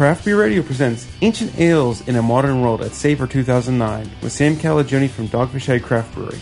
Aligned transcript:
Craft 0.00 0.24
Beer 0.24 0.40
Radio 0.40 0.62
presents 0.62 1.06
Ancient 1.20 1.60
Ales 1.60 2.08
in 2.08 2.16
a 2.16 2.22
Modern 2.22 2.62
World 2.62 2.80
at 2.80 2.92
Savor 2.92 3.26
2009 3.26 4.10
with 4.22 4.32
Sam 4.32 4.56
Calagione 4.56 5.10
from 5.10 5.28
Dogfish 5.28 5.66
Head 5.66 5.82
Craft 5.82 6.14
Brewery. 6.14 6.38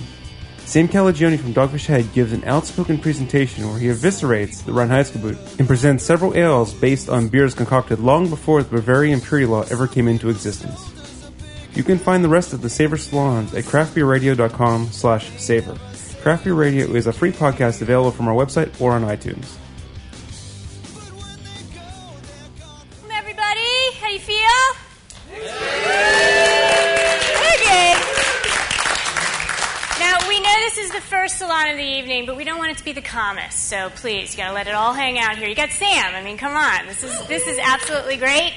Sam 0.59 0.87
Calagione 0.87 1.41
from 1.41 1.55
Dogfish 1.55 1.87
Head 1.87 2.13
gives 2.13 2.33
an 2.33 2.45
outspoken 2.45 2.99
presentation 2.99 3.69
where 3.69 3.81
he 3.81 3.89
eviscerates 3.89 4.65
the 4.65 4.71
Reinheitsgebot 4.71 5.59
and 5.59 5.67
presents 5.67 6.05
several 6.05 6.37
ales 6.37 6.73
based 6.73 7.09
on 7.09 7.27
beers 7.27 7.53
concocted 7.53 7.99
long 7.99 8.31
before 8.31 8.63
the 8.63 8.77
Bavarian 8.77 9.15
Imperial 9.15 9.51
Law 9.51 9.65
ever 9.73 9.89
came 9.89 10.07
into 10.07 10.29
existence. 10.29 11.29
You 11.75 11.83
can 11.83 11.99
find 11.99 12.23
the 12.23 12.29
rest 12.29 12.53
of 12.53 12.63
the 12.63 12.71
Savor 12.71 12.97
Salons 12.97 13.55
at 13.55 13.65
craftbeerradio.com 13.65 14.93
slash 14.93 15.31
savor. 15.37 15.77
Craft 16.23 16.45
Beer 16.45 16.55
Radio 16.55 16.87
is 16.95 17.09
a 17.09 17.13
free 17.13 17.33
podcast 17.33 17.83
available 17.83 18.13
from 18.13 18.29
our 18.29 18.35
website 18.35 18.81
or 18.81 18.93
on 18.93 19.03
iTunes. 19.03 19.57
To 33.19 33.25
calmest. 33.25 33.69
So 33.69 33.91
please, 33.97 34.33
you 34.33 34.39
gotta 34.39 34.55
let 34.55 34.69
it 34.69 34.75
all 34.75 34.93
hang 34.93 35.19
out 35.19 35.37
here. 35.39 35.49
You 35.49 35.57
got 35.57 35.71
Sam. 35.71 36.15
I 36.15 36.23
mean, 36.23 36.39
come 36.39 36.55
on. 36.55 36.87
This 36.87 37.03
is 37.03 37.27
this 37.27 37.47
is 37.47 37.59
absolutely 37.59 38.17
great. 38.17 38.53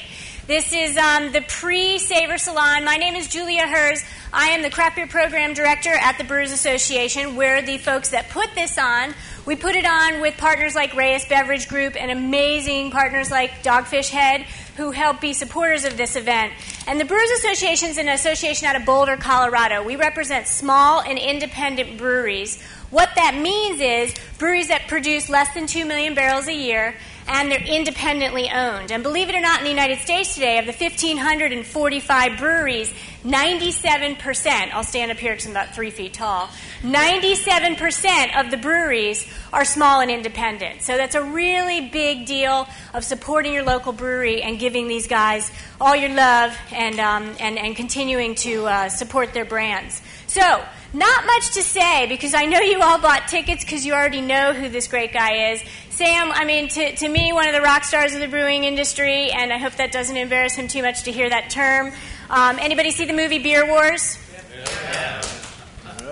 This 0.47 0.73
is 0.73 0.97
um, 0.97 1.31
the 1.31 1.41
pre-Savor 1.41 2.37
Salon. 2.37 2.84
My 2.84 2.97
name 2.97 3.15
is 3.15 3.27
Julia 3.27 3.67
Herz. 3.67 4.03
I 4.34 4.49
am 4.49 4.61
the 4.61 4.70
craft 4.70 4.97
beer 4.97 5.07
program 5.07 5.53
director 5.53 5.91
at 5.91 6.17
the 6.17 6.23
Brewers 6.23 6.51
Association. 6.51 7.35
We're 7.35 7.61
the 7.61 7.77
folks 7.77 8.09
that 8.09 8.29
put 8.29 8.53
this 8.53 8.77
on. 8.77 9.13
We 9.45 9.55
put 9.55 9.75
it 9.75 9.85
on 9.85 10.20
with 10.20 10.37
partners 10.37 10.75
like 10.75 10.95
Reyes 10.95 11.25
Beverage 11.25 11.67
Group 11.67 11.95
and 11.95 12.12
amazing 12.12 12.91
partners 12.91 13.31
like 13.31 13.63
Dogfish 13.63 14.09
Head 14.09 14.41
who 14.77 14.91
help 14.91 15.21
be 15.21 15.34
supporters 15.34 15.85
of 15.85 15.98
this 15.98 16.15
event. 16.15 16.53
And 16.87 16.99
the 16.99 17.05
Brewers 17.05 17.29
Association 17.37 17.89
is 17.89 17.98
an 17.98 18.09
association 18.09 18.67
out 18.67 18.76
of 18.76 18.85
Boulder, 18.85 19.17
Colorado. 19.17 19.84
We 19.84 19.95
represent 19.95 20.48
small 20.48 21.01
and 21.01 21.17
independent 21.17 21.98
breweries. 21.98 22.62
What 22.91 23.09
that 23.15 23.35
means 23.35 23.79
is 23.79 24.13
breweries 24.37 24.67
that 24.67 24.87
produce 24.87 25.29
less 25.29 25.53
than 25.53 25.65
2 25.65 25.85
million 25.85 26.13
barrels 26.13 26.47
a 26.47 26.53
year 26.53 26.95
and 27.27 27.49
they're 27.49 27.63
independently 27.63 28.49
owned. 28.49 28.91
And 28.91 29.03
believe 29.03 29.29
it 29.29 29.35
or 29.35 29.39
not, 29.39 29.59
in 29.59 29.63
the 29.63 29.70
United 29.70 29.99
States 29.99 30.33
today, 30.33 30.59
of 30.59 30.65
the 30.65 30.73
1,545 30.73 32.37
breweries, 32.37 32.93
97%, 33.23 34.73
I'll 34.73 34.83
stand 34.83 35.11
up 35.11 35.17
here 35.17 35.31
because 35.31 35.45
I'm 35.45 35.51
about 35.51 35.73
three 35.73 35.91
feet 35.91 36.13
tall, 36.13 36.49
97% 36.81 38.39
of 38.39 38.51
the 38.51 38.57
breweries 38.57 39.26
are 39.53 39.63
small 39.63 40.01
and 40.01 40.11
independent. 40.11 40.81
So 40.81 40.98
that's 40.98 41.15
a 41.15 41.23
really 41.23 41.89
big 41.89 42.26
deal 42.26 42.67
of 42.93 43.05
supporting 43.05 43.53
your 43.53 43.63
local 43.63 43.93
brewery 43.93 44.41
and 44.41 44.59
giving 44.59 44.87
these 44.89 45.07
guys 45.07 45.51
all 45.79 45.95
your 45.95 46.13
love 46.13 46.57
and, 46.73 46.99
um, 46.99 47.35
and, 47.39 47.57
and 47.57 47.76
continuing 47.76 48.35
to 48.35 48.65
uh, 48.65 48.89
support 48.89 49.33
their 49.33 49.45
brands. 49.45 50.01
So, 50.27 50.65
not 50.93 51.25
much 51.25 51.53
to 51.53 51.63
say 51.63 52.07
because 52.07 52.34
I 52.34 52.45
know 52.45 52.59
you 52.59 52.81
all 52.81 52.99
bought 52.99 53.27
tickets 53.27 53.63
because 53.63 53.85
you 53.85 53.93
already 53.93 54.21
know 54.21 54.53
who 54.53 54.70
this 54.70 54.87
great 54.87 55.13
guy 55.13 55.51
is. 55.51 55.63
Sam, 55.89 56.31
I 56.31 56.45
mean, 56.45 56.67
to, 56.70 56.95
to 56.95 57.07
me, 57.07 57.31
one 57.31 57.48
of 57.48 57.53
the 57.53 57.61
rock 57.61 57.83
stars 57.83 58.13
of 58.13 58.20
the 58.20 58.27
brewing 58.27 58.63
industry, 58.63 59.29
and 59.31 59.53
I 59.53 59.57
hope 59.57 59.73
that 59.73 59.91
doesn't 59.91 60.17
embarrass 60.17 60.55
him 60.55 60.67
too 60.67 60.81
much 60.81 61.03
to 61.03 61.11
hear 61.11 61.29
that 61.29 61.49
term. 61.49 61.91
Um, 62.29 62.59
anybody 62.59 62.91
see 62.91 63.05
the 63.05 63.13
movie 63.13 63.39
Beer 63.39 63.67
Wars? 63.67 64.17
Yeah. 64.53 65.22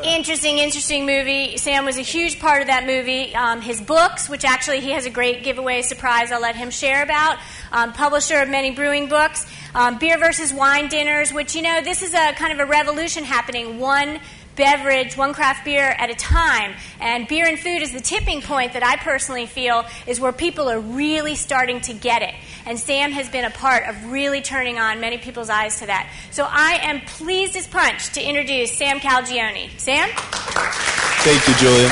Interesting, 0.03 0.59
interesting 0.59 1.05
movie. 1.05 1.57
Sam 1.57 1.83
was 1.83 1.97
a 1.97 2.01
huge 2.01 2.39
part 2.39 2.61
of 2.61 2.67
that 2.67 2.85
movie. 2.85 3.35
Um, 3.35 3.59
his 3.59 3.81
books, 3.81 4.29
which 4.29 4.45
actually 4.45 4.79
he 4.79 4.91
has 4.91 5.05
a 5.05 5.09
great 5.09 5.43
giveaway 5.43 5.81
surprise 5.81 6.31
I'll 6.31 6.39
let 6.39 6.55
him 6.55 6.69
share 6.69 7.03
about. 7.03 7.37
Um, 7.73 7.91
publisher 7.91 8.39
of 8.39 8.47
many 8.47 8.71
brewing 8.71 9.09
books. 9.09 9.45
Um, 9.75 9.99
beer 9.99 10.17
versus 10.17 10.53
wine 10.53 10.87
dinners, 10.87 11.33
which, 11.33 11.53
you 11.53 11.61
know, 11.61 11.81
this 11.81 12.01
is 12.01 12.13
a 12.13 12.31
kind 12.33 12.53
of 12.53 12.59
a 12.59 12.65
revolution 12.65 13.25
happening. 13.25 13.77
One 13.77 14.21
beverage, 14.59 15.15
one 15.15 15.33
craft 15.33 15.63
beer 15.63 15.95
at 15.97 16.09
a 16.09 16.15
time. 16.15 16.75
And 16.99 17.27
beer 17.29 17.47
and 17.47 17.57
food 17.57 17.81
is 17.81 17.93
the 17.93 18.01
tipping 18.01 18.41
point 18.41 18.73
that 18.73 18.83
I 18.83 18.97
personally 18.97 19.45
feel 19.45 19.85
is 20.05 20.19
where 20.19 20.33
people 20.33 20.69
are 20.69 20.81
really 20.81 21.35
starting 21.35 21.79
to 21.81 21.93
get 21.93 22.21
it. 22.21 22.35
And 22.65 22.77
Sam 22.77 23.13
has 23.13 23.29
been 23.29 23.45
a 23.45 23.51
part 23.51 23.87
of 23.87 24.11
really 24.11 24.41
turning 24.41 24.77
on 24.77 24.99
many 24.99 25.17
people's 25.17 25.49
eyes 25.49 25.79
to 25.79 25.85
that. 25.85 26.13
So 26.31 26.45
I 26.45 26.79
am 26.83 26.99
pleased 27.01 27.55
as 27.55 27.67
punch 27.67 28.09
to 28.15 28.21
introduce 28.21 28.73
Sam 28.73 28.99
Calagione. 28.99 29.69
Sam? 29.79 30.09
Thank 31.23 31.47
you, 31.47 31.53
Julia. 31.55 31.87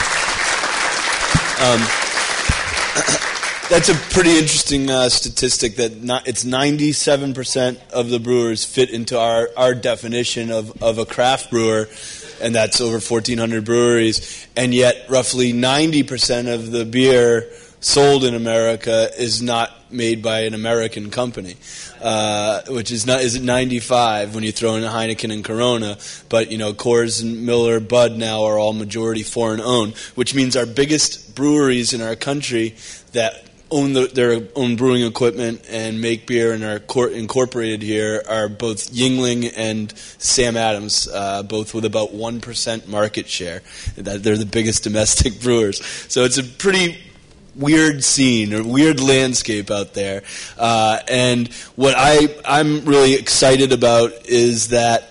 Um, 1.64 1.80
that's 3.70 3.88
a 3.88 3.96
pretty 4.14 4.38
interesting 4.38 4.90
uh, 4.90 5.08
statistic 5.08 5.78
that 5.78 6.04
not, 6.04 6.28
it's 6.28 6.44
97% 6.44 7.92
of 7.92 8.10
the 8.10 8.20
brewers 8.20 8.66
fit 8.66 8.90
into 8.90 9.18
our, 9.18 9.50
our 9.56 9.74
definition 9.74 10.52
of, 10.52 10.84
of 10.84 10.98
a 10.98 11.06
craft 11.06 11.50
brewer 11.50 11.88
and 12.42 12.56
that's 12.56 12.82
over 12.82 13.00
1,400 13.00 13.66
breweries. 13.66 14.48
And 14.56 14.74
yet, 14.74 15.06
roughly 15.10 15.54
90% 15.54 16.54
of 16.54 16.72
the 16.72 16.86
beer 16.86 17.50
sold 17.80 18.24
in 18.24 18.34
America 18.34 19.10
is 19.18 19.42
not 19.42 19.72
made 19.92 20.22
by 20.22 20.42
an 20.42 20.54
American 20.54 21.10
company, 21.10 21.56
uh, 22.02 22.62
which 22.70 22.92
is 22.92 23.06
not 23.06 23.22
is 23.22 23.36
it 23.36 23.44
95 23.44 24.36
when 24.36 24.44
you 24.44 24.52
throw 24.52 24.76
in 24.76 24.84
Heineken 24.84 25.32
and 25.32 25.44
Corona. 25.44 25.98
But 26.30 26.52
you 26.52 26.58
know, 26.58 26.74
Coors 26.74 27.22
and 27.22 27.46
Miller, 27.46 27.80
Bud 27.80 28.18
now 28.18 28.44
are 28.44 28.58
all 28.58 28.74
majority 28.74 29.24
foreign 29.24 29.62
owned, 29.62 29.96
which 30.16 30.36
means 30.36 30.56
our 30.56 30.66
biggest 30.66 31.36
breweries 31.36 31.94
in 31.94 32.02
our 32.02 32.16
country 32.16 32.76
that 33.14 33.47
own 33.72 33.94
the, 33.94 34.08
their 34.08 34.48
own 34.56 34.76
brewing 34.76 35.04
equipment 35.04 35.66
and 35.70 36.02
make 36.02 36.28
beer 36.28 36.54
and 36.54 36.64
are 36.64 36.80
cor- 36.80 37.10
incorporated 37.10 37.82
here 37.82 38.24
are 38.28 38.48
both 38.48 38.92
Yuengling 38.92 39.52
and 39.56 39.94
Sam 40.18 40.58
Adams, 40.58 41.08
uh, 41.14 41.44
both 41.44 41.74
with 41.74 41.86
about 41.86 42.14
1% 42.14 42.88
market 42.88 43.28
share. 43.28 43.62
They're 43.96 44.38
the 44.38 44.46
biggest 44.46 44.84
domestic 44.86 45.42
brewers. 45.42 45.84
So 46.08 46.24
it's 46.24 46.38
a 46.38 46.44
pretty 46.44 46.98
weird 47.56 48.04
scene 48.04 48.54
or 48.54 48.64
weird 48.64 49.00
landscape 49.00 49.72
out 49.72 49.94
there. 49.94 50.24
Uh, 50.58 51.00
and 51.08 51.48
what 51.76 51.96
I, 51.98 52.36
I'm 52.46 52.86
really 52.86 53.16
excited 53.16 53.74
about 53.74 54.12
is 54.26 54.70
that 54.70 55.10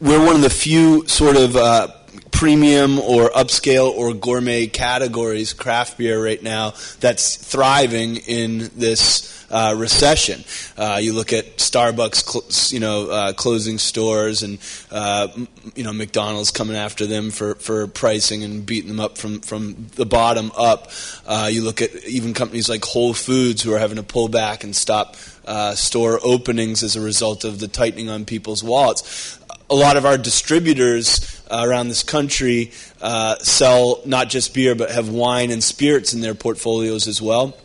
we're 0.00 0.24
one 0.24 0.36
of 0.36 0.42
the 0.42 0.50
few 0.50 1.06
sort 1.08 1.36
of 1.36 1.56
uh, 1.56 1.88
premium 2.34 2.98
or 2.98 3.30
upscale 3.30 3.90
or 3.90 4.12
gourmet 4.12 4.66
categories 4.66 5.52
craft 5.52 5.96
beer 5.96 6.22
right 6.22 6.42
now 6.42 6.74
that's 6.98 7.36
thriving 7.36 8.16
in 8.16 8.70
this 8.76 9.46
uh, 9.52 9.72
recession. 9.78 10.42
Uh, 10.76 10.98
you 11.00 11.12
look 11.12 11.32
at 11.32 11.58
Starbucks, 11.58 12.24
cl- 12.24 12.74
you 12.74 12.80
know, 12.80 13.08
uh, 13.08 13.32
closing 13.34 13.78
stores, 13.78 14.42
and 14.42 14.58
uh, 14.90 15.28
you 15.76 15.84
know 15.84 15.92
McDonald's 15.92 16.50
coming 16.50 16.76
after 16.76 17.06
them 17.06 17.30
for, 17.30 17.54
for 17.54 17.86
pricing 17.86 18.42
and 18.42 18.66
beating 18.66 18.88
them 18.88 18.98
up 18.98 19.16
from, 19.16 19.40
from 19.40 19.86
the 19.94 20.04
bottom 20.04 20.50
up. 20.56 20.90
Uh, 21.26 21.48
you 21.52 21.62
look 21.62 21.82
at 21.82 21.94
even 22.04 22.34
companies 22.34 22.68
like 22.68 22.84
Whole 22.84 23.14
Foods 23.14 23.62
who 23.62 23.72
are 23.72 23.78
having 23.78 23.96
to 23.96 24.02
pull 24.02 24.26
back 24.26 24.64
and 24.64 24.74
stop 24.74 25.14
uh, 25.46 25.74
store 25.74 26.18
openings 26.24 26.82
as 26.82 26.96
a 26.96 27.00
result 27.00 27.44
of 27.44 27.60
the 27.60 27.68
tightening 27.68 28.08
on 28.08 28.24
people's 28.24 28.64
wallets. 28.64 29.38
A 29.70 29.74
lot 29.74 29.96
of 29.96 30.04
our 30.04 30.18
distributors 30.18 31.42
uh, 31.50 31.64
around 31.66 31.88
this 31.88 32.02
country 32.02 32.72
uh, 33.00 33.36
sell 33.38 34.02
not 34.04 34.28
just 34.28 34.54
beer, 34.54 34.74
but 34.74 34.90
have 34.90 35.08
wine 35.08 35.50
and 35.50 35.62
spirits 35.62 36.12
in 36.12 36.20
their 36.20 36.34
portfolios 36.34 37.08
as 37.08 37.20
well. 37.22 37.56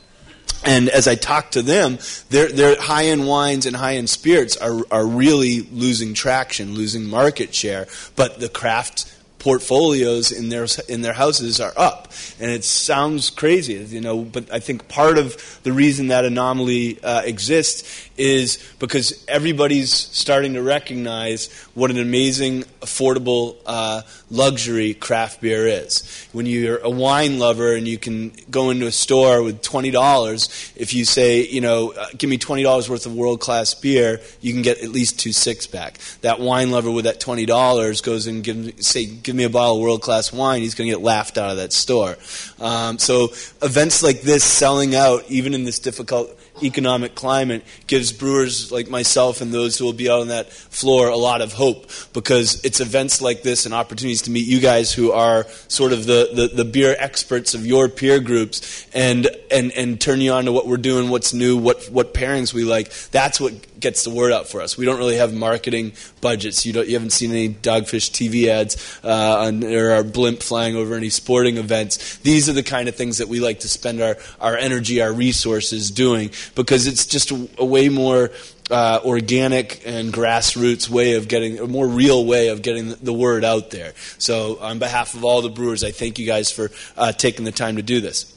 And 0.65 0.89
as 0.89 1.07
I 1.07 1.15
talk 1.15 1.51
to 1.51 1.61
them, 1.61 1.99
their, 2.29 2.49
their 2.49 2.79
high 2.81 3.05
end 3.05 3.27
wines 3.27 3.65
and 3.65 3.75
high 3.75 3.95
end 3.95 4.09
spirits 4.09 4.57
are, 4.57 4.81
are 4.91 5.05
really 5.05 5.61
losing 5.61 6.13
traction, 6.13 6.73
losing 6.73 7.05
market 7.05 7.53
share. 7.53 7.87
But 8.15 8.39
the 8.39 8.49
craft 8.49 9.13
portfolios 9.39 10.31
in 10.31 10.49
their 10.49 10.67
in 10.87 11.01
their 11.01 11.13
houses 11.13 11.59
are 11.59 11.73
up, 11.77 12.11
and 12.39 12.51
it 12.51 12.63
sounds 12.63 13.29
crazy, 13.29 13.73
you 13.73 14.01
know. 14.01 14.23
But 14.23 14.51
I 14.51 14.59
think 14.59 14.87
part 14.87 15.17
of 15.17 15.59
the 15.63 15.71
reason 15.71 16.07
that 16.07 16.25
anomaly 16.25 17.01
uh, 17.01 17.21
exists 17.23 18.09
is 18.17 18.59
because 18.79 19.23
everybody's 19.27 19.93
starting 19.93 20.53
to 20.53 20.61
recognize 20.61 21.51
what 21.73 21.89
an 21.89 21.99
amazing, 21.99 22.63
affordable 22.81 23.55
uh, 23.65 24.01
luxury 24.31 24.93
craft 24.93 25.41
beer 25.41 25.67
is. 25.67 26.27
When 26.31 26.45
you're 26.45 26.77
a 26.77 26.89
wine 26.89 27.39
lover 27.39 27.73
and 27.75 27.87
you 27.87 27.97
can 27.97 28.31
go 28.49 28.69
into 28.69 28.85
a 28.85 28.91
store 28.91 29.41
with 29.43 29.61
twenty 29.61 29.91
dollars, 29.91 30.71
if 30.75 30.93
you 30.93 31.05
say, 31.05 31.45
you 31.47 31.61
know, 31.61 31.93
uh, 31.93 32.07
give 32.17 32.29
me 32.29 32.37
twenty 32.37 32.63
dollars 32.63 32.89
worth 32.89 33.05
of 33.05 33.15
world 33.15 33.39
class 33.39 33.73
beer, 33.73 34.21
you 34.41 34.53
can 34.53 34.61
get 34.61 34.83
at 34.83 34.89
least 34.89 35.19
two 35.19 35.31
six 35.31 35.67
pack. 35.67 35.97
That 36.21 36.39
wine 36.39 36.71
lover 36.71 36.91
with 36.91 37.05
that 37.05 37.19
twenty 37.19 37.45
dollars 37.45 38.01
goes 38.01 38.27
and 38.27 38.43
give, 38.43 38.73
say, 38.83 39.05
give 39.05 39.35
me 39.35 39.43
a 39.43 39.49
bottle 39.49 39.77
of 39.77 39.81
world 39.81 40.01
class 40.01 40.31
wine, 40.31 40.61
he's 40.61 40.75
going 40.75 40.89
to 40.89 40.95
get 40.95 41.03
laughed 41.03 41.37
out 41.37 41.51
of 41.51 41.57
that 41.57 41.73
store. 41.73 42.17
Um, 42.59 42.99
so 42.99 43.29
events 43.61 44.03
like 44.03 44.21
this 44.21 44.43
selling 44.43 44.95
out, 44.95 45.23
even 45.29 45.53
in 45.53 45.63
this 45.63 45.79
difficult 45.79 46.38
economic 46.63 47.15
climate 47.15 47.63
gives 47.87 48.11
brewers 48.11 48.71
like 48.71 48.89
myself 48.89 49.41
and 49.41 49.53
those 49.53 49.77
who 49.77 49.85
will 49.85 49.93
be 49.93 50.09
out 50.09 50.21
on 50.21 50.27
that 50.29 50.51
floor 50.51 51.09
a 51.09 51.17
lot 51.17 51.41
of 51.41 51.53
hope 51.53 51.89
because 52.13 52.63
it's 52.63 52.79
events 52.79 53.21
like 53.21 53.43
this 53.43 53.65
and 53.65 53.73
opportunities 53.73 54.23
to 54.23 54.31
meet 54.31 54.47
you 54.47 54.59
guys 54.59 54.93
who 54.93 55.11
are 55.11 55.45
sort 55.67 55.93
of 55.93 56.05
the, 56.05 56.29
the, 56.33 56.63
the 56.63 56.65
beer 56.65 56.95
experts 56.97 57.53
of 57.53 57.65
your 57.65 57.89
peer 57.89 58.19
groups 58.19 58.87
and, 58.93 59.27
and, 59.51 59.71
and 59.73 59.99
turn 59.99 60.21
you 60.21 60.31
on 60.31 60.45
to 60.45 60.51
what 60.51 60.67
we're 60.67 60.77
doing, 60.77 61.09
what's 61.09 61.33
new, 61.33 61.57
what, 61.57 61.85
what 61.85 62.13
pairings 62.13 62.53
we 62.53 62.63
like. 62.63 62.91
That's 63.11 63.39
what 63.39 63.78
gets 63.79 64.03
the 64.03 64.09
word 64.09 64.31
out 64.31 64.47
for 64.47 64.61
us. 64.61 64.77
We 64.77 64.85
don't 64.85 64.97
really 64.97 65.17
have 65.17 65.33
marketing 65.33 65.93
budgets. 66.21 66.65
You, 66.65 66.73
don't, 66.73 66.87
you 66.87 66.93
haven't 66.93 67.11
seen 67.11 67.31
any 67.31 67.49
Dogfish 67.49 68.11
TV 68.11 68.47
ads 68.47 68.99
uh, 69.03 69.45
on, 69.45 69.63
or 69.63 69.91
our 69.91 70.03
blimp 70.03 70.41
flying 70.41 70.75
over 70.75 70.95
any 70.95 71.09
sporting 71.09 71.57
events. 71.57 72.17
These 72.17 72.49
are 72.49 72.53
the 72.53 72.63
kind 72.63 72.89
of 72.89 72.95
things 72.95 73.17
that 73.17 73.27
we 73.27 73.39
like 73.39 73.61
to 73.61 73.69
spend 73.69 74.01
our, 74.01 74.17
our 74.39 74.55
energy, 74.55 75.01
our 75.01 75.13
resources 75.13 75.91
doing 75.91 76.31
because 76.55 76.87
it's 76.87 77.05
just 77.05 77.31
a, 77.31 77.49
a 77.57 77.65
way 77.65 77.89
more 77.89 78.31
uh, 78.69 78.99
organic 79.03 79.81
and 79.85 80.13
grassroots 80.13 80.89
way 80.89 81.13
of 81.13 81.27
getting 81.27 81.59
a 81.59 81.67
more 81.67 81.87
real 81.87 82.25
way 82.25 82.49
of 82.49 82.61
getting 82.61 82.93
the 83.01 83.13
word 83.13 83.43
out 83.43 83.71
there. 83.71 83.93
So, 84.17 84.59
on 84.59 84.79
behalf 84.79 85.15
of 85.15 85.23
all 85.23 85.41
the 85.41 85.49
brewers, 85.49 85.83
I 85.83 85.91
thank 85.91 86.19
you 86.19 86.27
guys 86.27 86.51
for 86.51 86.69
uh, 86.95 87.11
taking 87.11 87.45
the 87.45 87.51
time 87.51 87.77
to 87.77 87.81
do 87.81 87.99
this. 87.99 88.35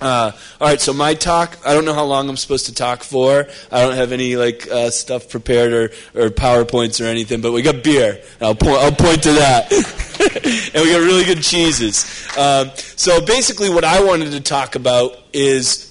Uh, 0.00 0.32
all 0.60 0.68
right, 0.68 0.80
so 0.80 0.92
my 0.92 1.14
talk. 1.14 1.58
I 1.64 1.72
don't 1.72 1.84
know 1.84 1.94
how 1.94 2.04
long 2.04 2.28
I'm 2.28 2.36
supposed 2.36 2.66
to 2.66 2.74
talk 2.74 3.02
for. 3.02 3.46
I 3.72 3.82
don't 3.82 3.94
have 3.94 4.12
any 4.12 4.36
like 4.36 4.70
uh, 4.70 4.90
stuff 4.90 5.28
prepared 5.28 5.72
or, 5.72 5.84
or 6.14 6.28
powerpoints 6.28 7.02
or 7.02 7.08
anything. 7.08 7.40
But 7.40 7.52
we 7.52 7.62
got 7.62 7.82
beer. 7.82 8.20
I'll 8.40 8.54
point. 8.54 8.78
I'll 8.78 8.92
point 8.92 9.22
to 9.22 9.32
that. 9.32 9.72
and 10.74 10.84
we 10.84 10.92
got 10.92 10.98
really 10.98 11.24
good 11.24 11.42
cheeses. 11.42 12.28
Um, 12.36 12.70
so 12.76 13.24
basically, 13.24 13.70
what 13.70 13.84
I 13.84 14.04
wanted 14.04 14.32
to 14.32 14.40
talk 14.40 14.74
about 14.74 15.18
is. 15.32 15.85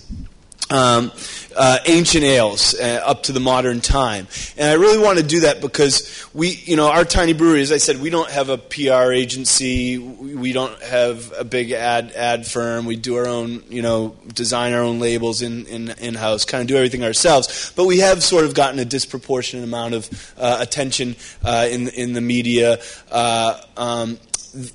Um, 0.70 1.12
uh, 1.56 1.80
ancient 1.86 2.24
ales 2.24 2.76
uh, 2.76 3.02
up 3.06 3.24
to 3.24 3.32
the 3.32 3.40
modern 3.40 3.82
time. 3.82 4.28
And 4.58 4.70
I 4.70 4.74
really 4.74 4.98
want 4.98 5.18
to 5.20 5.24
do 5.24 5.42
that 5.42 5.62
because 5.62 6.28
we, 6.34 6.50
you 6.50 6.76
know, 6.76 6.90
our 6.90 7.06
tiny 7.06 7.34
brewery, 7.34 7.62
as 7.62 7.72
I 7.72 7.78
said, 7.78 8.02
we 8.02 8.10
don't 8.10 8.30
have 8.30 8.50
a 8.50 8.58
PR 8.58 9.12
agency. 9.12 9.98
We 9.98 10.52
don't 10.54 10.82
have 10.84 11.34
a 11.38 11.44
big 11.44 11.72
ad 11.72 12.12
ad 12.12 12.46
firm. 12.46 12.86
We 12.86 12.96
do 12.96 13.16
our 13.16 13.28
own, 13.28 13.64
you 13.70 13.82
know, 13.82 14.16
design 14.34 14.74
our 14.74 14.82
own 14.82 15.00
labels 15.00 15.42
in 15.42 15.66
in, 15.68 15.90
in 16.00 16.16
house, 16.16 16.46
kind 16.46 16.62
of 16.62 16.68
do 16.68 16.76
everything 16.76 17.04
ourselves. 17.04 17.72
But 17.76 17.86
we 17.86 18.00
have 18.00 18.22
sort 18.22 18.46
of 18.46 18.54
gotten 18.54 18.80
a 18.80 18.86
disproportionate 18.86 19.64
amount 19.64 19.94
of 19.94 20.34
uh, 20.38 20.58
attention 20.60 21.16
uh, 21.44 21.68
in 21.70 21.88
in 21.90 22.14
the 22.14 22.22
media. 22.22 22.80
Uh, 23.12 23.62
um, 23.78 24.20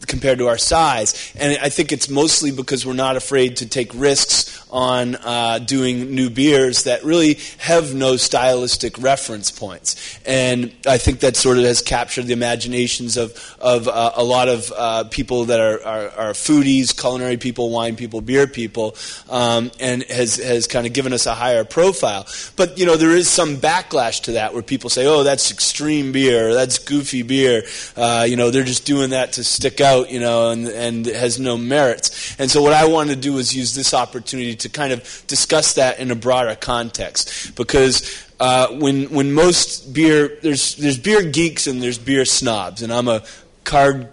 compared 0.06 0.38
to 0.38 0.48
our 0.48 0.58
size. 0.58 1.32
And 1.38 1.58
I 1.62 1.68
think 1.68 1.92
it's 1.92 2.08
mostly 2.08 2.50
because 2.50 2.84
we're 2.84 2.92
not 2.92 3.16
afraid 3.16 3.56
to 3.58 3.66
take 3.66 3.90
risks 3.94 4.59
on 4.70 5.16
uh, 5.16 5.58
doing 5.58 6.14
new 6.14 6.30
beers 6.30 6.84
that 6.84 7.04
really 7.04 7.38
have 7.58 7.94
no 7.94 8.16
stylistic 8.16 8.98
reference 8.98 9.50
points. 9.50 10.18
And 10.26 10.72
I 10.86 10.98
think 10.98 11.20
that 11.20 11.36
sort 11.36 11.58
of 11.58 11.64
has 11.64 11.82
captured 11.82 12.26
the 12.26 12.32
imaginations 12.32 13.16
of, 13.16 13.56
of 13.60 13.88
uh, 13.88 14.12
a 14.16 14.24
lot 14.24 14.48
of 14.48 14.72
uh, 14.76 15.04
people 15.04 15.46
that 15.46 15.60
are, 15.60 15.82
are, 15.84 16.08
are, 16.10 16.32
foodies, 16.32 16.98
culinary 16.98 17.36
people, 17.36 17.70
wine 17.70 17.96
people, 17.96 18.20
beer 18.20 18.46
people, 18.46 18.96
um, 19.28 19.70
and 19.80 20.02
has, 20.04 20.36
has 20.36 20.66
kind 20.66 20.86
of 20.86 20.92
given 20.92 21.12
us 21.12 21.26
a 21.26 21.34
higher 21.34 21.64
profile. 21.64 22.26
But, 22.56 22.78
you 22.78 22.86
know, 22.86 22.96
there 22.96 23.10
is 23.10 23.28
some 23.28 23.56
backlash 23.56 24.22
to 24.22 24.32
that 24.32 24.54
where 24.54 24.62
people 24.62 24.90
say, 24.90 25.06
oh, 25.06 25.22
that's 25.24 25.50
extreme 25.50 26.12
beer, 26.12 26.54
that's 26.54 26.78
goofy 26.78 27.22
beer. 27.22 27.64
Uh, 27.96 28.24
you 28.28 28.36
know, 28.36 28.50
they're 28.50 28.64
just 28.64 28.86
doing 28.86 29.10
that 29.10 29.32
to 29.34 29.44
stick 29.44 29.80
out, 29.80 30.10
you 30.10 30.20
know, 30.20 30.50
and, 30.50 30.68
and 30.68 31.06
has 31.06 31.38
no 31.38 31.56
merits. 31.56 32.36
And 32.38 32.50
so 32.50 32.62
what 32.62 32.72
I 32.72 32.86
wanted 32.86 33.16
to 33.16 33.20
do 33.20 33.34
was 33.34 33.54
use 33.54 33.74
this 33.74 33.94
opportunity 33.94 34.56
to 34.60 34.68
kind 34.68 34.92
of 34.92 35.24
discuss 35.26 35.74
that 35.74 35.98
in 35.98 36.10
a 36.10 36.14
broader 36.14 36.54
context. 36.54 37.54
Because 37.56 38.26
uh, 38.38 38.68
when, 38.68 39.10
when 39.10 39.32
most 39.32 39.92
beer, 39.92 40.38
there's, 40.42 40.76
there's 40.76 40.98
beer 40.98 41.22
geeks 41.22 41.66
and 41.66 41.82
there's 41.82 41.98
beer 41.98 42.24
snobs, 42.24 42.82
and 42.82 42.92
I'm 42.92 43.08
a 43.08 43.22
card 43.64 44.08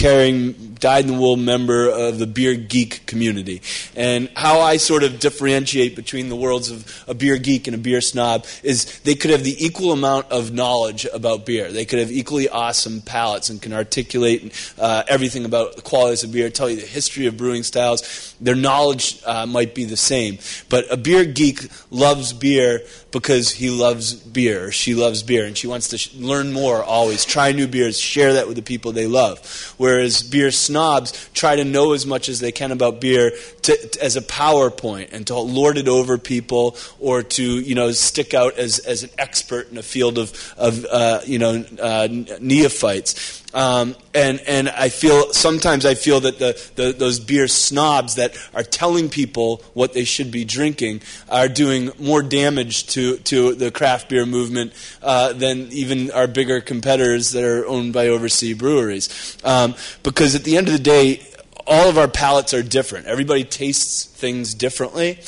carrying, 0.00 0.52
dyed 0.80 1.04
in 1.04 1.12
the 1.12 1.18
wool 1.18 1.36
member 1.36 1.90
of 1.90 2.18
the 2.18 2.26
beer 2.26 2.54
geek 2.54 3.04
community. 3.04 3.60
And 3.94 4.30
how 4.34 4.60
I 4.60 4.78
sort 4.78 5.02
of 5.02 5.20
differentiate 5.20 5.94
between 5.94 6.30
the 6.30 6.36
worlds 6.36 6.70
of 6.70 7.04
a 7.06 7.12
beer 7.12 7.36
geek 7.36 7.66
and 7.66 7.74
a 7.74 7.78
beer 7.78 8.00
snob 8.00 8.46
is 8.62 8.98
they 9.00 9.14
could 9.14 9.30
have 9.30 9.44
the 9.44 9.62
equal 9.62 9.92
amount 9.92 10.32
of 10.32 10.54
knowledge 10.54 11.06
about 11.12 11.44
beer. 11.44 11.70
They 11.70 11.84
could 11.84 11.98
have 11.98 12.10
equally 12.10 12.48
awesome 12.48 13.02
palates 13.02 13.50
and 13.50 13.60
can 13.60 13.74
articulate 13.74 14.74
uh, 14.78 15.02
everything 15.06 15.44
about 15.44 15.76
the 15.76 15.82
qualities 15.82 16.24
of 16.24 16.32
beer, 16.32 16.48
tell 16.48 16.70
you 16.70 16.76
the 16.76 16.86
history 16.86 17.26
of 17.26 17.36
brewing 17.36 17.62
styles. 17.62 18.34
Their 18.40 18.54
knowledge 18.54 19.20
uh, 19.26 19.44
might 19.44 19.74
be 19.74 19.84
the 19.84 19.98
same. 19.98 20.38
But 20.70 20.90
a 20.90 20.96
beer 20.96 21.26
geek 21.26 21.68
loves 21.90 22.32
beer 22.32 22.80
because 23.10 23.50
he 23.50 23.70
loves 23.70 24.14
beer 24.14 24.70
she 24.70 24.94
loves 24.94 25.22
beer 25.22 25.44
and 25.44 25.56
she 25.56 25.66
wants 25.66 25.88
to 25.88 25.98
sh- 25.98 26.14
learn 26.14 26.52
more 26.52 26.82
always, 26.82 27.24
try 27.24 27.52
new 27.52 27.66
beers, 27.66 27.98
share 27.98 28.34
that 28.34 28.46
with 28.46 28.56
the 28.56 28.62
people 28.62 28.92
they 28.92 29.06
love. 29.06 29.74
Whereas 29.76 30.22
beer 30.22 30.50
snobs 30.50 31.28
try 31.34 31.56
to 31.56 31.64
know 31.64 31.92
as 31.92 32.06
much 32.06 32.28
as 32.28 32.40
they 32.40 32.52
can 32.52 32.72
about 32.72 33.00
beer 33.00 33.32
to, 33.62 33.88
to, 33.88 34.02
as 34.02 34.16
a 34.16 34.20
PowerPoint 34.20 35.12
and 35.12 35.26
to 35.26 35.38
lord 35.38 35.78
it 35.78 35.88
over 35.88 36.18
people 36.18 36.76
or 36.98 37.22
to 37.22 37.42
you 37.42 37.74
know 37.74 37.92
stick 37.92 38.34
out 38.34 38.58
as, 38.58 38.78
as 38.80 39.02
an 39.02 39.10
expert 39.18 39.70
in 39.70 39.78
a 39.78 39.82
field 39.82 40.18
of, 40.18 40.54
of 40.56 40.84
uh, 40.86 41.20
you 41.24 41.38
know 41.38 41.64
uh, 41.80 42.08
neophytes. 42.40 43.39
Um, 43.52 43.96
and 44.14 44.40
and 44.46 44.68
I 44.68 44.90
feel 44.90 45.32
sometimes 45.32 45.84
I 45.84 45.94
feel 45.94 46.20
that 46.20 46.38
the, 46.38 46.70
the, 46.76 46.92
those 46.92 47.18
beer 47.18 47.48
snobs 47.48 48.14
that 48.14 48.36
are 48.54 48.62
telling 48.62 49.08
people 49.08 49.62
what 49.74 49.92
they 49.92 50.04
should 50.04 50.30
be 50.30 50.44
drinking 50.44 51.02
are 51.28 51.48
doing 51.48 51.90
more 51.98 52.22
damage 52.22 52.86
to, 52.88 53.16
to 53.18 53.54
the 53.54 53.70
craft 53.70 54.08
beer 54.08 54.24
movement 54.24 54.72
uh, 55.02 55.32
than 55.32 55.68
even 55.72 56.10
our 56.12 56.26
bigger 56.26 56.60
competitors 56.60 57.32
that 57.32 57.44
are 57.44 57.66
owned 57.66 57.92
by 57.92 58.08
overseas 58.08 58.56
breweries. 58.56 59.36
Um, 59.42 59.74
because 60.02 60.34
at 60.34 60.44
the 60.44 60.56
end 60.56 60.68
of 60.68 60.72
the 60.72 60.78
day, 60.78 61.22
all 61.66 61.88
of 61.88 61.98
our 61.98 62.08
palates 62.08 62.54
are 62.54 62.62
different. 62.62 63.06
Everybody 63.06 63.44
tastes 63.44 64.04
things 64.04 64.54
differently. 64.54 65.18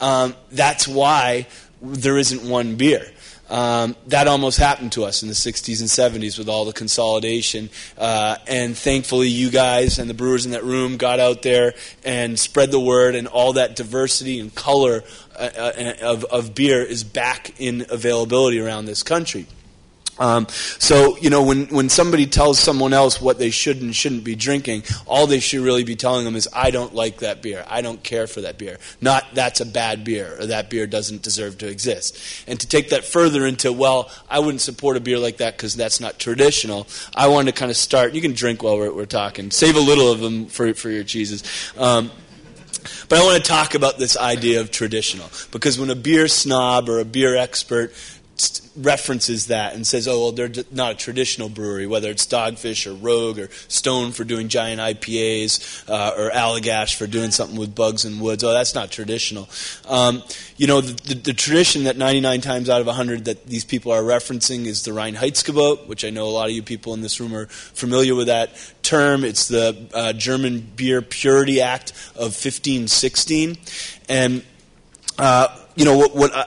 Um, 0.00 0.34
that's 0.50 0.86
why 0.86 1.46
there 1.82 2.18
isn't 2.18 2.48
one 2.48 2.76
beer. 2.76 3.06
Um, 3.50 3.96
that 4.06 4.28
almost 4.28 4.58
happened 4.58 4.92
to 4.92 5.04
us 5.04 5.22
in 5.22 5.28
the 5.28 5.34
60s 5.34 5.80
and 5.80 6.22
70s 6.22 6.38
with 6.38 6.48
all 6.48 6.64
the 6.64 6.72
consolidation. 6.72 7.68
Uh, 7.98 8.36
and 8.46 8.78
thankfully, 8.78 9.28
you 9.28 9.50
guys 9.50 9.98
and 9.98 10.08
the 10.08 10.14
brewers 10.14 10.46
in 10.46 10.52
that 10.52 10.62
room 10.62 10.96
got 10.96 11.18
out 11.18 11.42
there 11.42 11.74
and 12.04 12.38
spread 12.38 12.70
the 12.70 12.80
word, 12.80 13.16
and 13.16 13.26
all 13.26 13.54
that 13.54 13.74
diversity 13.74 14.38
and 14.38 14.54
color 14.54 15.02
uh, 15.36 15.50
uh 15.56 15.94
of, 16.02 16.24
of 16.24 16.54
beer 16.54 16.82
is 16.82 17.02
back 17.02 17.52
in 17.58 17.86
availability 17.90 18.60
around 18.60 18.84
this 18.84 19.02
country. 19.02 19.46
Um, 20.20 20.46
so, 20.50 21.16
you 21.16 21.30
know, 21.30 21.42
when, 21.42 21.66
when 21.68 21.88
somebody 21.88 22.26
tells 22.26 22.58
someone 22.60 22.92
else 22.92 23.20
what 23.20 23.38
they 23.38 23.48
should 23.50 23.80
and 23.80 23.96
shouldn't 23.96 24.22
be 24.22 24.36
drinking, 24.36 24.84
all 25.06 25.26
they 25.26 25.40
should 25.40 25.60
really 25.60 25.82
be 25.82 25.96
telling 25.96 26.26
them 26.26 26.36
is, 26.36 26.46
I 26.52 26.70
don't 26.70 26.94
like 26.94 27.20
that 27.20 27.40
beer. 27.40 27.64
I 27.68 27.80
don't 27.80 28.02
care 28.02 28.26
for 28.26 28.42
that 28.42 28.58
beer. 28.58 28.76
Not, 29.00 29.24
that's 29.32 29.60
a 29.60 29.66
bad 29.66 30.04
beer, 30.04 30.36
or 30.38 30.46
that 30.46 30.68
beer 30.68 30.86
doesn't 30.86 31.22
deserve 31.22 31.56
to 31.58 31.68
exist. 31.68 32.18
And 32.46 32.60
to 32.60 32.68
take 32.68 32.90
that 32.90 33.04
further 33.04 33.46
into, 33.46 33.72
well, 33.72 34.10
I 34.28 34.40
wouldn't 34.40 34.60
support 34.60 34.98
a 34.98 35.00
beer 35.00 35.18
like 35.18 35.38
that 35.38 35.56
because 35.56 35.74
that's 35.74 36.00
not 36.00 36.18
traditional, 36.18 36.86
I 37.14 37.28
wanted 37.28 37.54
to 37.54 37.58
kind 37.58 37.70
of 37.70 37.78
start. 37.78 38.12
You 38.12 38.20
can 38.20 38.34
drink 38.34 38.62
while 38.62 38.76
we're, 38.76 38.92
we're 38.92 39.06
talking. 39.06 39.50
Save 39.50 39.76
a 39.76 39.80
little 39.80 40.12
of 40.12 40.20
them 40.20 40.46
for, 40.46 40.74
for 40.74 40.90
your 40.90 41.04
cheeses. 41.04 41.42
Um, 41.78 42.10
but 43.08 43.18
I 43.18 43.24
want 43.24 43.42
to 43.42 43.48
talk 43.48 43.74
about 43.74 43.98
this 43.98 44.16
idea 44.16 44.60
of 44.60 44.70
traditional. 44.70 45.30
Because 45.50 45.78
when 45.78 45.90
a 45.90 45.94
beer 45.94 46.28
snob 46.28 46.88
or 46.88 46.98
a 46.98 47.04
beer 47.04 47.36
expert 47.36 47.92
references 48.76 49.46
that 49.46 49.74
and 49.74 49.86
says, 49.86 50.06
oh, 50.06 50.20
well, 50.20 50.32
they're 50.32 50.64
not 50.70 50.92
a 50.92 50.94
traditional 50.94 51.48
brewery, 51.48 51.86
whether 51.86 52.10
it's 52.10 52.26
Dogfish 52.26 52.86
or 52.86 52.94
Rogue 52.94 53.38
or 53.38 53.48
Stone 53.68 54.12
for 54.12 54.24
doing 54.24 54.48
giant 54.48 54.80
IPAs 54.80 55.88
uh, 55.88 56.14
or 56.16 56.30
Allagash 56.30 56.94
for 56.94 57.06
doing 57.06 57.30
something 57.30 57.58
with 57.58 57.74
bugs 57.74 58.04
and 58.04 58.20
woods. 58.20 58.44
Oh, 58.44 58.52
that's 58.52 58.74
not 58.74 58.90
traditional. 58.90 59.48
Um, 59.88 60.22
you 60.56 60.66
know, 60.66 60.80
the, 60.80 61.14
the, 61.14 61.14
the, 61.14 61.32
tradition 61.32 61.84
that 61.84 61.96
99 61.96 62.40
times 62.40 62.70
out 62.70 62.80
of 62.80 62.86
100 62.86 63.24
that 63.26 63.46
these 63.46 63.64
people 63.64 63.92
are 63.92 64.02
referencing 64.02 64.66
is 64.66 64.84
the 64.84 64.90
Reinheitsgebot, 64.90 65.86
which 65.86 66.04
I 66.04 66.10
know 66.10 66.26
a 66.26 66.30
lot 66.30 66.48
of 66.48 66.54
you 66.54 66.62
people 66.62 66.94
in 66.94 67.00
this 67.00 67.20
room 67.20 67.34
are 67.34 67.46
familiar 67.46 68.14
with 68.14 68.26
that 68.26 68.50
term. 68.82 69.24
It's 69.24 69.48
the 69.48 69.88
uh, 69.94 70.12
German 70.12 70.60
Beer 70.76 71.02
Purity 71.02 71.60
Act 71.60 71.92
of 72.14 72.36
1516. 72.36 73.56
And 74.08 74.44
uh, 75.18 75.48
you 75.80 75.86
know 75.86 75.96
what, 75.96 76.14
what 76.14 76.30
I, 76.34 76.44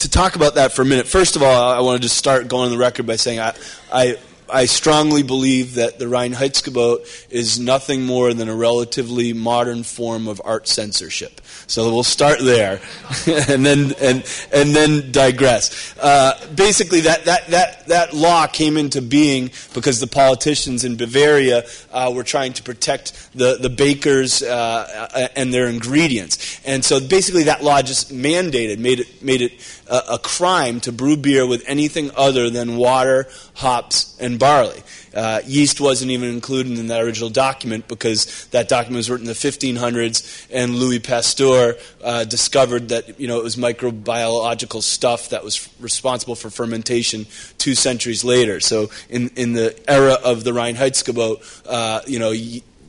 to 0.00 0.10
talk 0.10 0.34
about 0.34 0.56
that 0.56 0.72
for 0.72 0.82
a 0.82 0.84
minute. 0.84 1.06
First 1.06 1.36
of 1.36 1.44
all, 1.44 1.72
I 1.72 1.78
want 1.78 1.96
to 1.96 2.02
just 2.02 2.16
start 2.16 2.48
going 2.48 2.64
on 2.64 2.70
the 2.72 2.76
record 2.76 3.06
by 3.06 3.14
saying 3.14 3.38
I, 3.38 3.54
I 3.92 4.16
I 4.48 4.66
strongly 4.66 5.22
believe 5.22 5.74
that 5.74 5.98
the 5.98 6.04
Reinheitsgebot 6.04 7.28
is 7.30 7.58
nothing 7.58 8.04
more 8.04 8.34
than 8.34 8.48
a 8.48 8.54
relatively 8.54 9.32
modern 9.32 9.82
form 9.82 10.28
of 10.28 10.40
art 10.44 10.68
censorship. 10.68 11.40
So 11.66 11.92
we'll 11.92 12.02
start 12.02 12.40
there, 12.40 12.80
and 13.26 13.64
then 13.64 13.92
and 14.00 14.24
and 14.52 14.74
then 14.74 15.12
digress. 15.12 15.94
Uh, 15.98 16.38
basically, 16.54 17.00
that, 17.02 17.24
that 17.24 17.46
that 17.48 17.86
that 17.86 18.12
law 18.12 18.46
came 18.46 18.76
into 18.76 19.00
being 19.00 19.50
because 19.72 20.00
the 20.00 20.06
politicians 20.06 20.84
in 20.84 20.96
Bavaria 20.96 21.64
uh, 21.92 22.12
were 22.14 22.24
trying 22.24 22.52
to 22.54 22.62
protect 22.62 23.30
the 23.34 23.56
the 23.56 23.70
bakers 23.70 24.42
uh, 24.42 25.30
and 25.34 25.54
their 25.54 25.68
ingredients, 25.68 26.60
and 26.66 26.84
so 26.84 27.00
basically 27.00 27.44
that 27.44 27.64
law 27.64 27.80
just 27.80 28.12
mandated 28.12 28.78
made 28.78 29.00
it 29.00 29.22
made 29.22 29.40
it 29.40 29.52
a, 29.88 30.02
a 30.12 30.18
crime 30.18 30.80
to 30.80 30.92
brew 30.92 31.16
beer 31.16 31.46
with 31.46 31.62
anything 31.66 32.10
other 32.16 32.50
than 32.50 32.76
water, 32.76 33.26
hops, 33.54 34.16
and 34.20 34.38
barley. 34.38 34.82
Uh, 35.14 35.40
yeast 35.46 35.80
wasn't 35.80 36.10
even 36.10 36.28
included 36.28 36.76
in 36.76 36.88
that 36.88 37.00
original 37.00 37.30
document 37.30 37.86
because 37.86 38.46
that 38.46 38.68
document 38.68 38.96
was 38.96 39.08
written 39.08 39.26
in 39.26 39.28
the 39.28 39.32
1500s, 39.32 40.46
and 40.50 40.74
Louis 40.74 40.98
Pasteur 40.98 41.76
uh, 42.02 42.24
discovered 42.24 42.88
that 42.88 43.20
you 43.20 43.28
know 43.28 43.38
it 43.38 43.44
was 43.44 43.56
microbiological 43.56 44.82
stuff 44.82 45.28
that 45.30 45.44
was 45.44 45.68
responsible 45.78 46.34
for 46.34 46.50
fermentation 46.50 47.26
two 47.58 47.74
centuries 47.74 48.24
later. 48.24 48.58
So 48.60 48.90
in 49.08 49.28
in 49.36 49.52
the 49.52 49.78
era 49.88 50.14
of 50.24 50.44
the 50.44 50.50
Reinheitsgebot, 50.50 51.62
uh, 51.68 52.00
you 52.06 52.18
know. 52.18 52.32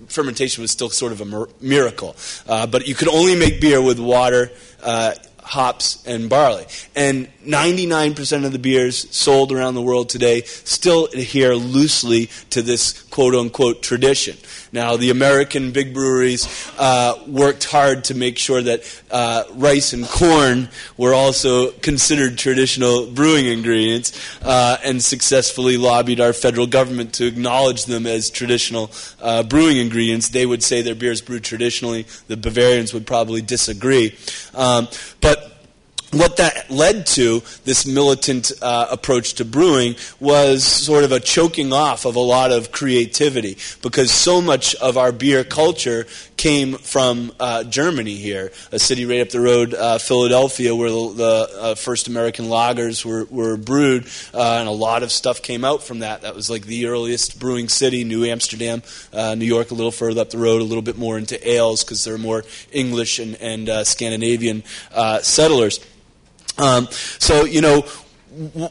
fermentation 0.08 0.62
was 0.62 0.70
still 0.70 0.90
sort 0.92 1.12
of 1.12 1.20
a 1.20 1.48
miracle. 1.60 2.16
Uh, 2.48 2.68
but 2.68 2.88
you 2.88 2.94
could 2.94 3.08
only 3.08 3.36
make 3.36 3.60
beer 3.60 3.82
with 3.82 4.00
water, 4.00 4.52
uh, 4.84 5.14
hops, 5.46 6.04
and 6.06 6.30
barley. 6.30 6.66
And 6.96 7.30
99% 7.46 8.46
of 8.46 8.52
the 8.52 8.60
beers 8.60 9.10
sold 9.16 9.52
around 9.52 9.76
the 9.76 9.82
world 9.82 10.10
today 10.10 10.42
still 10.44 11.06
adhere 11.08 11.56
loosely 11.56 12.30
to 12.50 12.62
this 12.62 13.04
quote 13.04 13.36
unquote 13.36 13.82
tradition. 13.82 14.38
Now, 14.72 14.98
the 14.98 15.10
American 15.10 15.72
big 15.72 15.94
breweries 15.94 16.70
uh, 16.78 17.18
worked 17.28 17.64
hard 17.64 18.04
to 18.06 18.14
make 18.14 18.38
sure 18.38 18.62
that 18.62 19.04
uh, 19.10 19.44
rice 19.54 19.94
and 19.94 20.06
corn 20.06 20.68
were 20.98 21.14
also 21.14 21.72
considered 21.72 22.38
traditional 22.38 23.10
brewing 23.10 23.46
ingredients 23.46 24.12
uh, 24.44 24.78
and 24.84 25.02
successfully 25.02 25.78
lobbied 25.78 26.20
our 26.20 26.34
federal 26.34 26.68
government 26.68 27.14
to 27.14 27.26
acknowledge 27.26 27.86
them 27.86 28.06
as 28.06 28.30
traditional 28.30 28.92
uh, 29.22 29.44
brewing 29.44 29.78
ingredients. 29.78 30.30
They 30.30 30.46
would 30.46 30.62
say 30.62 30.82
their 30.82 30.96
beers 30.96 31.22
brewed 31.22 31.46
traditionally. 31.46 32.06
The 32.28 32.36
Bavarians 32.36 32.94
would 32.94 33.08
probably 33.08 33.42
disagree. 33.42 34.18
Um, 34.54 34.90
but 35.22 35.55
what 36.16 36.38
that 36.38 36.70
led 36.70 37.06
to, 37.08 37.42
this 37.66 37.86
militant 37.86 38.52
uh, 38.62 38.88
approach 38.90 39.34
to 39.36 39.46
brewing, 39.46 39.96
was 40.20 40.64
sort 40.64 41.04
of 41.04 41.12
a 41.12 41.20
choking 41.20 41.74
off 41.74 42.06
of 42.06 42.16
a 42.16 42.20
lot 42.20 42.52
of 42.52 42.72
creativity 42.72 43.58
because 43.82 44.12
so 44.12 44.42
much 44.42 44.76
of 44.76 44.98
our 44.98 45.12
beer 45.12 45.44
culture 45.44 46.08
came 46.38 46.78
from 46.78 47.32
uh, 47.40 47.64
Germany 47.64 48.16
here, 48.16 48.52
a 48.72 48.80
city 48.80 49.06
right 49.06 49.22
up 49.22 49.30
the 49.30 49.40
road, 49.40 49.74
uh, 49.74 49.98
Philadelphia, 49.98 50.76
where 50.76 50.90
the, 50.90 51.14
the 51.14 51.50
uh, 51.60 51.76
first 51.76 52.08
American 52.08 52.46
lagers 52.46 53.06
were, 53.06 53.26
were 53.26 53.58
brewed, 53.58 54.08
uh, 54.34 54.58
and 54.60 54.68
a 54.68 54.72
lot 54.72 55.04
of 55.04 55.12
stuff 55.12 55.42
came 55.42 55.64
out 55.64 55.84
from 55.84 56.00
that. 56.00 56.22
That 56.22 56.36
was 56.36 56.50
like 56.50 56.66
the 56.66 56.88
earliest 56.88 57.40
brewing 57.40 57.70
city, 57.70 58.04
New 58.04 58.26
Amsterdam, 58.26 58.84
uh, 59.14 59.36
New 59.36 59.46
York, 59.46 59.72
a 59.72 59.74
little 59.74 59.92
further 59.92 60.22
up 60.22 60.30
the 60.30 60.38
road, 60.38 60.62
a 60.62 60.66
little 60.66 60.82
bit 60.82 60.98
more 60.98 61.18
into 61.18 61.36
ales 61.50 61.84
because 61.84 62.04
there 62.04 62.16
are 62.16 62.20
more 62.20 62.44
English 62.72 63.20
and, 63.20 63.36
and 63.36 63.88
Scandinavian 63.88 64.64
settlers. 65.22 65.80
Um, 66.58 66.88
so, 66.92 67.46
you 67.46 67.62
know, 67.62 67.82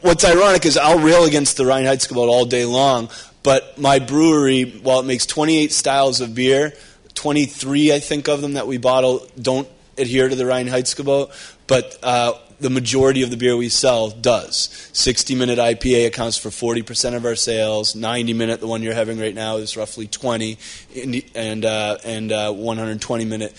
what's 0.01 0.23
ironic 0.23 0.65
is 0.65 0.77
I'll 0.77 0.99
rail 0.99 1.25
against 1.25 1.57
the 1.57 1.63
Reinheitsgebot 1.63 2.27
all 2.27 2.45
day 2.45 2.65
long, 2.65 3.09
but 3.43 3.77
my 3.77 3.99
brewery, 3.99 4.63
while 4.63 4.99
it 4.99 5.05
makes 5.05 5.25
28 5.25 5.71
styles 5.71 6.21
of 6.21 6.35
beer, 6.35 6.73
23, 7.13 7.93
I 7.93 7.99
think, 7.99 8.27
of 8.27 8.41
them 8.41 8.53
that 8.53 8.67
we 8.67 8.77
bottle 8.77 9.27
don't 9.39 9.67
adhere 9.97 10.27
to 10.27 10.35
the 10.35 10.43
Reinheitsgebot, 10.43 11.31
but 11.67 11.97
uh, 12.03 12.33
the 12.59 12.69
majority 12.69 13.21
of 13.21 13.29
the 13.29 13.37
beer 13.37 13.57
we 13.57 13.69
sell 13.69 14.09
does. 14.09 14.89
60 14.93 15.35
minute 15.35 15.59
IPA 15.59 16.07
accounts 16.07 16.37
for 16.37 16.49
40% 16.49 17.15
of 17.15 17.25
our 17.25 17.35
sales. 17.35 17.95
90 17.95 18.33
minute, 18.33 18.59
the 18.59 18.67
one 18.67 18.81
you're 18.81 18.93
having 18.93 19.19
right 19.19 19.35
now, 19.35 19.57
is 19.57 19.75
roughly 19.75 20.07
20, 20.07 20.57
and 21.35 21.65
uh, 21.65 21.97
and 22.03 22.31
uh, 22.31 22.51
120 22.51 23.25
minute, 23.25 23.53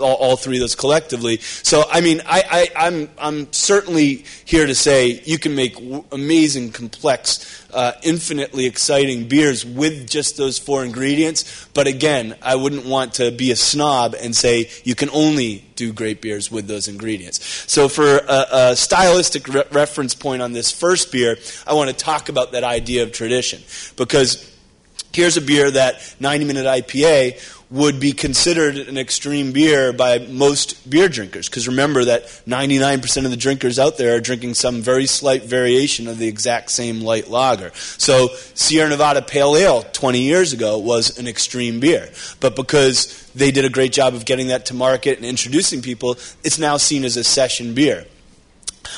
all, 0.00 0.14
all, 0.14 0.36
three 0.36 0.56
of 0.56 0.60
those 0.60 0.74
collectively. 0.74 1.38
So 1.38 1.84
I 1.90 2.00
mean, 2.00 2.20
I, 2.26 2.70
I 2.76 2.86
I'm 2.86 3.10
I'm 3.18 3.52
certainly 3.52 4.24
here 4.44 4.66
to 4.66 4.74
say 4.74 5.20
you 5.24 5.38
can 5.38 5.54
make 5.54 5.76
amazing, 6.12 6.72
complex 6.72 7.66
uh, 7.72 7.92
infinitely 8.02 8.66
exciting 8.66 9.28
beers 9.28 9.64
with 9.64 10.08
just 10.08 10.36
those 10.36 10.58
four 10.58 10.84
ingredients. 10.84 11.68
But 11.74 11.86
again, 11.86 12.36
I 12.42 12.56
wouldn't 12.56 12.86
want 12.86 13.14
to 13.14 13.30
be 13.30 13.50
a 13.50 13.56
snob 13.56 14.14
and 14.20 14.34
say 14.34 14.70
you 14.84 14.94
can 14.94 15.10
only 15.10 15.64
do 15.76 15.92
great 15.92 16.20
beers 16.22 16.50
with 16.50 16.66
those 16.66 16.88
ingredients. 16.88 17.44
So, 17.70 17.88
for 17.88 18.18
a, 18.18 18.46
a 18.52 18.76
stylistic 18.76 19.48
re- 19.48 19.64
reference 19.70 20.14
point 20.14 20.42
on 20.42 20.52
this 20.52 20.72
first 20.72 21.12
beer, 21.12 21.36
I 21.66 21.74
want 21.74 21.90
to 21.90 21.96
talk 21.96 22.28
about 22.28 22.52
that 22.52 22.64
idea 22.64 23.02
of 23.02 23.12
tradition. 23.12 23.62
Because 23.96 24.50
here's 25.12 25.36
a 25.36 25.40
beer 25.40 25.70
that 25.70 26.16
90 26.20 26.44
minute 26.44 26.66
IPA 26.66 27.40
would 27.70 28.00
be 28.00 28.12
considered 28.12 28.76
an 28.76 28.96
extreme 28.96 29.52
beer 29.52 29.92
by 29.92 30.18
most 30.18 30.88
beer 30.88 31.08
drinkers. 31.08 31.48
Because 31.48 31.68
remember 31.68 32.04
that 32.06 32.24
99% 32.46 33.24
of 33.24 33.30
the 33.30 33.36
drinkers 33.36 33.78
out 33.78 33.98
there 33.98 34.16
are 34.16 34.20
drinking 34.20 34.54
some 34.54 34.80
very 34.80 35.06
slight 35.06 35.44
variation 35.44 36.08
of 36.08 36.18
the 36.18 36.28
exact 36.28 36.70
same 36.70 37.02
light 37.02 37.28
lager. 37.28 37.70
So 37.74 38.28
Sierra 38.54 38.88
Nevada 38.88 39.20
Pale 39.20 39.56
Ale 39.56 39.82
20 39.82 40.20
years 40.20 40.52
ago 40.52 40.78
was 40.78 41.18
an 41.18 41.26
extreme 41.26 41.78
beer. 41.78 42.10
But 42.40 42.56
because 42.56 43.30
they 43.34 43.50
did 43.50 43.66
a 43.66 43.70
great 43.70 43.92
job 43.92 44.14
of 44.14 44.24
getting 44.24 44.48
that 44.48 44.66
to 44.66 44.74
market 44.74 45.18
and 45.18 45.26
introducing 45.26 45.82
people, 45.82 46.12
it's 46.42 46.58
now 46.58 46.78
seen 46.78 47.04
as 47.04 47.16
a 47.16 47.24
session 47.24 47.74
beer. 47.74 48.06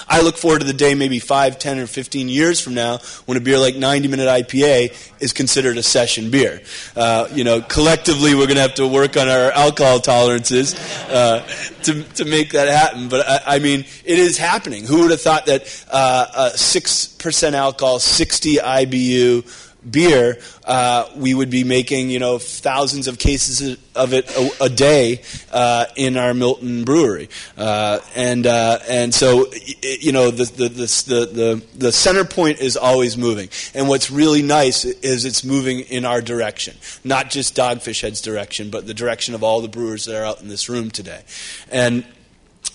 I 0.08 0.22
look 0.22 0.36
forward 0.36 0.60
to 0.60 0.66
the 0.66 0.72
day, 0.72 0.94
maybe 0.94 1.18
5, 1.18 1.58
10, 1.58 1.78
or 1.78 1.86
15 1.86 2.28
years 2.28 2.60
from 2.60 2.74
now, 2.74 2.98
when 3.26 3.36
a 3.36 3.40
beer 3.40 3.58
like 3.58 3.76
90 3.76 4.08
Minute 4.08 4.28
IPA 4.28 4.96
is 5.20 5.32
considered 5.32 5.78
a 5.78 5.82
session 5.82 6.30
beer. 6.30 6.62
Uh, 6.96 7.28
you 7.32 7.44
know, 7.44 7.60
collectively, 7.60 8.34
we're 8.34 8.46
going 8.46 8.56
to 8.56 8.62
have 8.62 8.74
to 8.74 8.86
work 8.86 9.16
on 9.16 9.28
our 9.28 9.50
alcohol 9.52 10.00
tolerances 10.00 10.74
uh, 11.08 11.46
to, 11.84 12.02
to 12.02 12.24
make 12.24 12.52
that 12.52 12.68
happen. 12.68 13.08
But 13.08 13.28
I, 13.28 13.56
I, 13.56 13.58
mean, 13.58 13.84
it 14.04 14.18
is 14.18 14.38
happening. 14.38 14.84
Who 14.84 15.02
would 15.02 15.10
have 15.10 15.20
thought 15.20 15.46
that 15.46 15.62
uh, 15.90 16.50
6% 16.54 17.52
alcohol, 17.52 17.98
60 17.98 18.56
IBU, 18.56 19.69
beer, 19.88 20.38
uh, 20.64 21.08
we 21.16 21.34
would 21.34 21.50
be 21.50 21.64
making 21.64 22.10
you 22.10 22.18
know 22.18 22.38
thousands 22.38 23.08
of 23.08 23.18
cases 23.18 23.78
of 23.94 24.12
it 24.12 24.30
a, 24.36 24.64
a 24.64 24.68
day 24.68 25.22
uh, 25.52 25.86
in 25.96 26.16
our 26.16 26.34
Milton 26.34 26.84
brewery, 26.84 27.28
uh, 27.56 28.00
and 28.14 28.46
uh, 28.46 28.78
and 28.88 29.14
so 29.14 29.46
you 29.82 30.12
know 30.12 30.30
the 30.30 30.44
the, 30.44 30.68
the 30.68 31.26
the 31.32 31.62
the 31.76 31.92
center 31.92 32.24
point 32.24 32.60
is 32.60 32.76
always 32.76 33.16
moving, 33.16 33.48
and 33.74 33.88
what's 33.88 34.10
really 34.10 34.42
nice 34.42 34.84
is 34.84 35.24
it's 35.24 35.44
moving 35.44 35.80
in 35.80 36.04
our 36.04 36.20
direction, 36.20 36.76
not 37.04 37.30
just 37.30 37.56
Dogfish 37.56 38.02
Head's 38.02 38.20
direction, 38.20 38.70
but 38.70 38.86
the 38.86 38.94
direction 38.94 39.34
of 39.34 39.42
all 39.42 39.60
the 39.60 39.68
brewers 39.68 40.04
that 40.04 40.20
are 40.20 40.24
out 40.24 40.42
in 40.42 40.48
this 40.48 40.68
room 40.68 40.90
today, 40.90 41.22
and 41.70 42.04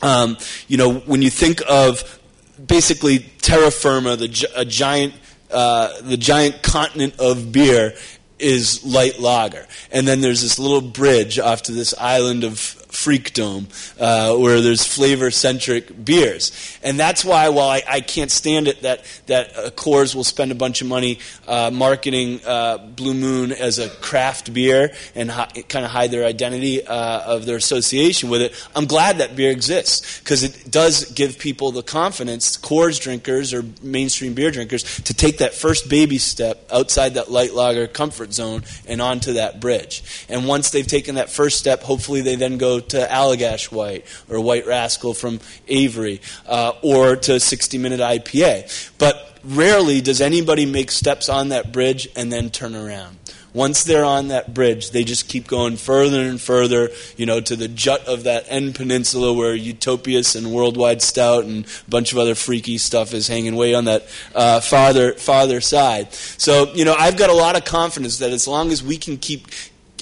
um, 0.01 0.37
you 0.67 0.77
know 0.77 0.93
when 0.93 1.21
you 1.21 1.29
think 1.29 1.61
of 1.69 2.19
basically 2.65 3.19
terra 3.41 3.69
firma, 3.69 4.15
the, 4.15 4.47
a 4.55 4.65
giant 4.65 5.13
uh, 5.55 6.01
the 6.01 6.17
giant 6.17 6.61
continent 6.61 7.17
of 7.17 7.51
beer 7.51 7.95
is 8.37 8.83
light 8.85 9.19
lager. 9.19 9.65
And 9.91 10.05
then 10.05 10.19
there's 10.19 10.41
this 10.41 10.59
little 10.59 10.81
bridge 10.81 11.39
off 11.39 11.63
to 11.63 11.71
this 11.71 11.93
island 11.97 12.43
of 12.43 12.84
freakdom 12.95 13.67
uh, 13.99 14.35
where 14.35 14.61
there's 14.61 14.85
flavor 14.85 15.29
centric 15.29 16.05
beers. 16.05 16.51
And 16.81 16.99
that's 16.99 17.25
why, 17.25 17.49
while 17.49 17.69
I, 17.69 17.83
I, 17.87 18.01
can't 18.01 18.31
stand 18.31 18.67
it 18.67 18.81
that, 18.83 19.03
that 19.27 19.57
uh, 19.57 19.69
Coors 19.71 20.15
will 20.15 20.23
spend 20.23 20.51
a 20.51 20.55
bunch 20.55 20.81
of 20.81 20.87
money 20.87 21.19
uh, 21.47 21.71
marketing 21.73 22.39
uh, 22.45 22.77
Blue 22.77 23.13
Moon 23.13 23.51
as 23.51 23.79
a 23.79 23.89
craft 23.89 24.53
beer 24.53 24.93
and 25.13 25.29
hi- 25.29 25.51
kind 25.67 25.85
of 25.85 25.91
hide 25.91 26.11
their 26.11 26.25
identity 26.25 26.85
uh, 26.85 27.19
of 27.25 27.45
their 27.45 27.57
association 27.57 28.29
with 28.29 28.41
it, 28.41 28.69
I'm 28.75 28.85
glad 28.85 29.17
that 29.17 29.35
beer 29.35 29.51
exists 29.51 30.19
because 30.19 30.43
it 30.43 30.69
does 30.69 31.11
give 31.11 31.37
people 31.37 31.71
the 31.71 31.83
confidence, 31.83 32.57
Coors 32.57 32.99
drinkers 32.99 33.53
or 33.53 33.63
mainstream 33.81 34.33
beer 34.33 34.51
drinkers, 34.51 34.83
to 35.01 35.13
take 35.13 35.39
that 35.39 35.53
first 35.53 35.89
baby 35.89 36.17
step 36.17 36.67
outside 36.71 37.15
that 37.15 37.31
light 37.31 37.53
lager 37.53 37.87
comfort 37.87 38.33
zone 38.33 38.63
and 38.87 39.01
onto 39.01 39.33
that 39.33 39.59
bridge. 39.59 40.03
And 40.29 40.47
once 40.47 40.69
they've 40.71 40.87
taken 40.87 41.15
that 41.15 41.29
first 41.29 41.57
step, 41.57 41.81
hopefully 41.81 42.21
they 42.21 42.35
then 42.35 42.57
go 42.57 42.79
to 42.89 43.07
Allagash 43.07 43.71
White 43.71 44.05
or 44.29 44.39
White 44.39 44.65
Rascal 44.65 45.13
from 45.13 45.39
Avery 45.67 46.21
uh, 46.47 46.73
or 46.81 47.15
to 47.15 47.39
60 47.39 47.77
Minute 47.77 47.99
IPA. 47.99 48.93
But 48.97 49.39
rarely 49.43 50.01
does 50.01 50.21
anybody 50.21 50.65
make 50.65 50.91
steps 50.91 51.29
on 51.29 51.49
that 51.49 51.71
bridge 51.71 52.07
and 52.15 52.31
then 52.31 52.49
turn 52.49 52.75
around. 52.75 53.17
Once 53.53 53.85
they're 53.85 54.03
on 54.03 54.27
that 54.27 54.53
bridge, 54.53 54.91
they 54.91 55.05
just 55.05 55.29
keep 55.29 55.47
going 55.47 55.77
further 55.77 56.19
and 56.19 56.41
further, 56.41 56.89
you 57.15 57.25
know, 57.25 57.39
to 57.39 57.55
the 57.55 57.69
jut 57.69 58.05
of 58.05 58.23
that 58.23 58.43
end 58.49 58.75
peninsula 58.75 59.31
where 59.31 59.55
Utopias 59.55 60.35
and 60.35 60.51
Worldwide 60.51 61.01
Stout 61.01 61.45
and 61.45 61.65
a 61.65 61.89
bunch 61.89 62.11
of 62.11 62.17
other 62.17 62.35
freaky 62.35 62.77
stuff 62.77 63.13
is 63.13 63.29
hanging 63.29 63.55
way 63.55 63.73
on 63.73 63.85
that 63.85 64.05
uh, 64.35 64.59
farther 64.59 65.13
farther 65.13 65.61
side. 65.61 66.13
So, 66.13 66.73
you 66.73 66.83
know, 66.83 66.95
I've 66.99 67.15
got 67.15 67.29
a 67.29 67.33
lot 67.33 67.55
of 67.55 67.63
confidence 67.63 68.17
that 68.17 68.31
as 68.31 68.45
long 68.45 68.73
as 68.73 68.83
we 68.83 68.97
can 68.97 69.17
keep 69.17 69.47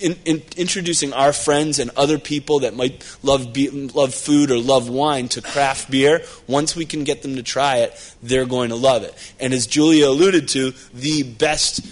in, 0.04 0.20
in, 0.26 0.44
introducing 0.58 1.14
our 1.14 1.32
friends 1.32 1.80
and 1.80 1.90
other 1.96 2.20
people 2.20 2.60
that 2.60 2.76
might 2.76 3.04
love 3.24 3.54
be, 3.54 3.70
love 3.70 4.14
food 4.14 4.52
or 4.52 4.60
love 4.60 4.90
wine 4.90 5.30
to 5.30 5.42
craft 5.42 5.90
beer. 5.90 6.22
Once 6.46 6.76
we 6.76 6.86
can 6.86 7.06
get 7.06 7.22
them 7.22 7.38
to 7.38 7.44
try 7.44 7.78
it, 7.78 8.16
they're 8.22 8.46
going 8.46 8.70
to 8.70 8.76
love 8.76 9.04
it. 9.04 9.16
And 9.40 9.54
as 9.54 9.66
Julia 9.66 10.10
alluded 10.10 10.50
to, 10.50 10.74
the 10.94 11.24
best 11.24 11.86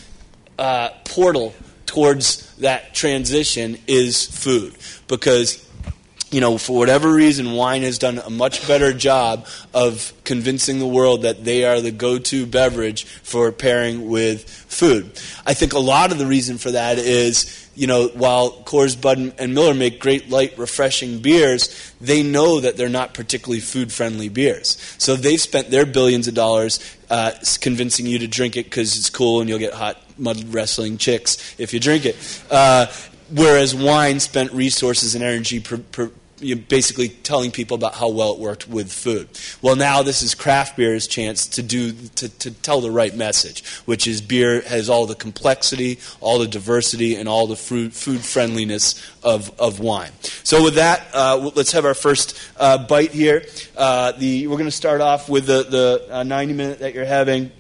uh, 0.60 0.90
portal 1.06 1.56
towards 1.86 2.54
that 2.58 2.94
transition 2.94 3.78
is 3.88 4.26
food 4.26 4.76
because 5.08 5.66
you 6.32 6.40
know, 6.40 6.58
for 6.58 6.78
whatever 6.78 7.12
reason, 7.12 7.52
wine 7.52 7.82
has 7.82 7.98
done 7.98 8.18
a 8.18 8.30
much 8.30 8.66
better 8.68 8.94
job 8.94 9.46
of 9.74 10.14
convincing 10.24 10.80
the 10.80 10.88
world 10.88 11.24
that 11.24 11.44
they 11.44 11.66
are 11.66 11.82
the 11.82 11.92
go 11.92 12.18
to 12.18 12.46
beverage 12.46 13.04
for 13.04 13.52
pairing 13.52 14.10
with 14.10 14.50
food. 14.50 15.06
I 15.46 15.54
think 15.54 15.74
a 15.74 15.80
lot 15.80 16.12
of 16.12 16.18
the 16.18 16.26
reason 16.26 16.58
for 16.58 16.72
that 16.72 16.98
is 16.98 17.62
you 17.74 17.88
know, 17.88 18.10
while 18.10 18.52
Coors, 18.64 19.00
Bud, 19.00 19.34
and 19.40 19.54
Miller 19.54 19.74
make 19.74 20.00
great, 20.00 20.30
light, 20.30 20.58
refreshing 20.58 21.20
beers, 21.20 21.94
they 22.02 22.22
know 22.22 22.60
that 22.60 22.76
they're 22.76 22.90
not 22.90 23.14
particularly 23.14 23.62
food 23.62 23.92
friendly 23.92 24.30
beers. 24.30 24.78
So 24.98 25.16
they've 25.16 25.40
spent 25.40 25.72
their 25.72 25.86
billions 25.86 26.28
of 26.28 26.34
dollars 26.34 26.80
uh, 27.10 27.32
convincing 27.62 28.06
you 28.06 28.20
to 28.20 28.28
drink 28.28 28.58
it 28.58 28.66
because 28.66 28.98
it's 28.98 29.10
cool 29.10 29.40
and 29.40 29.50
you'll 29.50 29.60
get 29.60 29.74
hot 29.74 29.98
mud 30.18 30.54
wrestling 30.54 30.98
chicks 30.98 31.56
if 31.58 31.74
you 31.74 31.80
drink 31.80 32.06
it. 32.06 32.44
Uh, 32.52 32.88
whereas 33.32 33.74
wine 33.74 34.20
spent 34.20 34.52
resources 34.52 35.16
and 35.16 35.24
energy 35.24 35.60
you 36.42 36.56
basically 36.56 37.10
telling 37.10 37.52
people 37.52 37.76
about 37.76 37.96
how 37.96 38.10
well 38.10 38.34
it 38.34 38.40
worked 38.40 38.68
with 38.68 38.92
food. 38.92 39.30
Well, 39.62 39.76
now 39.76 40.04
this 40.04 40.22
is 40.22 40.36
craft 40.36 40.78
beer's 40.78 41.08
chance 41.08 41.48
to 41.48 41.64
do 41.64 41.94
to, 42.16 42.30
to 42.30 42.52
tell 42.52 42.82
the 42.82 42.92
right 42.92 43.16
message, 43.16 43.66
which 43.86 44.08
is 44.08 44.22
beer 44.22 44.62
has 44.62 44.90
all 44.90 45.06
the 45.06 45.16
complexity, 45.16 46.00
all 46.20 46.40
the 46.40 46.48
diversity, 46.48 47.16
and 47.16 47.30
all 47.30 47.48
the 47.48 47.56
food, 47.56 47.94
food 47.94 48.22
friendliness 48.22 49.02
of, 49.24 49.58
of 49.60 49.80
wine. 49.80 50.12
So, 50.44 50.64
with 50.64 50.76
that, 50.76 51.08
uh, 51.14 51.52
let's 51.56 51.72
have 51.72 51.86
our 51.86 51.94
first 51.94 52.38
uh, 52.58 52.86
bite 52.86 53.12
here. 53.12 53.44
Uh, 53.78 54.12
the, 54.14 54.48
we're 54.48 54.58
going 54.58 54.66
to 54.66 54.72
start 54.72 55.02
off 55.02 55.30
with 55.30 55.46
the, 55.46 55.64
the 55.64 56.08
uh, 56.10 56.24
90 56.24 56.54
minute 56.54 56.80
that 56.80 56.94
you're 56.94 57.06
having. 57.06 57.52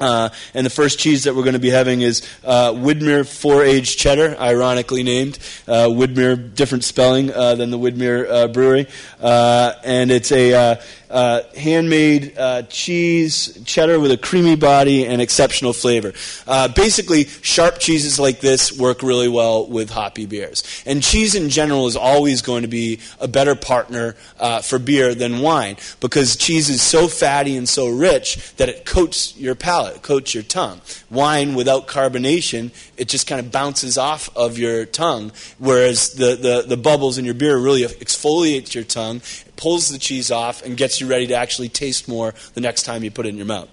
Uh, 0.00 0.30
and 0.54 0.64
the 0.64 0.70
first 0.70 0.98
cheese 0.98 1.24
that 1.24 1.34
we're 1.34 1.42
going 1.42 1.52
to 1.52 1.58
be 1.58 1.70
having 1.70 2.00
is 2.00 2.26
uh, 2.44 2.72
Widmer 2.72 3.26
Four 3.28 3.62
Age 3.62 3.96
Cheddar, 3.96 4.36
ironically 4.38 5.02
named. 5.02 5.38
Uh, 5.68 5.88
Widmer, 5.88 6.54
different 6.54 6.84
spelling 6.84 7.32
uh, 7.32 7.54
than 7.54 7.70
the 7.70 7.78
Widmer 7.78 8.28
uh, 8.28 8.48
Brewery. 8.48 8.86
Uh, 9.20 9.74
and 9.84 10.10
it's 10.10 10.32
a 10.32 10.80
uh, 11.10 11.42
handmade 11.56 12.38
uh, 12.38 12.62
cheese, 12.62 13.58
cheddar 13.64 13.98
with 13.98 14.12
a 14.12 14.16
creamy 14.16 14.56
body 14.56 15.06
and 15.06 15.20
exceptional 15.20 15.72
flavor. 15.72 16.12
Uh, 16.46 16.68
basically, 16.68 17.24
sharp 17.24 17.78
cheeses 17.78 18.18
like 18.18 18.40
this 18.40 18.76
work 18.78 19.02
really 19.02 19.28
well 19.28 19.66
with 19.66 19.90
hoppy 19.90 20.26
beers. 20.26 20.62
And 20.86 21.02
cheese 21.02 21.34
in 21.34 21.48
general 21.48 21.86
is 21.86 21.96
always 21.96 22.42
going 22.42 22.62
to 22.62 22.68
be 22.68 23.00
a 23.18 23.28
better 23.28 23.54
partner 23.54 24.14
uh, 24.38 24.62
for 24.62 24.78
beer 24.78 25.14
than 25.14 25.40
wine 25.40 25.76
because 26.00 26.36
cheese 26.36 26.70
is 26.70 26.80
so 26.80 27.08
fatty 27.08 27.56
and 27.56 27.68
so 27.68 27.88
rich 27.88 28.54
that 28.56 28.68
it 28.68 28.86
coats 28.86 29.36
your 29.36 29.54
palate, 29.54 30.02
coats 30.02 30.32
your 30.34 30.44
tongue. 30.44 30.80
Wine 31.10 31.54
without 31.54 31.88
carbonation, 31.88 32.70
it 32.96 33.08
just 33.08 33.26
kind 33.26 33.40
of 33.40 33.50
bounces 33.50 33.98
off 33.98 34.34
of 34.36 34.58
your 34.58 34.84
tongue, 34.86 35.32
whereas 35.58 36.12
the, 36.12 36.36
the, 36.36 36.64
the 36.66 36.76
bubbles 36.76 37.18
in 37.18 37.24
your 37.24 37.34
beer 37.34 37.58
really 37.58 37.82
exfoliates 37.82 38.74
your 38.74 38.84
tongue 38.84 39.20
pulls 39.60 39.90
the 39.90 39.98
cheese 39.98 40.30
off, 40.30 40.64
and 40.64 40.76
gets 40.76 41.00
you 41.00 41.06
ready 41.06 41.26
to 41.26 41.34
actually 41.34 41.68
taste 41.68 42.08
more 42.08 42.34
the 42.54 42.60
next 42.62 42.84
time 42.84 43.04
you 43.04 43.10
put 43.10 43.26
it 43.26 43.28
in 43.28 43.36
your 43.36 43.46
mouth. 43.46 43.68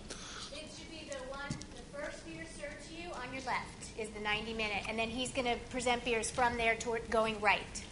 It 0.52 0.66
should 0.78 0.92
be 0.92 1.10
the 1.10 1.16
one, 1.32 1.50
the 1.50 1.98
first 1.98 2.26
beer 2.28 2.44
served 2.60 2.90
to 2.90 3.02
you 3.02 3.10
on 3.14 3.34
your 3.34 3.44
left 3.44 3.98
is 3.98 4.10
the 4.10 4.20
90 4.20 4.54
minute, 4.54 4.84
and 4.90 5.00
then 5.00 5.10
he's 5.10 5.32
going 5.32 5.46
to 5.46 5.56
present 5.70 6.04
beers 6.04 6.30
from 6.30 6.58
there 6.58 6.76
toward 6.76 7.10
going 7.10 7.40
right. 7.40 7.84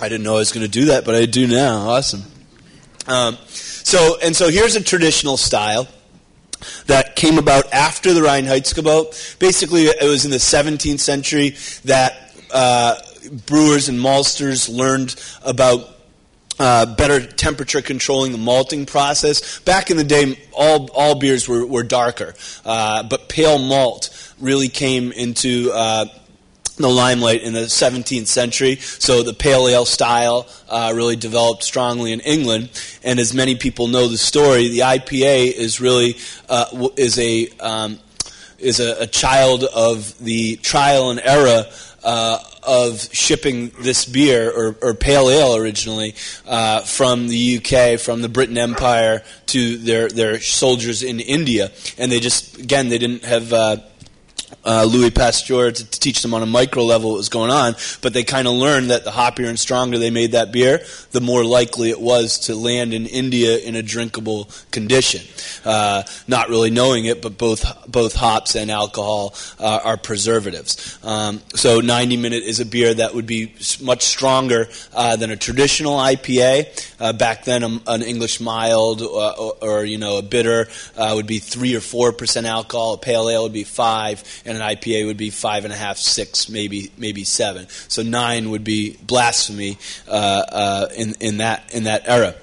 I 0.00 0.08
didn't 0.08 0.22
know 0.22 0.36
I 0.36 0.38
was 0.38 0.52
going 0.52 0.64
to 0.64 0.70
do 0.70 0.86
that, 0.86 1.04
but 1.04 1.16
I 1.16 1.26
do 1.26 1.48
now. 1.48 1.90
Awesome. 1.90 2.22
Um, 3.08 3.36
so, 3.48 4.16
and 4.22 4.36
so 4.36 4.48
here's 4.48 4.76
a 4.76 4.82
traditional 4.82 5.36
style 5.36 5.88
that 6.86 7.16
came 7.16 7.36
about 7.36 7.72
after 7.72 8.12
the 8.14 8.20
Reinheitsgebot. 8.20 9.38
Basically, 9.40 9.86
it 9.86 10.08
was 10.08 10.24
in 10.24 10.30
the 10.30 10.36
17th 10.36 11.00
century 11.00 11.56
that 11.84 12.32
uh, 12.52 12.94
brewers 13.30 13.88
and 13.88 13.98
maltsters 13.98 14.68
learned 14.68 15.14
about 15.44 15.88
uh, 16.58 16.94
better 16.94 17.26
temperature 17.26 17.80
controlling 17.80 18.32
the 18.32 18.38
malting 18.38 18.84
process. 18.84 19.60
Back 19.60 19.90
in 19.90 19.96
the 19.96 20.04
day, 20.04 20.38
all, 20.52 20.90
all 20.92 21.14
beers 21.14 21.48
were, 21.48 21.64
were 21.64 21.82
darker, 21.82 22.34
uh, 22.64 23.02
but 23.04 23.28
pale 23.28 23.58
malt 23.58 24.34
really 24.38 24.68
came 24.68 25.10
into 25.12 25.70
uh, 25.72 26.04
the 26.76 26.88
limelight 26.88 27.42
in 27.42 27.52
the 27.52 27.60
17th 27.60 28.26
century. 28.26 28.76
So 28.76 29.22
the 29.22 29.34
pale 29.34 29.68
ale 29.68 29.84
style 29.84 30.46
uh, 30.68 30.92
really 30.94 31.16
developed 31.16 31.62
strongly 31.62 32.12
in 32.12 32.20
England. 32.20 32.70
And 33.02 33.18
as 33.18 33.34
many 33.34 33.54
people 33.54 33.88
know 33.88 34.08
the 34.08 34.18
story, 34.18 34.68
the 34.68 34.80
IPA 34.80 35.52
is 35.52 35.80
really 35.80 36.16
uh, 36.48 36.88
is 36.96 37.18
a 37.18 37.48
um, 37.60 37.98
is 38.58 38.80
a, 38.80 39.04
a, 39.04 39.06
child 39.06 39.64
of 39.64 40.18
the 40.18 40.56
trial 40.56 41.10
and 41.10 41.18
error 41.20 41.64
uh, 42.02 42.38
of 42.62 43.08
shipping 43.12 43.70
this 43.80 44.04
beer 44.04 44.50
or, 44.50 44.76
or 44.82 44.94
pale 44.94 45.28
ale 45.28 45.56
originally 45.56 46.14
uh, 46.46 46.80
from 46.80 47.28
the 47.28 47.58
UK, 47.58 47.98
from 47.98 48.22
the 48.22 48.28
Britain 48.28 48.58
Empire 48.58 49.22
to 49.46 49.76
their 49.78 50.08
their 50.08 50.40
soldiers 50.40 51.02
in 51.02 51.20
India, 51.20 51.70
and 51.98 52.10
they 52.10 52.20
just 52.20 52.58
again 52.58 52.88
they 52.88 52.98
didn't 52.98 53.24
have. 53.24 53.52
Uh, 54.64 54.80
uh, 54.80 54.84
Louis 54.84 55.10
Pasteur 55.10 55.70
to, 55.70 55.90
to, 55.90 56.00
teach 56.00 56.22
them 56.22 56.32
on 56.32 56.42
a 56.42 56.46
micro 56.46 56.84
level 56.84 57.10
what 57.10 57.16
was 57.16 57.28
going 57.28 57.50
on, 57.50 57.74
but 58.00 58.14
they 58.14 58.24
kind 58.24 58.48
of 58.48 58.54
learned 58.54 58.90
that 58.90 59.04
the 59.04 59.10
hoppier 59.10 59.48
and 59.48 59.58
stronger 59.58 59.98
they 59.98 60.10
made 60.10 60.32
that 60.32 60.52
beer, 60.52 60.80
the 61.10 61.20
more 61.20 61.44
likely 61.44 61.90
it 61.90 62.00
was 62.00 62.38
to 62.38 62.54
land 62.54 62.94
in 62.94 63.06
India 63.06 63.58
in 63.58 63.74
a 63.74 63.82
drinkable 63.82 64.48
condition. 64.70 65.20
Uh, 65.64 66.02
not 66.28 66.48
really 66.48 66.70
knowing 66.70 67.04
it, 67.04 67.20
but 67.20 67.36
both 67.36 67.64
both 67.86 68.14
hops 68.14 68.54
and 68.54 68.70
alcohol 68.70 69.34
uh, 69.58 69.80
are 69.84 69.96
preservatives. 69.96 70.98
Um, 71.02 71.42
so 71.54 71.80
90 71.80 72.16
Minute 72.16 72.44
is 72.44 72.60
a 72.60 72.66
beer 72.66 72.94
that 72.94 73.14
would 73.14 73.26
be 73.26 73.54
much 73.82 74.02
stronger 74.02 74.68
uh, 74.94 75.16
than 75.16 75.30
a 75.30 75.36
traditional 75.36 75.98
IPA. 75.98 76.86
Uh, 77.00 77.12
back 77.12 77.44
then, 77.44 77.64
um, 77.64 77.82
an 77.86 78.02
English 78.02 78.40
mild 78.40 79.02
or, 79.02 79.38
or, 79.38 79.54
or, 79.60 79.84
you 79.84 79.98
know 79.98 80.18
a 80.18 80.22
bitter 80.22 80.68
uh, 80.96 81.12
would 81.14 81.26
be 81.26 81.38
three 81.38 81.74
or 81.74 81.80
four 81.80 82.12
percent 82.12 82.46
alcohol. 82.46 82.94
A 82.94 82.98
pale 82.98 83.28
ale 83.28 83.42
would 83.42 83.52
be 83.52 83.64
five 83.64 84.22
and 84.50 84.60
an 84.60 84.76
IPA 84.76 85.06
would 85.06 85.16
be 85.16 85.30
five 85.30 85.64
and 85.64 85.72
a 85.72 85.76
half, 85.76 85.96
six, 85.96 86.48
maybe 86.48 86.90
maybe 86.98 87.22
seven. 87.22 87.68
So 87.68 88.02
nine 88.02 88.50
would 88.50 88.64
be 88.64 88.96
blasphemy 89.00 89.78
uh, 90.08 90.10
uh, 90.10 90.88
in 90.96 91.14
in 91.20 91.38
that 91.38 91.72
in 91.72 91.84
that 91.84 92.08
era. 92.08 92.34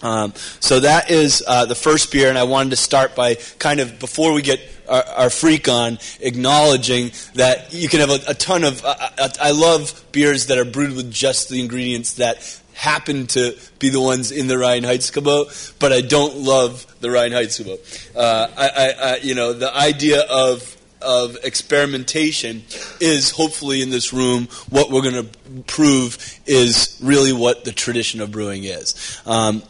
Um, 0.00 0.32
so 0.60 0.80
that 0.80 1.10
is 1.10 1.44
uh, 1.46 1.66
the 1.66 1.74
first 1.74 2.10
beer, 2.10 2.28
and 2.28 2.38
I 2.38 2.44
wanted 2.44 2.70
to 2.70 2.76
start 2.76 3.14
by 3.14 3.36
kind 3.58 3.80
of 3.80 3.98
before 3.98 4.32
we 4.32 4.42
get 4.42 4.60
our, 4.88 5.30
freak 5.30 5.66
on, 5.66 5.98
acknowledging 6.20 7.10
that 7.34 7.72
you 7.72 7.88
can 7.88 8.00
have 8.00 8.10
a, 8.10 8.20
a 8.28 8.34
ton 8.34 8.64
of. 8.64 8.84
Uh, 8.84 8.94
uh, 9.18 9.28
I 9.40 9.52
love 9.52 10.04
beers 10.12 10.46
that 10.46 10.58
are 10.58 10.64
brewed 10.64 10.94
with 10.96 11.10
just 11.10 11.48
the 11.48 11.60
ingredients 11.60 12.14
that 12.14 12.60
happen 12.74 13.26
to 13.28 13.56
be 13.78 13.88
the 13.88 14.00
ones 14.00 14.30
in 14.30 14.46
the 14.46 14.54
Reinheitsgebot, 14.54 15.74
but 15.78 15.92
I 15.92 16.00
don't 16.00 16.36
love 16.38 16.86
the 17.00 17.08
Reinheitsgebot. 17.08 18.16
Uh, 18.16 18.48
I, 18.56 18.68
I, 18.68 19.12
I, 19.12 19.16
you 19.16 19.34
know, 19.34 19.52
the 19.52 19.74
idea 19.74 20.22
of 20.22 20.76
of 21.04 21.36
experimentation 21.44 22.64
is 23.00 23.30
hopefully 23.30 23.82
in 23.82 23.90
this 23.90 24.12
room 24.12 24.48
what 24.70 24.90
we're 24.90 25.02
going 25.02 25.26
to 25.26 25.62
prove 25.66 26.40
is 26.46 26.98
really 27.02 27.32
what 27.32 27.64
the 27.64 27.72
tradition 27.72 28.20
of 28.20 28.30
brewing 28.30 28.64
is. 28.64 29.20
Um, 29.26 29.62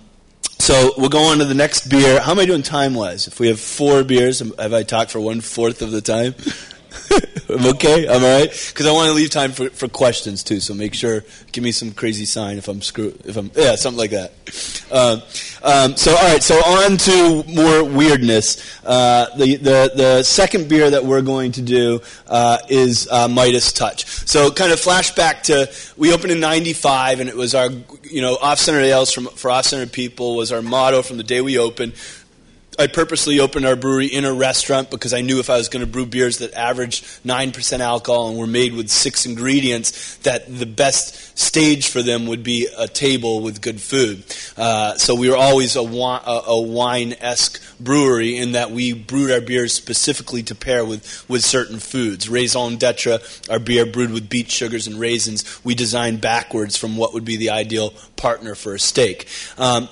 so 0.59 0.93
we'll 0.97 1.11
go 1.11 1.25
on 1.25 1.39
to 1.39 1.45
the 1.45 1.55
next 1.55 1.89
beer. 1.89 2.21
How 2.21 2.33
am 2.33 2.39
I 2.39 2.47
doing 2.47 2.63
time 2.63 2.95
wise? 2.95 3.27
If 3.27 3.41
we 3.41 3.49
have 3.49 3.61
four 3.61 4.05
beers, 4.05 4.39
have 4.39 4.73
I 4.73 4.83
talked 4.83 5.11
for 5.11 5.21
one 5.21 5.41
fourth 5.41 5.83
of 5.83 5.91
the 5.91 6.01
time? 6.01 6.35
I'm 7.49 7.67
okay. 7.75 8.07
I'm 8.09 8.23
all 8.23 8.39
right 8.41 8.51
because 8.51 8.87
I 8.87 8.93
want 8.93 9.09
to 9.09 9.15
leave 9.15 9.31
time 9.31 9.53
for, 9.53 9.71
for 9.71 9.89
questions 9.89 10.43
too. 10.43 10.61
So 10.61 10.75
make 10.75 10.95
sure 10.95 11.25
give 11.53 11.63
me 11.63 11.73
some 11.73 11.93
crazy 11.93 12.25
sign 12.25 12.59
if 12.59 12.69
I'm 12.69 12.83
screwed. 12.83 13.21
If 13.25 13.37
I'm 13.37 13.51
yeah, 13.55 13.75
something 13.77 13.99
like 13.99 14.11
that. 14.11 14.33
Um, 14.91 15.23
um, 15.63 15.97
so 15.97 16.13
all 16.15 16.23
right. 16.23 16.43
So 16.43 16.57
on 16.57 16.97
to 16.97 17.45
more 17.53 17.85
weirdness. 17.85 18.81
Uh, 18.85 19.27
the 19.37 19.57
the 19.57 19.93
the 19.95 20.23
second 20.23 20.69
beer 20.69 20.91
that 20.91 21.05
we're 21.05 21.23
going 21.23 21.53
to 21.53 21.63
do 21.63 22.01
uh, 22.29 22.59
is 22.69 23.09
uh, 23.11 23.29
Midas 23.29 23.73
Touch. 23.73 24.07
So 24.07 24.51
kind 24.51 24.73
of 24.73 24.79
flashback 24.79 25.43
to 25.45 25.71
we 25.97 26.13
opened 26.13 26.33
in 26.33 26.41
'95 26.41 27.21
and 27.21 27.29
it 27.29 27.37
was 27.37 27.55
our 27.55 27.71
you 28.03 28.23
know 28.23 28.37
off 28.41 28.59
center 28.59 28.81
ales 28.81 29.13
from 29.13 29.27
for 29.27 29.51
off 29.51 29.67
center 29.67 29.87
people 29.87 30.37
was 30.37 30.53
our 30.53 30.63
motto 30.63 31.03
from 31.03 31.17
the 31.17 31.23
day 31.23 31.41
we 31.41 31.59
opened 31.59 31.95
I 32.79 32.89
purposely 32.89 33.39
opened 33.39 33.67
our 33.67 33.77
brewery 33.77 34.07
in 34.07 34.25
a 34.25 34.33
restaurant 34.33 34.91
because 34.91 35.15
I 35.15 35.21
knew 35.21 35.39
if 35.39 35.49
I 35.49 35.57
was 35.57 35.69
going 35.69 35.85
to 35.85 35.91
brew 35.91 36.07
beers 36.07 36.39
that 36.39 36.53
averaged 36.55 37.05
9% 37.25 37.81
alcohol 37.81 38.29
and 38.29 38.39
were 38.39 38.47
made 38.47 38.75
with 38.75 38.89
six 38.91 39.27
ingredients, 39.27 40.17
that 40.19 40.47
the 40.47 40.67
best 40.67 41.39
stage 41.39 41.89
for 41.89 42.03
them 42.03 42.27
would 42.27 42.43
be 42.43 42.69
a 42.77 42.89
table 42.89 43.41
with 43.41 43.61
good 43.61 43.81
food. 43.81 44.25
Uh, 44.57 44.97
so 44.97 45.15
we 45.15 45.31
were 45.31 45.37
always 45.37 45.77
a, 45.77 45.81
a, 45.81 46.61
wine 46.61 47.15
esque 47.21 47.63
brewery 47.79 48.37
in 48.37 48.53
that 48.53 48.71
we 48.71 48.93
brewed 48.93 49.31
our 49.31 49.41
beers 49.41 49.73
specifically 49.73 50.43
to 50.43 50.55
pair 50.55 50.85
with, 50.85 51.29
with 51.29 51.45
certain 51.45 51.79
foods. 51.79 52.29
Raison 52.29 52.77
d'etre, 52.77 53.19
our 53.51 53.59
beer 53.59 53.87
brewed 53.87 54.13
with 54.13 54.29
beet 54.29 54.51
sugars 54.51 54.87
and 54.87 54.99
raisins, 54.99 55.65
we 55.65 55.75
designed 55.75 56.21
backwards 56.21 56.77
from 56.77 56.97
what 56.97 57.13
would 57.13 57.25
be 57.25 57.37
the 57.37 57.51
ideal 57.51 57.93
partner 58.17 58.55
for 58.55 58.75
a 58.75 58.79
steak. 58.79 59.29
Um, 59.59 59.89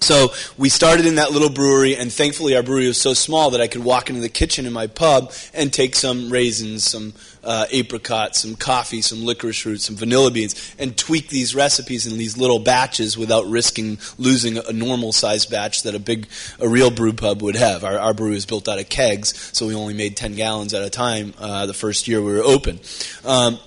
so 0.00 0.32
we 0.56 0.68
started 0.68 1.06
in 1.06 1.16
that 1.16 1.32
little 1.32 1.50
brewery, 1.50 1.96
and 1.96 2.12
thankfully 2.12 2.56
our 2.56 2.62
brewery 2.62 2.86
was 2.86 3.00
so 3.00 3.14
small 3.14 3.50
that 3.50 3.60
I 3.60 3.66
could 3.66 3.84
walk 3.84 4.08
into 4.08 4.20
the 4.20 4.28
kitchen 4.28 4.66
in 4.66 4.72
my 4.72 4.86
pub 4.86 5.32
and 5.54 5.72
take 5.72 5.94
some 5.94 6.30
raisins, 6.30 6.84
some 6.84 7.14
uh, 7.44 7.66
apricots, 7.72 8.40
some 8.40 8.54
coffee, 8.56 9.00
some 9.00 9.24
licorice 9.24 9.64
root, 9.64 9.80
some 9.80 9.96
vanilla 9.96 10.30
beans, 10.30 10.74
and 10.78 10.96
tweak 10.96 11.28
these 11.28 11.54
recipes 11.54 12.06
in 12.06 12.18
these 12.18 12.36
little 12.36 12.58
batches 12.58 13.16
without 13.16 13.46
risking 13.46 13.98
losing 14.18 14.58
a 14.58 14.72
normal 14.72 15.12
sized 15.12 15.50
batch 15.50 15.82
that 15.82 15.94
a 15.94 15.98
big, 15.98 16.28
a 16.60 16.68
real 16.68 16.90
brew 16.90 17.12
pub 17.12 17.42
would 17.42 17.56
have. 17.56 17.84
Our, 17.84 17.98
our 17.98 18.14
brewery 18.14 18.34
was 18.34 18.46
built 18.46 18.68
out 18.68 18.78
of 18.78 18.88
kegs, 18.88 19.50
so 19.52 19.66
we 19.66 19.74
only 19.74 19.94
made 19.94 20.16
10 20.16 20.34
gallons 20.34 20.74
at 20.74 20.82
a 20.82 20.90
time 20.90 21.34
uh, 21.38 21.66
the 21.66 21.74
first 21.74 22.08
year 22.08 22.22
we 22.22 22.32
were 22.32 22.42
open. 22.42 22.80
Um, 23.24 23.58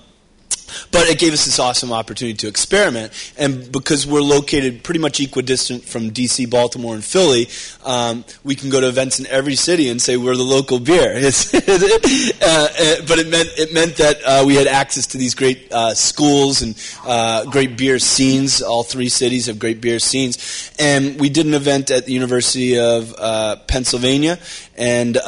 but 0.90 1.08
it 1.08 1.18
gave 1.18 1.32
us 1.32 1.44
this 1.44 1.58
awesome 1.58 1.92
opportunity 1.92 2.36
to 2.38 2.48
experiment. 2.48 3.12
And 3.38 3.70
because 3.70 4.06
we're 4.06 4.22
located 4.22 4.84
pretty 4.84 5.00
much 5.00 5.20
equidistant 5.20 5.84
from 5.84 6.10
DC, 6.10 6.48
Baltimore, 6.50 6.94
and 6.94 7.04
Philly, 7.04 7.48
um, 7.84 8.24
we 8.44 8.54
can 8.54 8.70
go 8.70 8.80
to 8.80 8.88
events 8.88 9.20
in 9.20 9.26
every 9.26 9.54
city 9.54 9.88
and 9.88 10.00
say 10.00 10.16
we're 10.16 10.36
the 10.36 10.42
local 10.42 10.78
beer. 10.78 11.12
uh, 11.16 11.18
uh, 11.18 12.96
but 13.06 13.18
it 13.18 13.28
meant 13.28 13.48
it 13.56 13.72
meant 13.72 13.96
that 13.96 14.18
uh, 14.24 14.44
we 14.46 14.54
had 14.54 14.66
access 14.66 15.06
to 15.08 15.18
these 15.18 15.34
great 15.34 15.70
uh, 15.72 15.94
schools 15.94 16.62
and 16.62 16.76
uh, 17.04 17.44
great 17.46 17.76
beer 17.76 17.98
scenes. 17.98 18.62
All 18.62 18.82
three 18.82 19.08
cities 19.08 19.46
have 19.46 19.58
great 19.58 19.80
beer 19.80 19.98
scenes, 19.98 20.72
and 20.78 21.20
we 21.20 21.28
did 21.28 21.46
an 21.46 21.54
event 21.54 21.90
at 21.90 22.06
the 22.06 22.12
University 22.12 22.78
of 22.78 23.14
uh, 23.18 23.56
Pennsylvania, 23.66 24.38
and. 24.76 25.18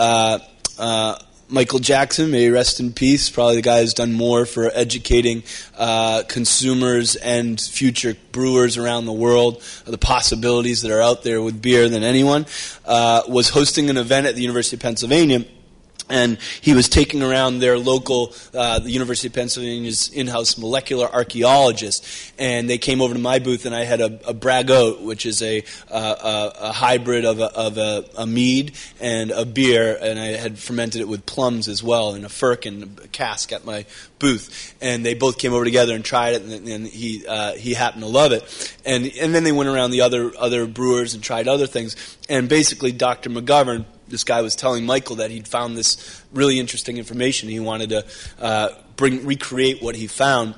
Michael 1.54 1.78
Jackson, 1.78 2.32
may 2.32 2.50
rest 2.50 2.80
in 2.80 2.92
peace, 2.92 3.30
probably 3.30 3.54
the 3.54 3.62
guy 3.62 3.80
who's 3.80 3.94
done 3.94 4.12
more 4.12 4.44
for 4.44 4.72
educating 4.74 5.44
uh, 5.78 6.24
consumers 6.24 7.14
and 7.14 7.60
future 7.60 8.16
brewers 8.32 8.76
around 8.76 9.06
the 9.06 9.12
world 9.12 9.62
the 9.84 9.96
possibilities 9.96 10.82
that 10.82 10.90
are 10.90 11.00
out 11.00 11.22
there 11.22 11.40
with 11.40 11.62
beer 11.62 11.88
than 11.88 12.02
anyone, 12.02 12.44
uh, 12.84 13.22
was 13.28 13.50
hosting 13.50 13.88
an 13.88 13.96
event 13.96 14.26
at 14.26 14.34
the 14.34 14.42
University 14.42 14.74
of 14.74 14.80
Pennsylvania 14.80 15.44
and 16.08 16.38
he 16.60 16.74
was 16.74 16.88
taking 16.88 17.22
around 17.22 17.60
their 17.60 17.78
local, 17.78 18.34
uh, 18.52 18.78
the 18.78 18.90
University 18.90 19.28
of 19.28 19.34
Pennsylvania's 19.34 20.08
in-house 20.08 20.58
molecular 20.58 21.06
archaeologist, 21.06 22.32
and 22.38 22.68
they 22.68 22.78
came 22.78 23.00
over 23.00 23.14
to 23.14 23.20
my 23.20 23.38
booth, 23.38 23.64
and 23.64 23.74
I 23.74 23.84
had 23.84 24.00
a, 24.00 24.20
a 24.28 24.34
braggot, 24.34 25.00
which 25.02 25.24
is 25.24 25.40
a, 25.42 25.64
uh, 25.90 26.52
a, 26.58 26.68
a 26.68 26.72
hybrid 26.72 27.24
of, 27.24 27.40
a, 27.40 27.52
of 27.54 27.78
a, 27.78 28.04
a, 28.18 28.26
mead 28.26 28.74
and 29.00 29.30
a 29.30 29.44
beer, 29.44 29.96
and 30.00 30.18
I 30.18 30.36
had 30.36 30.58
fermented 30.58 31.00
it 31.00 31.08
with 31.08 31.24
plums 31.26 31.68
as 31.68 31.82
well 31.82 32.14
in 32.14 32.24
a 32.24 32.28
firkin 32.28 32.98
cask 33.12 33.52
at 33.52 33.64
my 33.64 33.86
booth, 34.18 34.74
and 34.80 35.04
they 35.04 35.14
both 35.14 35.38
came 35.38 35.54
over 35.54 35.64
together 35.64 35.94
and 35.94 36.04
tried 36.04 36.34
it, 36.34 36.42
and, 36.42 36.68
and 36.68 36.86
he 36.86 37.26
uh, 37.26 37.52
he 37.52 37.74
happened 37.74 38.02
to 38.02 38.08
love 38.08 38.32
it, 38.32 38.76
and 38.84 39.10
and 39.20 39.34
then 39.34 39.44
they 39.44 39.52
went 39.52 39.68
around 39.68 39.90
the 39.90 40.00
other 40.00 40.32
other 40.38 40.66
brewers 40.66 41.14
and 41.14 41.22
tried 41.22 41.48
other 41.48 41.66
things, 41.66 42.16
and 42.28 42.48
basically 42.48 42.92
Dr. 42.92 43.30
McGovern 43.30 43.84
this 44.14 44.22
guy 44.22 44.42
was 44.42 44.54
telling 44.54 44.86
Michael 44.86 45.16
that 45.16 45.32
he'd 45.32 45.48
found 45.48 45.76
this 45.76 46.22
really 46.32 46.60
interesting 46.60 46.98
information. 46.98 47.48
He 47.48 47.58
wanted 47.58 47.90
to 47.90 48.06
uh, 48.40 48.68
bring 48.94 49.26
recreate 49.26 49.82
what 49.82 49.96
he 49.96 50.06
found. 50.06 50.54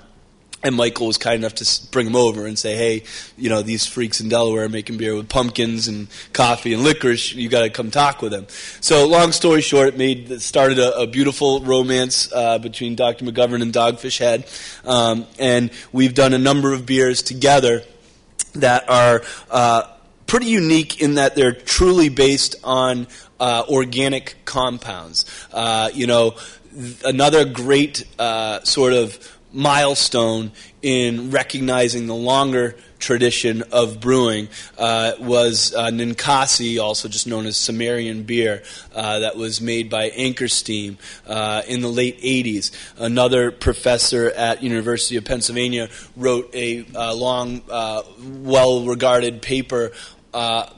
And 0.63 0.75
Michael 0.75 1.07
was 1.07 1.17
kind 1.17 1.37
enough 1.37 1.55
to 1.55 1.91
bring 1.91 2.07
him 2.07 2.17
over 2.17 2.45
and 2.45 2.59
say, 2.59 2.77
"Hey, 2.77 3.05
you 3.39 3.49
know 3.49 3.63
these 3.63 3.87
freaks 3.87 4.21
in 4.21 4.29
Delaware 4.29 4.65
are 4.65 4.69
making 4.69 4.99
beer 4.99 5.15
with 5.15 5.29
pumpkins 5.29 5.89
and 5.89 6.09
coffee 6.33 6.75
and 6.75 6.83
licorice. 6.83 7.35
You 7.35 7.49
got 7.49 7.63
to 7.63 7.71
come 7.71 7.91
talk 7.91 8.21
with 8.21 8.33
them." 8.33 8.47
So, 8.81 9.07
long 9.07 9.33
story 9.33 9.61
short, 9.63 9.89
it 9.89 9.97
made 9.97 10.43
started 10.43 10.79
a, 10.79 10.99
a 11.01 11.07
beautiful 11.07 11.61
romance 11.61 12.31
uh, 12.33 12.59
between 12.59 12.95
Dr. 12.95 13.25
McGovern 13.25 13.63
and 13.63 13.73
Dogfish 13.73 14.19
Head, 14.19 14.47
um, 14.85 15.27
and 15.39 15.71
we've 15.93 16.15
done 16.15 16.35
a 16.35 16.39
number 16.39 16.73
of 16.73 16.85
beers 16.85 17.23
together 17.23 17.83
that 18.55 18.91
are. 18.91 19.23
Uh, 19.51 19.83
pretty 20.27 20.47
unique 20.47 21.01
in 21.01 21.15
that 21.15 21.35
they're 21.35 21.53
truly 21.53 22.09
based 22.09 22.57
on 22.65 23.07
uh, 23.39 23.65
organic 23.69 24.37
compounds. 24.45 25.25
Uh, 25.53 25.91
you 25.93 26.07
know, 26.07 26.35
th- 26.75 27.03
another 27.05 27.45
great 27.45 28.05
uh, 28.19 28.63
sort 28.65 28.93
of 28.93 29.37
milestone 29.53 30.53
in 30.83 31.31
recognizing 31.31 32.07
the 32.07 32.15
longer 32.15 32.77
tradition 32.99 33.63
of 33.73 34.01
brewing 34.01 34.49
uh, 34.79 35.13
was 35.21 35.75
uh, 35.75 35.87
Ninkasi, 35.87 36.81
also 36.81 37.09
just 37.09 37.27
known 37.27 37.47
as 37.47 37.57
Sumerian 37.57 38.23
beer, 38.23 38.63
uh, 38.95 39.21
that 39.21 39.37
was 39.37 39.61
made 39.61 39.91
by 39.91 40.05
Anchor 40.11 40.47
uh, 41.27 41.63
in 41.67 41.81
the 41.81 41.89
late 41.89 42.21
80s. 42.21 42.71
Another 42.99 43.51
professor 43.51 44.31
at 44.31 44.63
University 44.63 45.17
of 45.17 45.25
Pennsylvania 45.25 45.89
wrote 46.17 46.55
a 46.55 46.87
uh, 46.95 47.15
long, 47.15 47.63
uh, 47.71 48.03
well-regarded 48.21 49.43
paper 49.43 49.93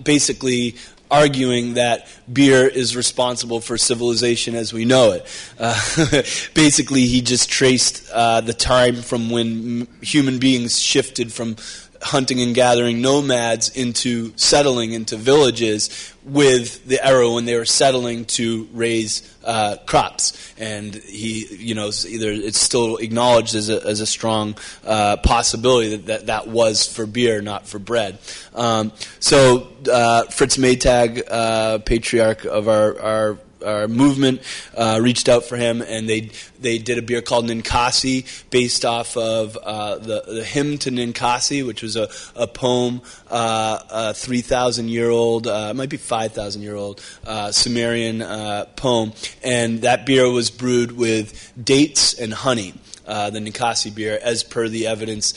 basically 0.02 0.76
arguing 1.10 1.74
that 1.74 2.06
beer 2.30 2.66
is 2.66 2.96
responsible 2.96 3.60
for 3.60 3.78
civilization 3.78 4.54
as 4.54 4.72
we 4.72 4.84
know 4.84 5.12
it. 5.12 5.26
Uh, 5.58 5.74
basically, 6.54 7.06
he 7.06 7.20
just 7.20 7.48
traced 7.48 8.08
uh, 8.12 8.40
the 8.40 8.52
time 8.52 8.96
from 8.96 9.30
when 9.30 9.88
human 10.02 10.38
beings 10.38 10.80
shifted 10.80 11.32
from 11.32 11.56
hunting 12.02 12.40
and 12.40 12.54
gathering 12.54 13.00
nomads 13.00 13.76
into 13.76 14.32
settling 14.36 14.92
into 14.92 15.16
villages 15.16 16.14
with 16.24 16.84
the 16.86 17.04
arrow 17.04 17.34
when 17.34 17.44
they 17.44 17.56
were 17.56 17.64
settling 17.64 18.24
to 18.24 18.68
raise 18.72 19.34
uh, 19.44 19.76
crops. 19.86 20.54
And 20.58 20.94
he, 20.94 21.46
you 21.56 21.74
know, 21.74 21.90
either 22.06 22.30
it's 22.30 22.60
still 22.60 22.96
acknowledged 22.98 23.54
as 23.54 23.70
a, 23.70 23.84
as 23.86 24.00
a 24.00 24.06
strong 24.06 24.56
uh, 24.84 25.16
possibility 25.18 25.96
that, 25.96 26.06
that 26.06 26.26
that 26.26 26.48
was 26.48 26.86
for 26.86 27.06
beer, 27.06 27.40
not 27.40 27.66
for 27.66 27.78
bread. 27.78 28.18
Um, 28.54 28.92
so 29.20 29.68
uh, 29.90 30.24
Fritz 30.24 30.56
Maytag, 30.56 31.22
uh, 31.30 31.78
patriarch 31.78 32.44
of 32.44 32.68
our, 32.68 33.00
our 33.00 33.38
our 33.64 33.88
movement 33.88 34.42
uh, 34.76 34.98
reached 35.02 35.28
out 35.28 35.44
for 35.44 35.56
him, 35.56 35.82
and 35.82 36.08
they 36.08 36.30
they 36.60 36.78
did 36.78 36.98
a 36.98 37.02
beer 37.02 37.22
called 37.22 37.46
Ninkasi, 37.46 38.50
based 38.50 38.84
off 38.84 39.16
of 39.16 39.56
uh, 39.56 39.98
the, 39.98 40.22
the 40.26 40.44
hymn 40.44 40.78
to 40.78 40.90
Ninkasi, 40.90 41.66
which 41.66 41.82
was 41.82 41.96
a, 41.96 42.08
a 42.34 42.46
poem, 42.46 43.02
uh, 43.30 43.78
a 43.90 44.14
three 44.14 44.40
thousand 44.40 44.88
year 44.88 45.10
old, 45.10 45.46
uh, 45.46 45.68
it 45.70 45.76
might 45.76 45.90
be 45.90 45.96
five 45.96 46.32
thousand 46.32 46.62
year 46.62 46.76
old 46.76 47.02
uh, 47.26 47.52
Sumerian 47.52 48.22
uh, 48.22 48.66
poem, 48.76 49.12
and 49.42 49.82
that 49.82 50.06
beer 50.06 50.30
was 50.30 50.50
brewed 50.50 50.92
with 50.92 51.52
dates 51.62 52.14
and 52.14 52.32
honey. 52.32 52.74
the 53.04 53.40
Ninkasi 53.40 53.94
beer, 53.94 54.18
as 54.22 54.42
per 54.42 54.68
the 54.68 54.86
evidence 54.86 55.34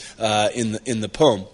in 0.54 0.72
the 0.72 0.80
in 0.84 1.00
the 1.00 1.08
poem. 1.08 1.44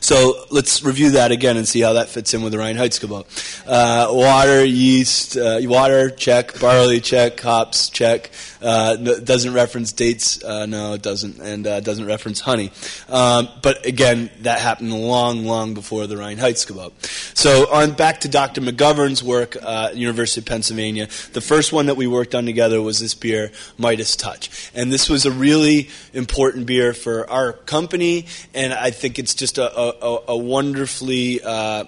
So 0.00 0.44
let's 0.50 0.82
review 0.82 1.10
that 1.12 1.32
again 1.32 1.56
and 1.56 1.66
see 1.66 1.80
how 1.80 1.94
that 1.94 2.08
fits 2.08 2.34
in 2.34 2.42
with 2.42 2.52
the 2.52 2.58
Reinheitsgebot. 2.58 3.66
Uh, 3.66 4.12
water, 4.12 4.64
yeast, 4.64 5.36
uh, 5.36 5.58
water, 5.62 6.10
check. 6.10 6.58
Barley, 6.60 7.00
check. 7.00 7.40
Hops, 7.40 7.88
check. 7.90 8.30
Uh, 8.60 8.96
doesn't 8.96 9.52
reference 9.52 9.92
dates. 9.92 10.42
Uh, 10.42 10.66
no, 10.66 10.94
it 10.94 11.02
doesn't. 11.02 11.40
And 11.40 11.66
uh, 11.66 11.80
doesn't 11.80 12.06
reference 12.06 12.40
honey. 12.40 12.72
Um, 13.08 13.48
but 13.62 13.86
again, 13.86 14.30
that 14.40 14.60
happened 14.60 14.92
long, 14.92 15.44
long 15.44 15.74
before 15.74 16.06
the 16.06 16.16
Reinheitsgebot. 16.16 17.36
So 17.36 17.72
on 17.72 17.92
back 17.92 18.20
to 18.20 18.28
Dr. 18.28 18.60
McGovern's 18.60 19.22
work 19.22 19.56
uh, 19.56 19.88
at 19.90 19.96
University 19.96 20.40
of 20.40 20.46
Pennsylvania. 20.46 21.08
The 21.32 21.40
first 21.40 21.72
one 21.72 21.86
that 21.86 21.96
we 21.96 22.06
worked 22.06 22.34
on 22.34 22.46
together 22.46 22.80
was 22.80 23.00
this 23.00 23.14
beer, 23.14 23.52
Midas 23.78 24.16
Touch. 24.16 24.70
And 24.74 24.92
this 24.92 25.08
was 25.08 25.26
a 25.26 25.30
really 25.30 25.90
important 26.12 26.66
beer 26.66 26.92
for 26.92 27.28
our 27.30 27.52
company, 27.52 28.26
and 28.54 28.72
I 28.72 28.90
think 28.90 29.18
it's 29.18 29.34
just 29.34 29.58
a, 29.58 29.75
a, 29.76 30.18
a 30.28 30.36
wonderfully 30.36 31.40
uh, 31.42 31.84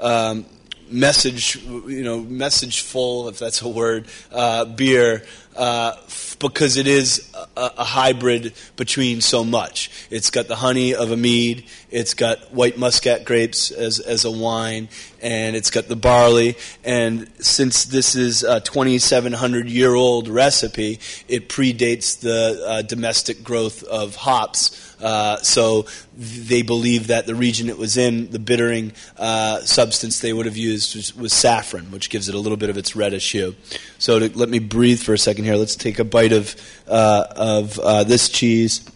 um, 0.00 0.46
message, 0.90 1.56
you 1.56 2.02
know, 2.02 2.20
message 2.20 2.82
full, 2.82 3.28
if 3.28 3.38
that's 3.38 3.62
a 3.62 3.68
word, 3.68 4.06
uh, 4.32 4.64
beer. 4.64 5.24
Uh, 5.56 5.96
because 6.38 6.76
it 6.76 6.86
is 6.86 7.34
a, 7.56 7.72
a, 7.78 7.84
hybrid 7.84 8.52
between 8.76 9.22
so 9.22 9.42
much. 9.42 9.90
It's 10.10 10.28
got 10.28 10.48
the 10.48 10.56
honey 10.56 10.94
of 10.94 11.10
a 11.10 11.16
mead, 11.16 11.64
it's 11.90 12.12
got 12.12 12.52
white 12.52 12.76
muscat 12.76 13.24
grapes 13.24 13.70
as, 13.70 13.98
as 13.98 14.26
a 14.26 14.30
wine, 14.30 14.90
and 15.22 15.56
it's 15.56 15.70
got 15.70 15.88
the 15.88 15.96
barley. 15.96 16.56
And 16.84 17.30
since 17.38 17.86
this 17.86 18.14
is 18.14 18.42
a 18.42 18.60
2,700 18.60 19.70
year 19.70 19.94
old 19.94 20.28
recipe, 20.28 21.00
it 21.26 21.48
predates 21.48 22.20
the 22.20 22.62
uh, 22.66 22.82
domestic 22.82 23.42
growth 23.42 23.82
of 23.84 24.14
hops 24.14 24.85
Uh, 25.00 25.36
so 25.38 25.84
they 26.16 26.62
believe 26.62 27.08
that 27.08 27.26
the 27.26 27.34
region 27.34 27.68
it 27.68 27.76
was 27.76 27.96
in, 27.96 28.30
the 28.30 28.38
bittering 28.38 28.92
uh, 29.18 29.60
substance 29.60 30.20
they 30.20 30.32
would 30.32 30.46
have 30.46 30.56
used 30.56 30.96
was, 30.96 31.14
was, 31.16 31.32
saffron, 31.32 31.90
which 31.90 32.08
gives 32.08 32.28
it 32.28 32.34
a 32.34 32.38
little 32.38 32.56
bit 32.56 32.70
of 32.70 32.78
its 32.78 32.96
reddish 32.96 33.32
hue. 33.32 33.54
So 33.98 34.18
to, 34.18 34.38
let 34.38 34.48
me 34.48 34.58
breathe 34.58 35.00
for 35.00 35.12
a 35.12 35.18
second 35.18 35.44
here. 35.44 35.56
Let's 35.56 35.76
take 35.76 35.98
a 35.98 36.04
bite 36.04 36.32
of 36.32 36.56
uh, 36.88 37.24
of 37.36 37.78
uh, 37.78 38.04
this 38.04 38.28
cheese. 38.28 38.88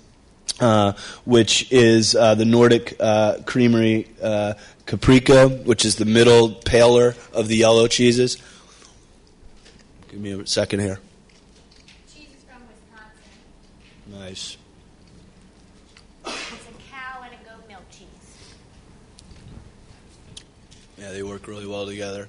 Uh, 0.59 0.93
which 1.25 1.73
is 1.73 2.15
uh, 2.15 2.35
the 2.35 2.45
Nordic 2.45 2.95
uh, 3.01 3.39
Creamery 3.47 4.07
uh, 4.23 4.53
Caprica, 4.85 5.65
which 5.65 5.87
is 5.87 5.97
the 5.97 6.05
middle 6.05 6.51
paler 6.53 7.15
of 7.33 7.49
the 7.49 7.57
yellow 7.57 7.87
cheeses. 7.87 8.37
Give 10.11 10.21
me 10.21 10.33
a 10.33 10.47
second 10.47 10.81
here. 10.81 10.99
Cheese 12.13 12.27
is 12.37 12.45
from 12.45 12.61
Wisconsin. 12.69 14.21
Nice. 14.21 14.57
It's 16.27 16.35
a 16.35 16.91
cow 16.91 17.23
and 17.23 17.33
a 17.33 17.49
goat 17.49 17.67
milk 17.69 17.85
cheese. 17.91 18.07
Yeah, 21.11 21.17
they 21.17 21.23
work 21.25 21.49
really 21.49 21.67
well 21.67 21.87
together. 21.87 22.29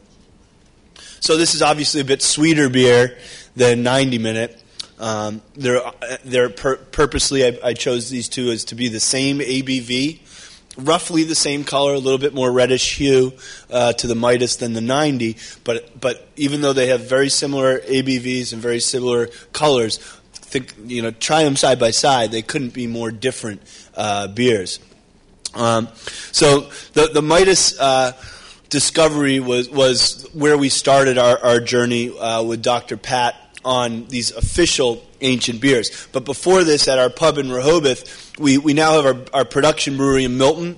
So 1.20 1.38
this 1.38 1.54
is 1.54 1.62
obviously 1.62 2.02
a 2.02 2.06
bit 2.06 2.24
sweeter 2.24 2.68
beer 2.68 3.16
than 3.56 3.84
90 3.84 4.18
minute. 4.18 4.64
Um, 5.00 5.44
they're 5.56 5.82
they're 6.26 6.50
pur- 6.50 6.78
purposely 6.78 7.46
I, 7.46 7.60
I, 7.64 7.74
chose 7.74 8.10
these 8.10 8.28
two 8.28 8.50
as 8.50 8.66
to 8.66 8.76
be 8.76 8.88
the 8.88 9.00
same 9.00 9.40
ABV, 9.40 10.20
roughly 10.78 11.24
the 11.24 11.36
same 11.36 11.64
color, 11.64 11.94
a 11.94 12.00
little 12.00 12.20
bit 12.20 12.34
more 12.34 12.52
reddish 12.52 12.98
hue 12.98 13.34
uh, 13.72 13.94
to 13.94 14.08
the 14.08 14.16
Midas 14.16 14.56
than 14.58 14.74
the 14.74 14.82
90. 14.82 15.38
But 15.64 16.00
but 16.00 16.28
even 16.36 16.62
though 16.62 16.74
they 16.74 16.88
have 16.88 17.02
very 17.02 17.30
similar 17.30 17.80
ABVs 17.82 18.54
and 18.54 18.62
very 18.62 18.80
similar 18.80 19.28
colors, 19.54 19.98
think 20.32 20.74
you 20.86 21.04
know 21.04 21.12
try 21.12 21.44
them 21.44 21.56
side 21.56 21.80
by 21.80 21.92
side. 21.92 22.32
They 22.32 22.42
couldn't 22.42 22.74
be 22.74 22.88
more 22.88 23.12
different 23.12 23.62
uh, 23.96 24.28
beers. 24.28 24.80
Um, 25.54 25.88
so 26.32 26.70
the 26.94 27.10
the 27.14 27.22
Midas. 27.22 27.80
Uh, 27.80 28.14
discovery 28.72 29.40
was, 29.40 29.70
was 29.70 30.28
where 30.34 30.58
we 30.58 30.70
started 30.70 31.20
our, 31.20 31.38
our 31.44 31.60
journey 31.60 32.18
uh, 32.18 32.42
with 32.42 32.64
Dr. 32.64 32.98
Pat 32.98 33.36
on 33.64 34.06
these 34.08 34.32
official 34.32 35.04
ancient 35.20 35.62
beers. 35.62 36.08
But 36.12 36.26
before 36.26 36.64
this, 36.64 36.88
at 36.88 36.98
our 36.98 37.12
pub 37.12 37.38
in 37.38 37.52
Rehoboth, 37.52 38.40
we, 38.40 38.58
we 38.58 38.74
now 38.74 38.94
have 38.94 39.06
our, 39.06 39.40
our 39.42 39.46
production 39.46 39.98
brewery 39.98 40.24
in 40.24 40.38
Milton, 40.38 40.78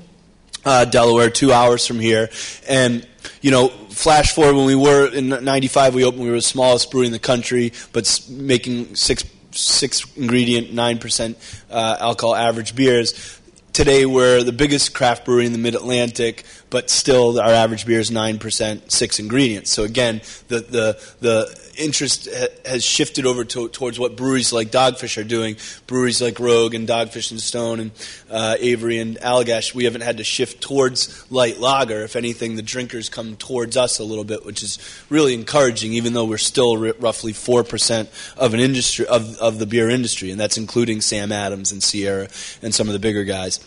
uh, 0.65 0.85
Delaware, 0.85 1.29
two 1.29 1.53
hours 1.53 1.85
from 1.85 1.99
here. 1.99 2.29
And, 2.67 3.07
you 3.41 3.51
know, 3.51 3.69
flash 3.69 4.33
forward 4.33 4.55
when 4.55 4.65
we 4.65 4.75
were 4.75 5.07
in 5.13 5.29
95, 5.29 5.93
we 5.93 6.03
opened, 6.03 6.23
we 6.23 6.29
were 6.29 6.35
the 6.35 6.41
smallest 6.41 6.89
brewery 6.91 7.05
in 7.05 7.13
the 7.13 7.19
country, 7.19 7.73
but 7.93 8.27
making 8.27 8.95
six, 8.95 9.23
six 9.51 10.03
ingredient, 10.17 10.73
9% 10.73 11.35
uh, 11.69 11.97
alcohol 11.99 12.35
average 12.35 12.75
beers. 12.75 13.39
Today, 13.73 14.05
we're 14.05 14.43
the 14.43 14.51
biggest 14.51 14.93
craft 14.93 15.25
brewery 15.25 15.47
in 15.47 15.51
the 15.51 15.57
mid 15.57 15.73
Atlantic, 15.73 16.45
but 16.69 16.91
still 16.91 17.41
our 17.41 17.49
average 17.49 17.87
beer 17.87 17.99
is 17.99 18.11
9%, 18.11 18.91
six 18.91 19.19
ingredients. 19.19 19.71
So, 19.71 19.83
again, 19.83 20.21
the, 20.47 20.59
the, 20.59 21.15
the 21.21 21.62
interest 21.77 22.29
has 22.65 22.83
shifted 22.83 23.25
over 23.25 23.43
to, 23.43 23.67
towards 23.69 23.99
what 23.99 24.15
breweries 24.15 24.53
like 24.53 24.69
Dogfish 24.69 25.17
are 25.17 25.23
doing. 25.23 25.57
Breweries 25.87 26.21
like 26.21 26.39
Rogue 26.39 26.73
and 26.73 26.87
Dogfish 26.87 27.31
and 27.31 27.39
Stone 27.39 27.79
and 27.79 27.91
uh, 28.29 28.55
Avery 28.59 28.99
and 28.99 29.17
Allagash, 29.17 29.73
we 29.73 29.85
haven't 29.85 30.01
had 30.01 30.17
to 30.17 30.23
shift 30.23 30.61
towards 30.61 31.29
light 31.31 31.59
lager. 31.59 32.03
If 32.03 32.15
anything, 32.15 32.55
the 32.55 32.61
drinkers 32.61 33.09
come 33.09 33.35
towards 33.35 33.77
us 33.77 33.99
a 33.99 34.03
little 34.03 34.23
bit, 34.23 34.45
which 34.45 34.63
is 34.63 34.79
really 35.09 35.33
encouraging, 35.33 35.93
even 35.93 36.13
though 36.13 36.25
we're 36.25 36.37
still 36.37 36.85
r- 36.85 36.93
roughly 36.99 37.33
4% 37.33 38.35
of 38.37 38.53
an 38.53 38.59
industry, 38.59 39.05
of, 39.07 39.37
of 39.37 39.59
the 39.59 39.65
beer 39.65 39.89
industry, 39.89 40.31
and 40.31 40.39
that's 40.39 40.57
including 40.57 41.01
Sam 41.01 41.31
Adams 41.31 41.71
and 41.71 41.81
Sierra 41.81 42.27
and 42.61 42.73
some 42.73 42.87
of 42.87 42.93
the 42.93 42.99
bigger 42.99 43.23
guys. 43.23 43.59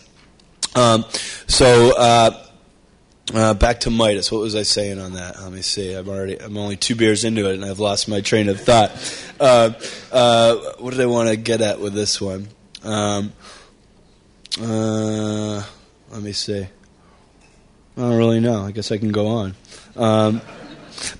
Um, 0.75 1.05
so, 1.47 1.97
uh, 1.97 2.46
uh, 3.33 3.53
back 3.53 3.81
to 3.81 3.89
Midas. 3.89 4.31
What 4.31 4.41
was 4.41 4.55
I 4.55 4.63
saying 4.63 4.99
on 4.99 5.13
that? 5.13 5.41
Let 5.41 5.51
me 5.51 5.61
see. 5.61 5.93
I'm 5.93 6.07
already. 6.07 6.39
I'm 6.39 6.57
only 6.57 6.77
two 6.77 6.95
beers 6.95 7.23
into 7.23 7.49
it, 7.49 7.55
and 7.55 7.65
I've 7.65 7.79
lost 7.79 8.07
my 8.07 8.21
train 8.21 8.49
of 8.49 8.59
thought. 8.59 8.91
Uh, 9.39 9.73
uh, 10.11 10.55
what 10.79 10.91
did 10.91 11.01
I 11.01 11.05
want 11.07 11.29
to 11.29 11.35
get 11.35 11.61
at 11.61 11.79
with 11.79 11.93
this 11.93 12.21
one? 12.21 12.47
Um, 12.83 13.33
uh, 14.61 15.63
let 16.11 16.21
me 16.21 16.31
see. 16.31 16.61
I 17.97 18.01
don't 18.01 18.17
really 18.17 18.39
know. 18.39 18.63
I 18.63 18.71
guess 18.71 18.91
I 18.91 18.97
can 18.97 19.11
go 19.11 19.27
on. 19.27 19.55
Um, 19.95 20.41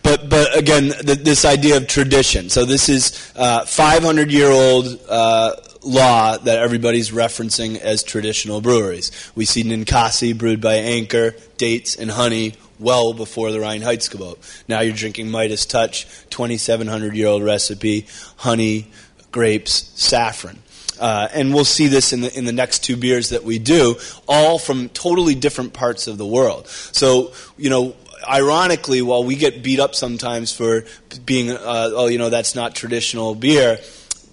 but 0.04 0.30
but 0.30 0.58
again, 0.58 0.92
th- 0.92 1.20
this 1.20 1.46
idea 1.46 1.78
of 1.78 1.88
tradition. 1.88 2.50
So 2.50 2.66
this 2.66 2.90
is 2.90 3.32
uh, 3.36 3.66
500 3.66 4.32
year 4.32 4.50
old 4.50 5.00
uh, 5.10 5.56
law 5.84 6.38
that 6.38 6.60
everybody's 6.60 7.12
referencing 7.12 7.80
as 7.80 8.04
traditional 8.04 8.62
breweries. 8.62 9.12
We 9.36 9.46
see 9.46 9.64
Ninkasi 9.64 10.38
brewed 10.38 10.62
by 10.62 10.76
Anchor, 10.76 11.36
dates, 11.58 11.96
and 11.96 12.12
honey 12.12 12.54
well 12.80 13.14
before 13.14 13.52
the 13.52 13.60
Rhine 13.60 13.82
Heights 13.82 14.10
Reinheitsgebot. 14.10 14.64
Now 14.68 14.82
you're 14.82 14.96
drinking 14.96 15.32
Midas 15.32 15.66
Touch, 15.66 16.08
2,700 16.30 17.16
year 17.16 17.28
old 17.28 17.44
recipe, 17.44 18.08
honey, 18.38 18.88
grapes, 19.32 19.92
saffron. 19.96 20.60
Uh, 21.00 21.28
and 21.34 21.54
we'll 21.54 21.66
see 21.66 21.88
this 21.88 22.12
in 22.12 22.22
the, 22.22 22.36
in 22.36 22.46
the 22.46 22.52
next 22.52 22.84
two 22.84 22.98
beers 22.98 23.30
that 23.30 23.44
we 23.44 23.60
do, 23.60 23.96
all 24.28 24.58
from 24.58 24.90
totally 24.90 25.36
different 25.36 25.74
parts 25.74 26.08
of 26.08 26.18
the 26.18 26.26
world. 26.26 26.68
So, 26.68 27.34
you 27.56 27.70
know, 27.70 27.96
ironically, 28.28 29.02
while 29.02 29.24
we 29.24 29.36
get 29.36 29.64
beat 29.64 29.80
up 29.80 29.96
sometimes 29.96 30.52
for 30.52 30.86
being, 31.26 31.52
uh, 31.52 31.58
oh, 31.94 32.08
you 32.08 32.18
know, 32.18 32.30
that's 32.30 32.56
not 32.56 32.76
traditional 32.76 33.36
beer, 33.36 33.80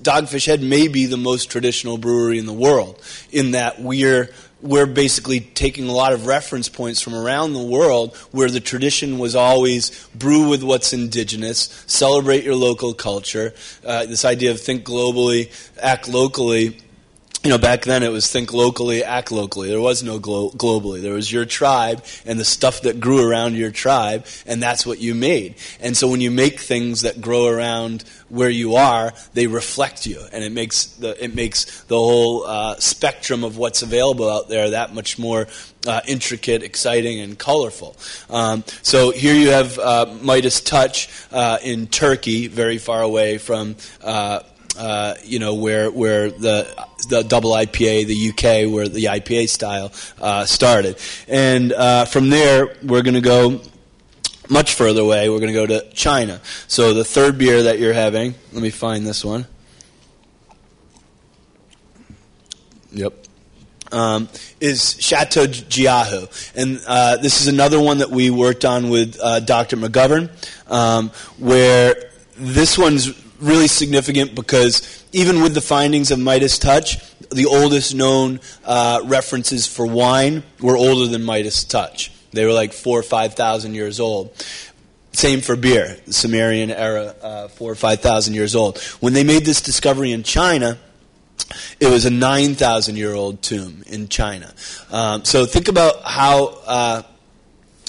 Dogfish 0.03 0.47
Head 0.47 0.63
may 0.63 0.89
be 0.89 1.07
the 1.07 1.17
most 1.17 1.51
traditional 1.51 1.97
brewery 1.99 2.39
in 2.39 2.47
the 2.47 2.53
world 2.53 3.01
in 3.33 3.53
that 3.53 3.81
we're 3.81 4.29
we're 4.61 4.87
basically 4.87 5.41
taking 5.41 5.89
a 5.89 5.93
lot 5.93 6.15
of 6.15 6.27
reference 6.27 6.71
points 6.71 7.01
from 7.01 7.15
around 7.15 7.53
the 7.53 7.63
world 7.63 8.17
where 8.31 8.49
the 8.49 8.61
tradition 8.61 9.19
was 9.19 9.37
always 9.37 10.09
brew 10.15 10.49
with 10.49 10.63
what's 10.63 10.95
indigenous, 10.95 11.85
celebrate 11.87 12.45
your 12.45 12.55
local 12.55 12.95
culture. 12.95 13.53
Uh, 13.85 14.07
this 14.07 14.25
idea 14.25 14.51
of 14.51 14.59
think 14.59 14.83
globally, 14.83 15.53
act 15.83 16.09
locally 16.09 16.79
you 17.45 17.51
know, 17.51 17.59
back 17.59 17.83
then 17.83 18.03
it 18.03 18.11
was 18.11 18.27
think 18.27 18.55
locally, 18.55 19.05
act 19.05 19.31
locally. 19.31 19.69
There 19.69 19.81
was 19.81 20.03
no 20.03 20.19
glo- 20.19 20.51
globally. 20.53 21.03
There 21.03 21.13
was 21.13 21.31
your 21.31 21.45
tribe 21.45 22.03
and 22.25 22.41
the 22.41 22.45
stuff 22.45 22.81
that 22.83 23.01
grew 23.01 23.23
around 23.23 23.55
your 23.55 23.71
tribe, 23.71 24.25
and 24.47 24.63
that's 24.63 24.87
what 24.87 24.99
you 24.99 25.15
made. 25.15 25.57
And 25.79 25.95
so 25.95 26.09
when 26.09 26.23
you 26.23 26.31
make 26.31 26.59
things 26.59 27.03
that 27.03 27.21
grow 27.21 27.47
around 27.47 28.05
where 28.31 28.49
you 28.49 28.77
are, 28.77 29.13
they 29.35 29.47
reflect 29.47 30.07
you, 30.07 30.23
and 30.33 30.43
it 30.43 30.53
makes 30.53 30.87
the 30.87 31.23
it 31.23 31.35
makes 31.35 31.83
the 31.83 31.99
whole 31.99 32.45
uh, 32.45 32.77
spectrum 32.79 33.45
of 33.45 33.59
what's 33.59 33.83
available 33.83 34.31
out 34.31 34.49
there 34.49 34.71
that 34.71 34.95
much 34.95 35.19
more 35.19 35.47
uh, 35.87 36.01
intricate, 36.09 36.63
exciting, 36.63 37.21
and 37.21 37.39
colorful. 37.39 37.95
Um, 38.31 38.65
so 38.81 39.11
here 39.11 39.35
you 39.35 39.51
have 39.51 39.79
uh, 39.79 40.07
Midas 40.23 40.63
Touch 40.63 41.11
uh, 41.31 41.59
in 41.63 41.89
Turkey, 41.89 42.47
very 42.47 42.79
far 42.79 43.03
away 43.03 43.37
from 43.37 43.77
uh, 44.79 45.15
you 45.25 45.39
know, 45.39 45.55
where 45.55 45.91
where 45.91 46.31
the 46.31 46.87
the 47.09 47.23
double 47.23 47.53
IPA, 47.53 48.07
the 48.07 48.31
UK, 48.31 48.73
where 48.73 48.89
the 48.89 49.05
IPA 49.05 49.49
style 49.49 49.93
uh, 50.21 50.45
started, 50.45 50.99
and 51.29 51.73
uh, 51.73 52.05
from 52.05 52.31
there 52.31 52.77
we're 52.83 53.03
going 53.03 53.15
to 53.15 53.21
go 53.21 53.61
much 54.49 54.75
further 54.75 55.01
away. 55.01 55.29
We're 55.29 55.41
going 55.41 55.53
to 55.53 55.55
go 55.55 55.67
to 55.67 55.91
China. 55.93 56.41
So 56.69 56.95
the 56.95 57.05
third 57.05 57.39
beer 57.39 57.65
that 57.65 57.79
you're 57.79 57.95
having, 57.95 58.35
let 58.53 58.63
me 58.63 58.71
find 58.71 59.07
this 59.07 59.25
one. 59.25 59.47
Yep. 62.93 63.13
Um, 63.93 64.29
is 64.61 64.97
Chateau 64.99 65.47
Jiahu. 65.47 66.53
And 66.57 66.81
uh, 66.87 67.17
this 67.19 67.41
is 67.41 67.49
another 67.49 67.81
one 67.81 67.99
that 67.99 68.11
we 68.11 68.31
worked 68.31 68.65
on 68.65 68.89
with 68.89 69.19
uh, 69.23 69.41
Dr. 69.41 69.77
McGovern, 69.77 70.31
um, 70.71 71.11
where 71.39 72.11
this 72.37 72.77
one's 72.77 73.24
really 73.45 73.69
significant 73.69 74.35
because 74.35 75.05
even 75.13 75.43
with 75.43 75.55
the 75.55 75.61
findings 75.61 76.11
of 76.11 76.19
Midas 76.19 76.59
Touch, 76.59 76.99
the 77.31 77.47
oldest 77.47 77.95
known 77.95 78.41
uh, 78.65 79.01
references 79.05 79.67
for 79.67 79.87
wine 79.87 80.43
were 80.61 80.77
older 80.77 81.07
than 81.11 81.23
Midas 81.25 81.65
Touch. 81.65 82.11
They 82.33 82.45
were 82.45 82.53
like 82.53 82.73
four 82.73 82.99
or 82.99 83.03
five 83.03 83.35
thousand 83.35 83.75
years 83.75 84.01
old. 84.01 84.35
Same 85.13 85.41
for 85.41 85.55
beer, 85.55 85.97
the 86.07 86.13
Sumerian 86.13 86.73
era, 86.73 87.15
uh, 87.23 87.49
four 87.49 87.71
or 87.71 87.77
five 87.77 88.01
thousand 88.01 88.35
years 88.35 88.57
old. 88.57 88.79
When 89.01 89.13
they 89.13 89.23
made 89.23 89.45
this 89.45 89.61
discovery 89.61 90.11
in 90.11 90.25
China, 90.25 90.79
it 91.81 91.89
was 91.89 92.05
a 92.05 92.11
9,000 92.11 92.97
year 92.97 93.13
old 93.13 93.43
tomb 93.43 93.83
in 93.87 94.09
China. 94.09 94.53
Um, 94.91 95.25
so 95.25 95.47
think 95.47 95.69
about 95.69 96.03
how 96.05 96.47
uh, 96.67 97.03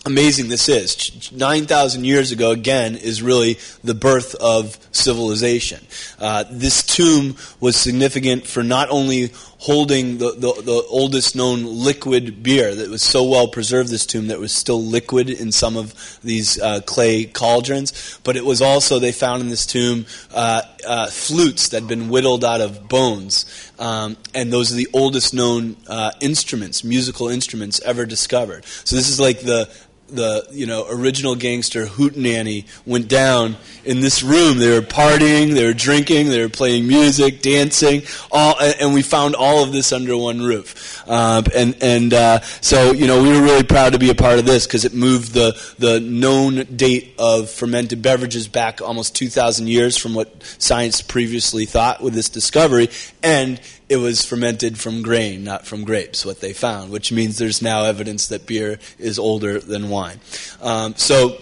amazing 0.05 0.49
this 0.49 0.69
is. 0.69 1.31
9,000 1.31 2.05
years 2.05 2.31
ago, 2.31 2.51
again, 2.51 2.95
is 2.95 3.23
really 3.23 3.57
the 3.83 3.95
birth 3.95 4.35
of 4.35 4.77
civilization. 4.91 5.85
Uh, 6.19 6.43
this 6.49 6.83
tomb 6.83 7.35
was 7.59 7.75
significant 7.75 8.45
for 8.45 8.63
not 8.63 8.89
only 8.89 9.31
holding 9.57 10.19
the, 10.19 10.31
the, 10.33 10.53
the, 10.61 10.85
oldest 10.89 11.35
known 11.35 11.63
liquid 11.65 12.43
beer 12.43 12.75
that 12.75 12.87
was 12.87 13.01
so 13.01 13.23
well 13.23 13.47
preserved, 13.47 13.89
this 13.89 14.05
tomb, 14.05 14.27
that 14.27 14.39
was 14.39 14.53
still 14.53 14.83
liquid 14.83 15.27
in 15.27 15.51
some 15.51 15.75
of 15.75 16.19
these 16.23 16.59
uh, 16.61 16.81
clay 16.81 17.25
cauldrons, 17.25 18.19
but 18.23 18.35
it 18.35 18.45
was 18.45 18.61
also, 18.61 18.99
they 18.99 19.11
found 19.11 19.41
in 19.41 19.49
this 19.49 19.65
tomb, 19.65 20.05
uh, 20.35 20.61
uh, 20.85 21.07
flutes 21.07 21.69
that 21.69 21.81
had 21.81 21.89
been 21.89 22.09
whittled 22.09 22.45
out 22.45 22.61
of 22.61 22.87
bones. 22.87 23.71
Um, 23.79 24.17
and 24.35 24.53
those 24.53 24.71
are 24.71 24.75
the 24.75 24.89
oldest 24.93 25.33
known 25.33 25.77
uh, 25.87 26.11
instruments, 26.21 26.83
musical 26.83 27.27
instruments 27.27 27.81
ever 27.81 28.05
discovered. 28.05 28.65
So 28.65 28.95
this 28.95 29.09
is 29.09 29.19
like 29.19 29.39
the 29.39 29.67
the 30.07 30.47
you 30.51 30.65
know 30.65 30.85
original 30.89 31.35
gangster 31.35 31.85
hootenanny 31.85 32.65
went 32.85 33.07
down 33.07 33.55
in 33.83 34.01
this 34.01 34.21
room. 34.21 34.57
They 34.57 34.69
were 34.69 34.85
partying, 34.85 35.53
they 35.53 35.65
were 35.65 35.73
drinking, 35.73 36.29
they 36.29 36.41
were 36.41 36.49
playing 36.49 36.87
music, 36.87 37.41
dancing, 37.41 38.03
all, 38.31 38.55
and 38.59 38.93
we 38.93 39.01
found 39.01 39.35
all 39.35 39.63
of 39.63 39.71
this 39.71 39.91
under 39.91 40.15
one 40.15 40.41
roof. 40.41 41.03
Uh, 41.07 41.41
and 41.55 41.75
and 41.81 42.13
uh, 42.13 42.41
so 42.61 42.91
you 42.91 43.07
know 43.07 43.21
we 43.21 43.29
were 43.29 43.41
really 43.41 43.63
proud 43.63 43.93
to 43.93 43.99
be 43.99 44.09
a 44.09 44.15
part 44.15 44.39
of 44.39 44.45
this 44.45 44.65
because 44.67 44.85
it 44.85 44.93
moved 44.93 45.33
the 45.33 45.59
the 45.79 45.99
known 45.99 46.65
date 46.75 47.13
of 47.17 47.49
fermented 47.49 48.01
beverages 48.01 48.47
back 48.47 48.81
almost 48.81 49.15
2,000 49.15 49.67
years 49.67 49.97
from 49.97 50.13
what 50.13 50.43
science 50.59 51.01
previously 51.01 51.65
thought 51.65 52.01
with 52.01 52.13
this 52.13 52.29
discovery, 52.29 52.89
and 53.23 53.59
it 53.87 53.97
was 53.97 54.25
fermented 54.25 54.79
from 54.79 55.01
grain, 55.01 55.43
not 55.43 55.65
from 55.65 55.83
grapes, 55.83 56.25
what 56.25 56.41
they 56.41 56.53
found, 56.53 56.91
which 56.91 57.11
means 57.11 57.37
there's 57.37 57.61
now 57.61 57.85
evidence 57.85 58.27
that 58.27 58.45
beer 58.47 58.79
is 58.97 59.19
older 59.19 59.59
than 59.59 59.89
wine. 59.89 60.19
Um, 60.61 60.95
so, 60.95 61.37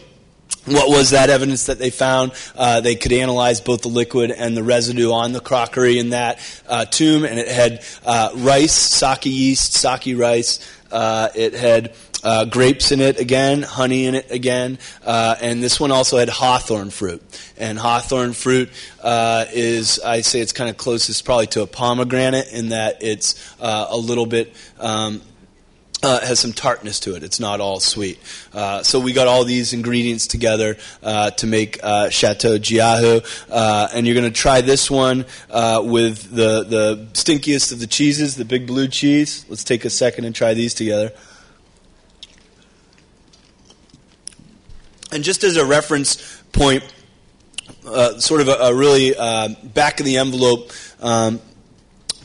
what 0.66 0.90
was 0.90 1.10
that 1.10 1.30
evidence 1.30 1.66
that 1.66 1.78
they 1.80 1.90
found? 1.90 2.32
Uh, 2.56 2.80
they 2.80 2.96
could 2.96 3.12
analyze 3.12 3.60
both 3.60 3.82
the 3.82 3.90
liquid 3.90 4.32
and 4.32 4.56
the 4.56 4.64
residue 4.64 5.12
on 5.12 5.34
the 5.34 5.42
crockery 5.42 6.00
in 6.00 6.12
that 6.12 6.40
uh, 6.68 6.86
tomb, 6.86 7.26
and 7.26 7.38
it 7.38 7.50
had 7.50 7.84
uh, 8.06 8.30
rice, 8.36 8.74
sake 8.74 9.26
yeast, 9.26 9.74
sake 9.74 10.18
rice. 10.18 10.60
Uh, 10.94 11.30
it 11.34 11.54
had 11.54 11.94
uh, 12.24 12.46
grapes 12.46 12.92
in 12.92 13.02
it 13.02 13.20
again, 13.20 13.64
honey 13.64 14.06
in 14.06 14.16
it 14.16 14.32
again, 14.32 14.78
uh, 15.04 15.36
and 15.42 15.62
this 15.62 15.80
one 15.80 15.92
also 15.92 16.18
had 16.18 16.30
hawthorn 16.30 16.90
fruit. 16.90 17.22
And 17.58 17.78
hawthorn 17.78 18.34
fruit 18.34 18.70
uh, 19.02 19.46
is, 19.52 20.00
I 20.00 20.22
say, 20.22 20.40
it's 20.40 20.54
kind 20.54 20.70
of 20.70 20.78
closest 20.78 21.26
probably 21.26 21.48
to 21.48 21.64
a 21.64 21.68
pomegranate 21.68 22.54
in 22.54 22.70
that 22.70 23.02
it's 23.02 23.36
uh, 23.60 23.88
a 23.90 23.98
little 23.98 24.26
bit. 24.26 24.56
Um, 24.80 25.22
uh, 26.04 26.20
has 26.20 26.40
some 26.40 26.54
tartness 26.54 27.00
to 27.00 27.16
it. 27.16 27.24
It's 27.24 27.40
not 27.40 27.62
all 27.62 27.80
sweet. 27.80 28.20
Uh, 28.54 28.84
so 28.84 29.00
we 29.00 29.14
got 29.14 29.28
all 29.28 29.46
these 29.46 29.74
ingredients 29.74 30.28
together 30.28 30.78
uh, 31.02 31.32
to 31.32 31.48
make 31.48 31.80
uh, 31.82 32.10
Chateau 32.10 32.60
Jiahu. 32.60 33.26
Uh, 33.50 33.88
and 33.94 34.06
you're 34.06 34.16
going 34.16 34.32
to 34.32 34.40
try 34.40 34.62
this 34.62 34.92
one 34.92 35.26
uh, 35.50 35.82
with 35.84 36.30
the, 36.30 36.64
the 36.64 37.08
stinkiest 37.14 37.72
of 37.72 37.80
the 37.80 37.88
cheeses, 37.88 38.36
the 38.36 38.46
big 38.46 38.68
blue 38.68 38.88
cheese. 38.88 39.46
Let's 39.48 39.64
take 39.64 39.86
a 39.86 39.90
second 39.90 40.26
and 40.26 40.36
try 40.36 40.54
these 40.54 40.74
together. 40.74 41.14
And 45.12 45.24
just 45.24 45.44
as 45.44 45.58
a 45.58 45.66
reference 45.66 46.42
point, 46.52 46.84
sort 48.18 48.42
of 48.42 48.48
a, 48.48 48.54
a 48.54 48.74
really 48.74 49.14
back 49.64 50.00
of 50.00 50.06
the 50.06 50.18
envelope, 50.18 50.74
um, 51.02 51.40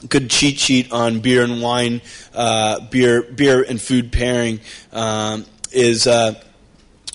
good 0.08 0.30
cheat 0.30 0.58
sheet 0.58 0.92
on 0.92 1.20
beer 1.20 1.42
and 1.42 1.62
wine, 1.62 2.00
uh, 2.34 2.80
beer, 2.90 3.22
beer 3.22 3.62
and 3.62 3.80
food 3.80 4.12
pairing 4.12 4.60
um, 4.92 5.44
is 5.72 6.06
uh, 6.06 6.34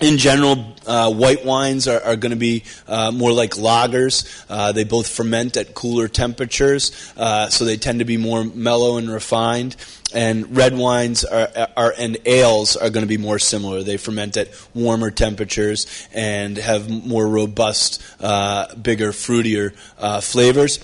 in 0.04 0.18
general, 0.18 0.76
uh, 0.86 1.12
white 1.12 1.46
wines 1.46 1.88
are, 1.88 2.02
are 2.04 2.16
going 2.16 2.32
to 2.32 2.36
be 2.38 2.64
uh, 2.88 3.12
more 3.12 3.32
like 3.32 3.52
lagers. 3.52 4.46
Uh, 4.50 4.72
they 4.72 4.84
both 4.84 5.08
ferment 5.08 5.56
at 5.56 5.74
cooler 5.74 6.08
temperatures, 6.08 7.14
uh, 7.16 7.48
so 7.50 7.64
they 7.64 7.78
tend 7.78 8.00
to 8.00 8.06
be 8.06 8.18
more 8.18 8.44
mellow 8.44 8.98
and 8.98 9.10
refined. 9.10 9.76
And 10.14 10.56
red 10.56 10.78
wines 10.78 11.24
are, 11.24 11.50
are 11.76 11.94
and 11.98 12.18
ales 12.26 12.76
are 12.76 12.90
going 12.90 13.04
to 13.04 13.08
be 13.08 13.18
more 13.18 13.40
similar. 13.40 13.82
They 13.82 13.98
ferment 13.98 14.36
at 14.38 14.50
warmer 14.74 15.10
temperatures 15.10 16.08
and 16.14 16.58
have 16.58 16.90
more 16.90 17.28
robust, 17.28 18.04
uh, 18.20 18.76
bigger, 18.76 19.12
fruitier 19.12 19.74
uh, 19.98 20.22
flavors. 20.22 20.80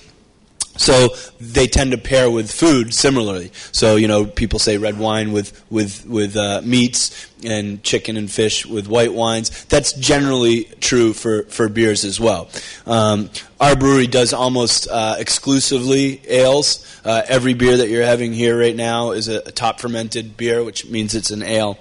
So 0.76 1.08
they 1.38 1.66
tend 1.66 1.90
to 1.92 1.98
pair 1.98 2.30
with 2.30 2.50
food 2.50 2.94
similarly. 2.94 3.50
So 3.72 3.96
you 3.96 4.08
know, 4.08 4.24
people 4.24 4.58
say 4.58 4.78
red 4.78 4.98
wine 4.98 5.32
with 5.32 5.64
with 5.70 6.06
with 6.06 6.36
uh, 6.36 6.62
meats 6.64 7.28
and 7.44 7.82
chicken 7.82 8.16
and 8.16 8.30
fish 8.30 8.64
with 8.66 8.88
white 8.88 9.12
wines. 9.12 9.64
That's 9.66 9.92
generally 9.92 10.64
true 10.80 11.12
for 11.12 11.42
for 11.44 11.68
beers 11.68 12.04
as 12.04 12.20
well. 12.20 12.48
Um, 12.86 13.30
our 13.60 13.76
brewery 13.76 14.06
does 14.06 14.32
almost 14.32 14.88
uh, 14.88 15.16
exclusively 15.18 16.22
ales. 16.26 16.86
Uh, 17.04 17.22
every 17.26 17.54
beer 17.54 17.76
that 17.78 17.88
you're 17.88 18.04
having 18.04 18.32
here 18.32 18.58
right 18.58 18.76
now 18.76 19.12
is 19.12 19.28
a, 19.28 19.38
a 19.38 19.52
top 19.52 19.80
fermented 19.80 20.36
beer, 20.36 20.62
which 20.64 20.86
means 20.86 21.14
it's 21.14 21.30
an 21.30 21.42
ale. 21.42 21.78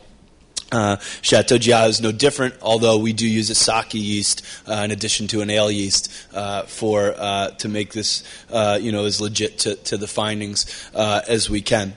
Uh, 0.71 0.97
Chateau 1.21 1.57
Jiahu 1.57 1.89
is 1.89 2.01
no 2.01 2.11
different, 2.11 2.55
although 2.61 2.97
we 2.97 3.13
do 3.13 3.27
use 3.27 3.49
a 3.49 3.55
sake 3.55 3.93
yeast 3.93 4.45
uh, 4.67 4.73
in 4.73 4.91
addition 4.91 5.27
to 5.27 5.41
an 5.41 5.49
ale 5.49 5.71
yeast 5.71 6.11
uh, 6.33 6.63
for 6.63 7.15
uh, 7.17 7.49
to 7.51 7.67
make 7.67 7.93
this, 7.93 8.23
uh, 8.51 8.77
you 8.79 8.91
know, 8.91 9.05
as 9.05 9.19
legit 9.19 9.59
to, 9.59 9.75
to 9.75 9.97
the 9.97 10.07
findings 10.07 10.89
uh, 10.93 11.21
as 11.27 11.49
we 11.49 11.61
can. 11.61 11.93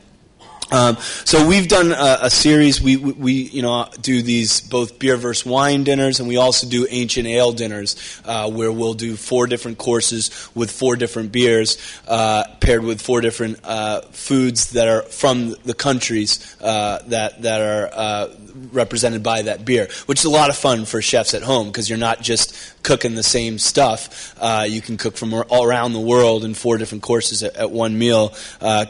Um, 0.73 0.97
so 0.97 1.47
we've 1.47 1.69
done 1.69 1.93
a, 1.93 2.19
a, 2.23 2.31
series. 2.31 2.81
We, 2.81 2.97
we, 2.97 3.33
you 3.35 3.61
know, 3.61 3.89
do 4.01 4.23
these 4.23 4.63
both 4.63 4.99
beer 4.99 5.19
versus 5.19 5.45
wine 5.45 5.85
dinners, 5.85 6.19
and 6.19 6.27
we 6.27 6.39
also 6.39 6.67
do 6.67 6.87
ancient 6.89 7.27
ale 7.27 7.53
dinners, 7.53 8.23
uh, 8.25 8.51
where 8.51 8.73
we'll 8.73 8.95
do 8.95 9.17
four 9.17 9.47
different 9.47 9.77
courses 9.77 10.31
with 10.55 10.71
four 10.71 10.97
different 10.97 11.31
beers, 11.31 11.77
uh, 12.09 12.45
paired 12.61 12.85
with 12.85 13.03
four 13.03 13.21
different 13.21 13.61
uh, 13.65 14.01
foods 14.13 14.71
that 14.71 14.89
are 14.89 15.03
from 15.03 15.55
the 15.65 15.75
countries 15.75 16.57
uh, 16.63 17.03
that 17.09 17.43
that 17.43 17.61
are 17.61 17.91
uh, 17.93 18.29
represented 18.73 19.23
by 19.23 19.43
that 19.43 19.67
beer, 19.67 19.89
which 20.07 20.21
is 20.21 20.25
a 20.25 20.31
lot 20.31 20.49
of 20.49 20.57
fun 20.57 20.87
for 20.87 21.03
chefs 21.03 21.35
at 21.35 21.43
home 21.43 21.67
because 21.67 21.91
you're 21.91 21.99
not 21.99 22.23
just 22.23 22.83
cooking 22.83 23.15
the 23.15 23.23
same 23.23 23.59
stuff. 23.59 24.35
Uh, 24.41 24.65
you 24.67 24.81
can 24.81 24.97
cook 24.97 25.19
from 25.19 25.35
all 25.35 25.65
around 25.65 25.93
the 25.93 26.01
world 26.01 26.47
in 26.47 26.55
four 26.55 26.79
different 26.79 27.03
courses 27.03 27.43
at, 27.43 27.57
at 27.57 27.71
one 27.71 27.99
meal. 27.99 28.35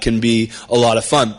can 0.01 0.21
be 0.21 0.53
a 0.69 0.77
lot 0.77 0.97
of 0.97 1.05
fun 1.05 1.35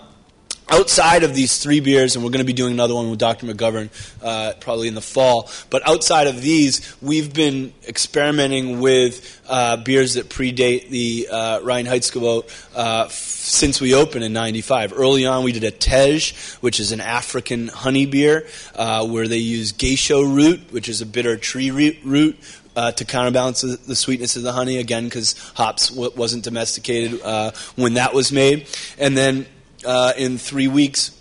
outside 0.69 1.23
of 1.23 1.36
these 1.36 1.58
three 1.58 1.80
beers, 1.80 2.15
and 2.15 2.23
we're 2.23 2.32
going 2.32 2.39
to 2.39 2.45
be 2.45 2.54
doing 2.54 2.73
another 2.73 2.95
one 2.95 3.10
with 3.10 3.19
Dr. 3.19 3.45
McGovern 3.45 3.89
uh, 4.23 4.54
probably 4.60 4.88
in 4.88 4.95
the 4.95 5.02
fall, 5.02 5.49
but 5.69 5.88
outside 5.88 6.28
of 6.28 6.41
these, 6.41 6.95
we've 7.02 7.34
been 7.34 7.73
experimenting 7.88 8.80
with 8.80 9.41
uh, 9.47 9.78
beers 9.78 10.15
that 10.15 10.30
predate 10.30 10.89
the 10.89 11.28
uh, 11.32 11.60
Reinheitsgebot 11.60 12.43
uh, 12.76 13.06
f- 13.06 13.12
since 13.12 13.82
we 13.82 13.93
opened 13.93 14.23
in 14.23 14.34
95. 14.34 14.93
Early 14.93 15.26
on, 15.26 15.43
we 15.43 15.52
did 15.52 15.63
a 15.63 15.71
Tej, 15.71 16.34
which 16.62 16.80
is 16.80 16.91
an 16.91 17.02
African 17.02 17.67
honey 17.67 18.06
beer, 18.06 18.47
uh, 18.76 19.06
where 19.06 19.28
they 19.28 19.38
use 19.38 19.73
gesho 19.73 20.23
root, 20.23 20.71
which 20.71 20.88
is 20.89 21.02
a 21.02 21.06
bitter 21.06 21.38
tree 21.38 21.71
root, 22.04 22.38
uh, 22.76 22.91
to 22.93 23.06
counterbalance 23.06 23.62
the, 23.62 23.78
the, 23.88 23.95
sweetness 23.95 24.36
of 24.36 24.43
the 24.43 24.52
honey, 24.52 24.78
again, 24.78 25.06
because 25.06 25.38
hops 25.56 25.89
w- 25.89 26.12
wasn't 26.15 26.43
domesticated 26.43 27.21
uh, 27.21 27.52
when 27.76 27.95
that 27.95 28.13
was 28.13 28.32
made. 28.32 28.67
And 28.97 29.15
then 29.17 29.45
uh, 29.86 30.13
in 30.17 30.38
three 30.38 30.67
weeks, 30.67 31.19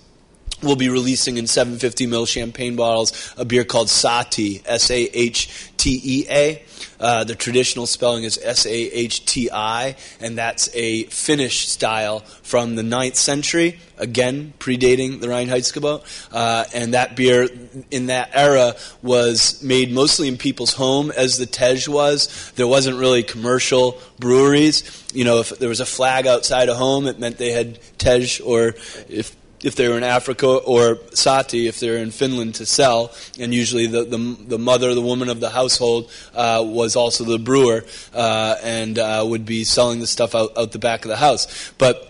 we'll 0.62 0.77
be 0.77 0.88
releasing 0.88 1.37
in 1.37 1.46
750 1.46 2.07
ml 2.07 2.29
champagne 2.29 2.77
bottles 2.77 3.35
a 3.37 3.44
beer 3.44 3.64
called 3.64 3.88
Sah'tea, 3.88 4.62
S 4.64 4.90
A 4.90 5.03
H 5.12 5.70
T 5.77 6.01
E 6.03 6.27
A. 6.31 6.62
Uh, 7.02 7.24
the 7.24 7.34
traditional 7.34 7.84
spelling 7.84 8.22
is 8.22 8.38
S 8.42 8.64
A 8.64 8.70
H 8.72 9.26
T 9.26 9.50
I, 9.52 9.96
and 10.20 10.38
that's 10.38 10.70
a 10.72 11.02
Finnish 11.06 11.68
style 11.68 12.20
from 12.42 12.76
the 12.76 12.82
9th 12.82 13.16
century, 13.16 13.80
again, 13.98 14.52
predating 14.60 15.20
the 15.20 15.26
Reinheitsgebot. 15.26 16.04
Uh, 16.30 16.64
and 16.72 16.94
that 16.94 17.16
beer 17.16 17.48
in 17.90 18.06
that 18.06 18.30
era 18.32 18.76
was 19.02 19.60
made 19.64 19.90
mostly 19.90 20.28
in 20.28 20.36
people's 20.36 20.74
home, 20.74 21.10
as 21.10 21.38
the 21.38 21.46
Tej 21.46 21.88
was. 21.88 22.52
There 22.54 22.68
wasn't 22.68 22.98
really 22.98 23.24
commercial 23.24 24.00
breweries. 24.20 25.04
You 25.12 25.24
know, 25.24 25.40
if 25.40 25.50
there 25.58 25.68
was 25.68 25.80
a 25.80 25.86
flag 25.86 26.28
outside 26.28 26.68
a 26.68 26.74
home, 26.74 27.08
it 27.08 27.18
meant 27.18 27.36
they 27.36 27.50
had 27.50 27.80
Tej, 27.98 28.40
or 28.44 28.76
if 29.08 29.34
if 29.62 29.77
they 29.77 29.88
were 29.88 29.96
in 29.96 30.05
Africa, 30.05 30.46
or 30.46 30.96
sahti 31.12 31.68
if 31.68 31.81
they're 31.81 31.96
in 31.96 32.11
Finland 32.11 32.57
to 32.57 32.66
sell. 32.66 33.12
And 33.38 33.55
usually 33.55 33.87
the, 33.87 34.05
the, 34.05 34.37
the 34.46 34.59
mother, 34.59 34.94
the 34.94 35.01
woman 35.01 35.29
of 35.29 35.40
the 35.40 35.51
household, 35.51 36.11
uh, 36.35 36.62
was 36.64 36.96
also 36.96 37.25
the 37.25 37.38
brewer 37.38 37.85
uh, 38.14 38.57
and 38.62 38.98
uh, 38.98 39.25
would 39.27 39.46
be 39.46 39.64
selling 39.64 40.01
the 40.01 40.07
stuff 40.07 40.35
out, 40.35 40.57
out 40.57 40.72
the 40.72 40.79
back 40.79 41.05
of 41.05 41.09
the 41.09 41.16
house. 41.16 41.72
But 41.79 42.09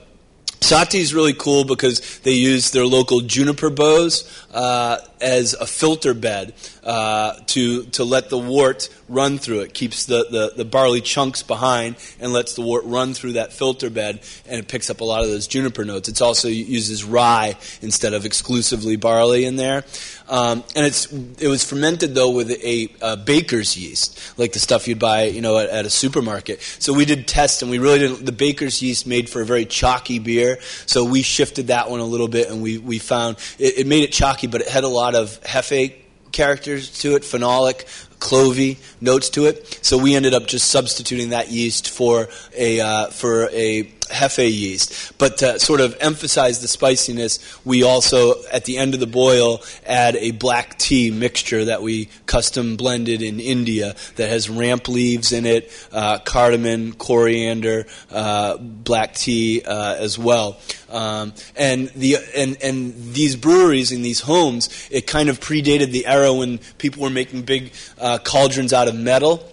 Sahti 0.61 1.01
is 1.01 1.13
really 1.13 1.35
cool 1.35 1.65
because 1.65 2.21
they 2.21 2.33
use 2.33 2.71
their 2.71 2.87
local 2.87 3.21
juniper 3.21 3.69
boughs 3.69 4.47
uh, 4.55 4.99
as 5.23 5.55
a 5.55 5.67
filter 5.67 6.15
bed 6.15 6.53
uh, 6.85 7.35
to 7.47 7.85
to 7.85 8.05
let 8.05 8.29
the 8.29 8.39
wort 8.39 8.89
run 9.09 9.39
through 9.39 9.61
it. 9.61 9.75
Keeps 9.75 10.07
the, 10.07 10.27
the, 10.31 10.53
the, 10.57 10.65
barley 10.65 11.01
chunks 11.01 11.43
behind 11.43 11.97
and 12.19 12.33
lets 12.33 12.55
the 12.55 12.63
wort 12.63 12.85
run 12.85 13.15
through 13.15 13.33
that 13.33 13.53
filter 13.53 13.91
bed, 13.91 14.21
and 14.49 14.59
it 14.59 14.69
picks 14.69 14.91
up 14.91 15.01
a 15.01 15.05
lot 15.05 15.23
of 15.23 15.29
those 15.29 15.47
juniper 15.47 15.85
notes. 15.85 16.09
It 16.09 16.21
also 16.21 16.49
uses 16.49 17.05
rye 17.05 17.57
instead 17.83 18.15
of 18.15 18.25
exclusively 18.25 18.97
barley 18.97 19.45
in 19.45 19.57
there. 19.57 19.85
Um, 20.29 20.65
and 20.75 20.87
it's 20.87 21.13
it 21.13 21.49
was 21.49 21.63
fermented 21.63 22.15
though 22.15 22.31
with 22.31 22.51
a, 22.51 22.89
a, 23.03 23.17
baker's 23.17 23.77
yeast, 23.77 24.39
like 24.39 24.53
the 24.53 24.59
stuff 24.59 24.89
you'd 24.89 24.99
buy, 24.99 25.25
you 25.25 25.43
know, 25.43 25.59
at, 25.59 25.69
at, 25.69 25.85
a 25.85 25.91
supermarket. 25.91 26.63
So 26.63 26.95
we 26.95 27.05
did 27.05 27.29
tests, 27.29 27.61
and 27.61 27.71
we 27.71 27.79
really 27.79 27.99
didn't. 27.99 28.25
The 28.25 28.33
baker's 28.33 28.81
yeast 28.81 29.07
made 29.07 29.29
for 29.29 29.43
a 29.43 29.45
very 29.45 29.67
chalky 29.67 30.19
beer, 30.19 30.59
so 30.87 31.05
we 31.05 31.23
shifted 31.23 31.67
that 31.67 31.91
one 31.91 32.01
a 32.01 32.05
little 32.05 32.29
bit, 32.29 32.49
and 32.49 32.63
we 32.63 32.79
we 32.79 32.99
found 32.99 33.37
it, 33.59 33.81
it 33.81 33.87
made 33.87 34.05
it 34.05 34.13
chalky, 34.13 34.47
but 34.47 34.63
it 34.63 34.69
had 34.69 34.85
a 34.85 34.89
lot 34.89 35.12
of 35.15 35.41
hefe 35.43 35.95
characters 36.33 37.01
to 37.01 37.17
it, 37.17 37.23
phenolic 37.23 37.85
clovey 38.23 38.79
notes 39.01 39.29
to 39.31 39.47
it. 39.47 39.81
So 39.83 39.99
we 39.99 40.15
ended 40.15 40.33
up 40.33 40.47
just 40.47 40.71
substituting 40.71 41.31
that 41.31 41.51
yeast 41.51 41.91
for 41.91 42.29
a 42.57 42.81
uh, 42.81 43.07
for 43.09 43.49
a 43.51 43.93
Hefe 44.13 44.51
yeast. 44.51 45.19
But 45.19 45.39
to 45.39 45.59
sort 45.59 45.81
of 45.81 45.97
emphasize 46.01 46.61
the 46.61 46.69
spiciness, 46.69 47.39
we 47.65 47.83
also, 47.83 48.35
at 48.53 48.65
the 48.65 48.79
end 48.79 48.95
of 48.95 49.01
the 49.01 49.07
boil, 49.07 49.63
add 49.87 50.17
a 50.17 50.33
black 50.33 50.79
tea 50.79 51.11
mixture 51.11 51.65
that 51.65 51.83
we 51.83 52.09
custom 52.27 52.77
blended 52.77 53.23
in 53.23 53.41
India 53.41 53.95
that 54.17 54.29
has 54.29 54.49
ramp 54.49 54.89
leaves 54.89 55.33
in 55.33 55.47
it, 55.47 55.71
uh, 55.93 56.19
cardamom, 56.19 56.93
coriander, 56.93 57.87
uh, 58.11 58.57
black 58.59 59.15
tea 59.15 59.63
uh, 59.63 59.97
as 59.97 60.19
well. 60.19 60.59
Um, 60.91 61.33
and 61.57 61.89
the 61.89 62.19
and 62.37 62.63
and 62.63 63.15
these 63.15 63.35
breweries 63.35 63.93
in 63.93 64.03
these 64.03 64.21
homes, 64.21 64.69
it 64.91 65.07
kind 65.07 65.31
of 65.31 65.41
predated 65.41 65.91
the 65.91 66.07
era 66.07 66.35
when 66.35 66.59
people 66.77 67.03
were 67.03 67.11
making 67.11 67.43
big 67.43 67.73
uh, 67.99 68.12
cauldrons 68.19 68.73
out 68.73 68.89
of 68.89 68.95
metal. 68.95 69.49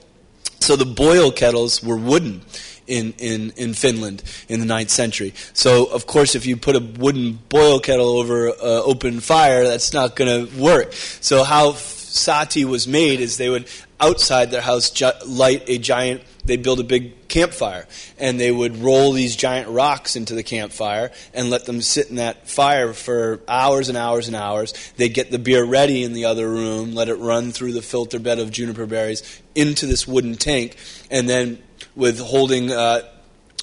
So 0.60 0.76
the 0.76 0.86
boil 0.86 1.32
kettles 1.32 1.84
were 1.84 1.98
wooden 1.98 2.42
in, 2.90 3.14
in, 3.18 3.52
in 3.56 3.74
Finland 3.74 4.24
in 4.50 4.60
the 4.60 4.66
ninth 4.66 4.90
century. 4.90 5.34
So, 5.54 5.86
of 5.86 6.08
course, 6.08 6.36
if 6.36 6.46
you 6.46 6.58
put 6.58 6.76
a 6.76 6.80
wooden 6.80 7.40
boil 7.48 7.80
kettle 7.80 8.10
over 8.10 8.50
uh, 8.50 8.54
open 8.84 9.20
fire, 9.20 9.64
that's 9.66 9.94
not 9.94 10.16
going 10.16 10.48
to 10.48 10.62
work. 10.62 10.92
So, 10.94 11.44
how 11.44 11.74
sahti 11.74 12.66
was 12.66 12.88
made 12.88 13.22
is 13.22 13.38
they 13.38 13.50
would, 13.50 13.68
outside 14.00 14.52
their 14.52 14.62
house, 14.62 14.90
ju- 14.92 15.12
light 15.26 15.64
a 15.68 15.78
giant, 15.78 16.22
they'd 16.46 16.64
build 16.64 16.80
a 16.80 16.84
big 16.84 17.28
campfire. 17.28 17.88
And 18.18 18.40
they 18.40 18.52
would 18.52 18.78
roll 18.78 19.12
these 19.12 19.36
giant 19.36 19.70
rocks 19.70 20.16
into 20.16 20.36
the 20.36 20.44
campfire 20.44 21.12
and 21.34 21.50
let 21.50 21.66
them 21.66 21.82
sit 21.82 22.10
in 22.10 22.16
that 22.16 22.50
fire 22.50 22.94
for 22.94 23.42
hours 23.48 23.90
and 23.90 23.98
hours 23.98 24.28
and 24.28 24.36
hours. 24.36 24.74
They'd 24.98 25.14
get 25.14 25.32
the 25.32 25.40
beer 25.40 25.64
ready 25.64 26.04
in 26.04 26.14
the 26.14 26.26
other 26.26 26.50
room, 26.50 26.94
let 26.96 27.10
it 27.10 27.16
run 27.16 27.52
through 27.52 27.74
the 27.74 27.82
filter 27.82 28.20
bed 28.20 28.40
of 28.40 28.52
juniper 28.52 28.86
berries 28.86 29.42
into 29.56 29.86
this 29.86 30.08
wooden 30.08 30.36
tank, 30.36 30.76
and 31.12 31.28
then 31.28 31.62
with 31.96 32.20
holding 32.20 32.72
uh, 32.72 33.02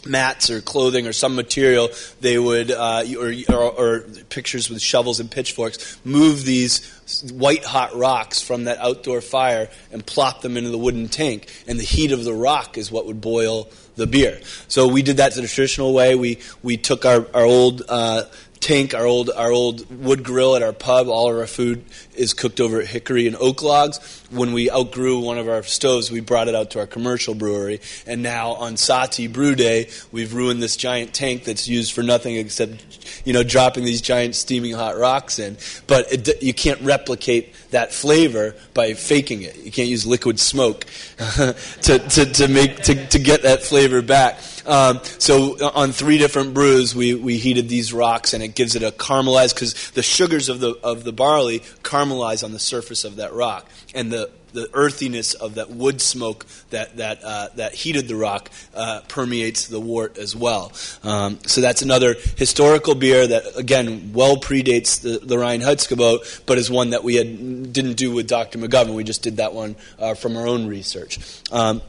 mats 0.07 0.51
or 0.51 0.61
clothing 0.61 1.07
or 1.07 1.13
some 1.13 1.35
material, 1.35 1.89
they 2.21 2.39
would, 2.39 2.71
uh, 2.71 3.05
or, 3.19 3.33
or, 3.49 3.63
or, 3.63 4.01
pictures 4.29 4.71
with 4.71 4.81
shovels 4.81 5.21
and 5.21 5.31
pitchforks, 5.31 5.99
move 6.05 6.45
these 6.45 6.96
white 7.33 7.65
hot 7.65 7.95
rocks 7.95 8.41
from 8.43 8.65
that 8.65 8.79
outdoor 8.79 9.21
fire 9.21 9.69
and 9.93 10.05
plop 10.05 10.43
them 10.43 10.57
into 10.57 10.71
the 10.71 10.79
wooden 10.79 11.09
tank. 11.09 11.49
And 11.67 11.79
the 11.79 11.85
heat 11.85 12.13
of 12.13 12.25
the 12.25 12.35
rock 12.35 12.77
is 12.79 12.91
what 12.91 13.07
would 13.07 13.21
boil 13.21 13.69
the 13.97 14.07
beer. 14.07 14.41
So 14.69 14.89
we 14.89 15.03
did 15.03 15.19
that 15.19 15.35
the 15.35 15.47
traditional 15.47 15.95
way. 15.95 16.15
We, 16.15 16.39
we 16.63 16.77
took 16.77 17.05
our, 17.05 17.27
our 17.35 17.45
old 17.45 17.83
uh, 17.89 18.25
tank, 18.61 18.95
our 18.95 19.07
old 19.07 19.31
our 19.31 19.51
old 19.51 19.89
wood 20.05 20.23
grill 20.23 20.57
at 20.57 20.63
our 20.63 20.73
pub. 20.73 21.09
All 21.09 21.31
of 21.31 21.39
our 21.39 21.47
food 21.47 21.85
is 22.15 22.35
cooked 22.35 22.61
over 22.61 22.83
hickory 22.83 23.27
and 23.27 23.37
oak 23.37 23.63
logs. 23.63 23.99
When 24.31 24.53
we 24.53 24.71
outgrew 24.71 25.21
one 25.21 25.39
of 25.39 25.49
our 25.49 25.63
stoves, 25.63 26.11
we 26.11 26.21
brought 26.21 26.49
it 26.49 26.55
out 26.55 26.71
to 26.73 26.81
our 26.81 26.87
commercial 26.87 27.35
brewery. 27.35 27.81
And 28.07 28.23
now 28.23 28.53
on 28.53 28.75
Sah'tea 28.75 29.33
Brew 29.33 29.55
Day, 29.55 29.91
we've 30.11 30.35
ruined 30.35 30.63
this 30.63 30.77
giant 30.77 31.15
tank 31.15 31.45
that's 31.45 31.69
used 31.69 31.93
for 31.93 32.03
nothing 32.03 32.37
except 32.37 33.25
you 33.25 33.33
know 33.33 33.43
dropping 33.43 33.85
these 33.85 34.01
giant 34.01 34.35
steaming 34.35 34.73
hot 34.73 34.99
rocks 34.99 35.39
in. 35.39 35.57
But 35.87 36.13
it, 36.13 36.43
you 36.43 36.55
can't 36.55 36.81
replicate 36.81 37.55
that 37.71 37.93
flavor 37.93 38.55
by 38.75 38.95
faking 38.95 39.43
it. 39.43 39.57
You 39.57 39.71
can't 39.71 39.89
use 39.89 40.07
liquid 40.07 40.41
smoke 40.41 40.87
to, 41.19 41.55
to, 41.83 42.25
to 42.33 42.49
make 42.49 42.83
to, 42.85 43.07
to 43.09 43.19
get 43.19 43.43
that 43.43 43.63
flavor 43.63 44.03
back. 44.03 44.39
Um, 44.67 45.01
so 45.19 45.57
uh, 45.59 45.71
on 45.75 45.93
three 45.93 46.19
different 46.19 46.55
brews, 46.55 46.95
we, 46.95 47.15
we 47.15 47.39
heated 47.39 47.69
these 47.69 47.93
rocks, 47.93 48.35
and 48.35 48.43
it 48.43 48.55
gives 48.55 48.75
it 48.75 48.83
a 48.83 48.91
caramelized 48.91 49.55
because 49.55 49.91
the 49.91 50.03
sugars 50.03 50.49
of 50.49 50.61
the 50.61 50.77
of 50.83 51.05
the 51.05 51.13
barley 51.13 51.61
caramelize 51.83 52.45
on 52.45 52.53
the 52.53 52.59
surface 52.59 53.05
of 53.05 53.17
that 53.17 53.33
rock, 53.33 53.69
and 53.95 54.13
the 54.13 54.31
the 54.57 54.69
earthiness 54.73 55.35
of 55.35 55.57
that 55.57 55.71
wood 55.71 56.01
smoke 56.01 56.47
that 56.71 56.97
that 56.97 57.23
uh, 57.23 57.49
that 57.57 57.75
heated 57.75 58.09
the 58.09 58.17
rock 58.17 58.51
uh, 58.75 59.03
permeates 59.07 59.69
the 59.69 59.79
wort 59.79 60.17
as 60.19 60.35
well. 60.35 60.73
Um, 61.05 61.39
so 61.47 61.61
that's 61.61 61.83
another 61.83 62.15
historical 62.37 62.95
beer 62.95 63.27
that 63.27 63.45
again 63.57 64.13
well 64.15 64.37
predates 64.39 65.03
the, 65.03 65.25
the 65.25 65.37
Reinheitsgebot, 65.37 66.47
but 66.47 66.59
is 66.59 66.71
one 66.71 66.91
that 66.91 67.05
we 67.05 67.17
had 67.17 67.73
didn't 67.73 67.95
do 67.95 68.13
with 68.13 68.27
Dr. 68.27 68.59
McGovern. 68.59 68.95
We 68.95 69.05
just 69.05 69.23
did 69.23 69.37
that 69.37 69.53
one 69.53 69.77
uh, 69.99 70.15
from 70.15 70.37
our 70.37 70.47
own 70.47 70.67
research. 70.67 71.19
Um, 71.53 71.83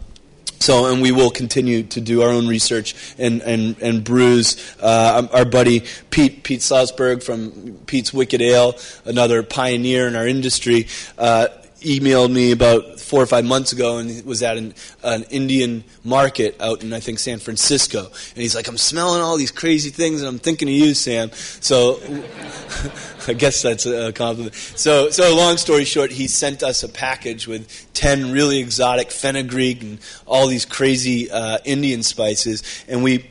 so, 0.59 0.91
and 0.91 1.01
we 1.01 1.11
will 1.11 1.29
continue 1.29 1.83
to 1.83 2.01
do 2.01 2.21
our 2.21 2.29
own 2.29 2.47
research 2.47 2.95
and 3.17 3.41
and 3.41 3.77
and 3.81 4.03
brews. 4.03 4.75
Uh, 4.79 5.27
our 5.31 5.45
buddy 5.45 5.83
Pete 6.09 6.43
Pete 6.43 6.61
Slosberg 6.61 7.23
from 7.23 7.79
Pete's 7.85 8.13
Wicked 8.13 8.41
Ale, 8.41 8.75
another 9.05 9.43
pioneer 9.43 10.07
in 10.07 10.15
our 10.15 10.27
industry, 10.27 10.87
uh, 11.17 11.47
emailed 11.81 12.31
me 12.31 12.51
about 12.51 12.99
four 12.99 13.21
or 13.21 13.25
five 13.25 13.45
months 13.45 13.71
ago 13.71 13.97
and 13.97 14.25
was 14.25 14.43
at 14.43 14.57
an, 14.57 14.73
an, 15.03 15.23
Indian 15.29 15.83
market 16.03 16.59
out 16.59 16.83
in 16.83 16.91
I 16.93 16.99
think 16.99 17.19
San 17.19 17.39
Francisco, 17.39 18.05
and 18.05 18.41
he's 18.41 18.55
like, 18.55 18.67
"I'm 18.67 18.77
smelling 18.77 19.21
all 19.21 19.37
these 19.37 19.51
crazy 19.51 19.89
things, 19.89 20.21
and 20.21 20.27
I'm 20.27 20.39
thinking 20.39 20.67
of 20.67 20.73
you, 20.73 20.93
Sam." 20.93 21.31
So, 21.33 21.99
I 23.27 23.33
guess 23.33 23.61
that's 23.61 23.85
a 23.85 24.11
compliment. 24.13 24.55
So, 24.55 25.09
so 25.09 25.35
long 25.35 25.57
story 25.57 25.85
short, 25.85 26.11
he 26.11 26.27
sent 26.27 26.63
us 26.63 26.83
a 26.83 26.89
package 26.89 27.47
with 27.47 27.93
ten 27.93 28.31
really 28.31 28.59
exotic 28.59 29.11
fenugreek 29.11 29.81
and 29.81 29.99
all 30.25 30.47
these 30.47 30.65
crazy 30.65 31.29
uh, 31.31 31.59
Indian 31.65 32.03
spices, 32.03 32.63
and 32.87 33.03
we 33.03 33.25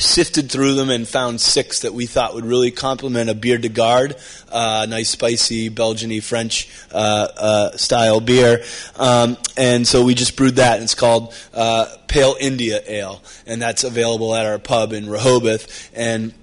sifted 0.00 0.50
through 0.50 0.74
them 0.74 0.90
and 0.90 1.06
found 1.06 1.40
six 1.40 1.80
that 1.80 1.94
we 1.94 2.06
thought 2.06 2.34
would 2.34 2.44
really 2.44 2.70
complement 2.70 3.30
a 3.30 3.34
bière 3.34 3.60
de 3.60 3.68
garde, 3.68 4.16
uh, 4.50 4.86
nice 4.88 5.10
spicy 5.10 5.68
Belgian 5.68 6.20
French 6.20 6.68
uh, 6.92 7.28
uh, 7.36 7.76
style 7.76 8.20
beer. 8.20 8.62
Um, 8.96 9.36
and 9.56 9.86
so 9.86 10.04
we 10.04 10.14
just 10.14 10.36
brewed 10.36 10.56
that, 10.56 10.74
and 10.74 10.84
it's 10.84 10.94
called 10.94 11.34
uh, 11.54 11.86
Pale 12.08 12.36
India 12.40 12.82
Ale, 12.86 13.22
and 13.46 13.60
that's 13.60 13.84
available 13.84 14.34
at 14.34 14.46
our 14.46 14.58
pub 14.58 14.92
in 14.92 15.08
Rehoboth. 15.08 15.90
And 15.94 16.34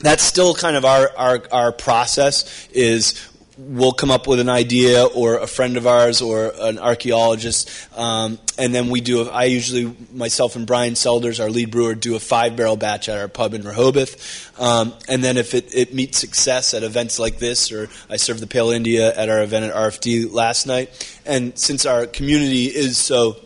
that's 0.00 0.22
still 0.22 0.54
kind 0.54 0.76
of 0.76 0.84
our, 0.84 1.10
our, 1.16 1.42
our 1.50 1.72
process 1.72 2.68
is 2.72 3.28
we'll 3.58 3.92
come 3.92 4.10
up 4.10 4.28
with 4.28 4.38
an 4.38 4.48
idea 4.48 5.04
or 5.04 5.38
a 5.38 5.46
friend 5.46 5.76
of 5.76 5.84
ours 5.86 6.22
or 6.22 6.52
an 6.60 6.78
archaeologist 6.78 7.68
um, 7.98 8.38
and 8.56 8.72
then 8.72 8.88
we 8.88 9.00
do 9.00 9.22
a, 9.22 9.30
i 9.30 9.44
usually 9.44 9.94
myself 10.12 10.54
and 10.54 10.64
bryan 10.66 10.94
selders 10.94 11.40
our 11.40 11.50
lead 11.50 11.70
brewer 11.70 11.94
do 11.94 12.14
a 12.14 12.20
five 12.20 12.54
barrel 12.54 12.76
batch 12.76 13.08
at 13.08 13.18
our 13.18 13.28
pub 13.28 13.54
in 13.54 13.62
rehoboth. 13.62 14.60
Um, 14.60 14.94
and 15.08 15.22
then 15.22 15.36
if 15.36 15.54
it, 15.54 15.74
it 15.74 15.92
meets 15.92 16.18
success 16.18 16.72
at 16.72 16.84
events 16.84 17.18
like 17.18 17.38
this 17.38 17.72
or 17.72 17.88
i 18.08 18.16
served 18.16 18.40
the 18.40 18.46
pale 18.46 18.70
india 18.70 19.12
at 19.14 19.28
our 19.28 19.42
event 19.42 19.64
at 19.64 19.74
rfd 19.74 20.32
last 20.32 20.66
night 20.66 21.18
and 21.26 21.58
since 21.58 21.84
our 21.84 22.06
community 22.06 22.66
is 22.66 22.96
so 22.96 23.36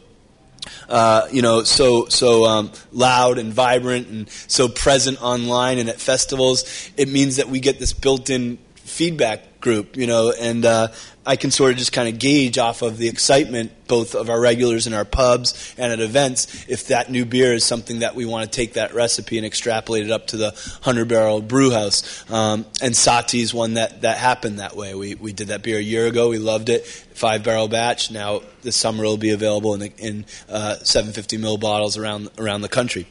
uh, 0.88 1.26
you 1.32 1.42
know, 1.42 1.64
so 1.64 2.06
so 2.06 2.44
um, 2.44 2.70
loud 2.92 3.38
and 3.38 3.52
vibrant 3.52 4.06
and 4.08 4.30
so 4.30 4.68
present 4.68 5.20
online 5.20 5.78
and 5.78 5.88
at 5.88 6.00
festivals, 6.00 6.92
it 6.96 7.08
means 7.08 7.36
that 7.36 7.48
we 7.48 7.58
get 7.58 7.80
this 7.80 7.92
built-in 7.92 8.58
feedback 8.92 9.60
group, 9.60 9.96
you 9.96 10.06
know, 10.06 10.32
and 10.38 10.64
uh, 10.64 10.88
I 11.24 11.36
can 11.36 11.50
sort 11.50 11.72
of 11.72 11.78
just 11.78 11.92
kind 11.92 12.08
of 12.08 12.18
gauge 12.18 12.58
off 12.58 12.82
of 12.82 12.98
the 12.98 13.08
excitement, 13.08 13.72
both 13.86 14.14
of 14.14 14.28
our 14.28 14.40
regulars 14.40 14.86
in 14.86 14.92
our 14.92 15.04
pubs 15.04 15.74
and 15.78 15.92
at 15.92 16.00
events, 16.00 16.66
if 16.68 16.88
that 16.88 17.10
new 17.10 17.24
beer 17.24 17.54
is 17.54 17.64
something 17.64 18.00
that 18.00 18.14
we 18.14 18.26
want 18.26 18.44
to 18.44 18.54
take 18.54 18.74
that 18.74 18.92
recipe 18.92 19.38
and 19.38 19.46
extrapolate 19.46 20.04
it 20.04 20.10
up 20.10 20.26
to 20.28 20.36
the 20.36 20.50
100 20.50 21.08
barrel 21.08 21.40
brew 21.40 21.70
house. 21.70 22.30
Um, 22.30 22.66
and 22.82 22.92
Sah'tea 22.92 23.40
is 23.40 23.54
one 23.54 23.74
that, 23.74 24.02
that 24.02 24.18
happened 24.18 24.58
that 24.58 24.76
way. 24.76 24.94
We, 24.94 25.14
we 25.14 25.32
did 25.32 25.48
that 25.48 25.62
beer 25.62 25.78
a 25.78 25.82
year 25.82 26.06
ago. 26.06 26.28
We 26.28 26.38
loved 26.38 26.68
it. 26.68 26.86
Five 26.86 27.44
barrel 27.44 27.68
batch. 27.68 28.10
Now 28.10 28.42
this 28.62 28.76
summer 28.76 29.04
it'll 29.04 29.16
be 29.16 29.30
available 29.30 29.74
in, 29.74 29.80
the, 29.80 29.92
in 29.98 30.26
uh, 30.48 30.76
750 30.76 31.38
ml 31.38 31.60
bottles 31.60 31.96
around, 31.96 32.30
around 32.38 32.62
the 32.62 32.68
country. 32.68 33.06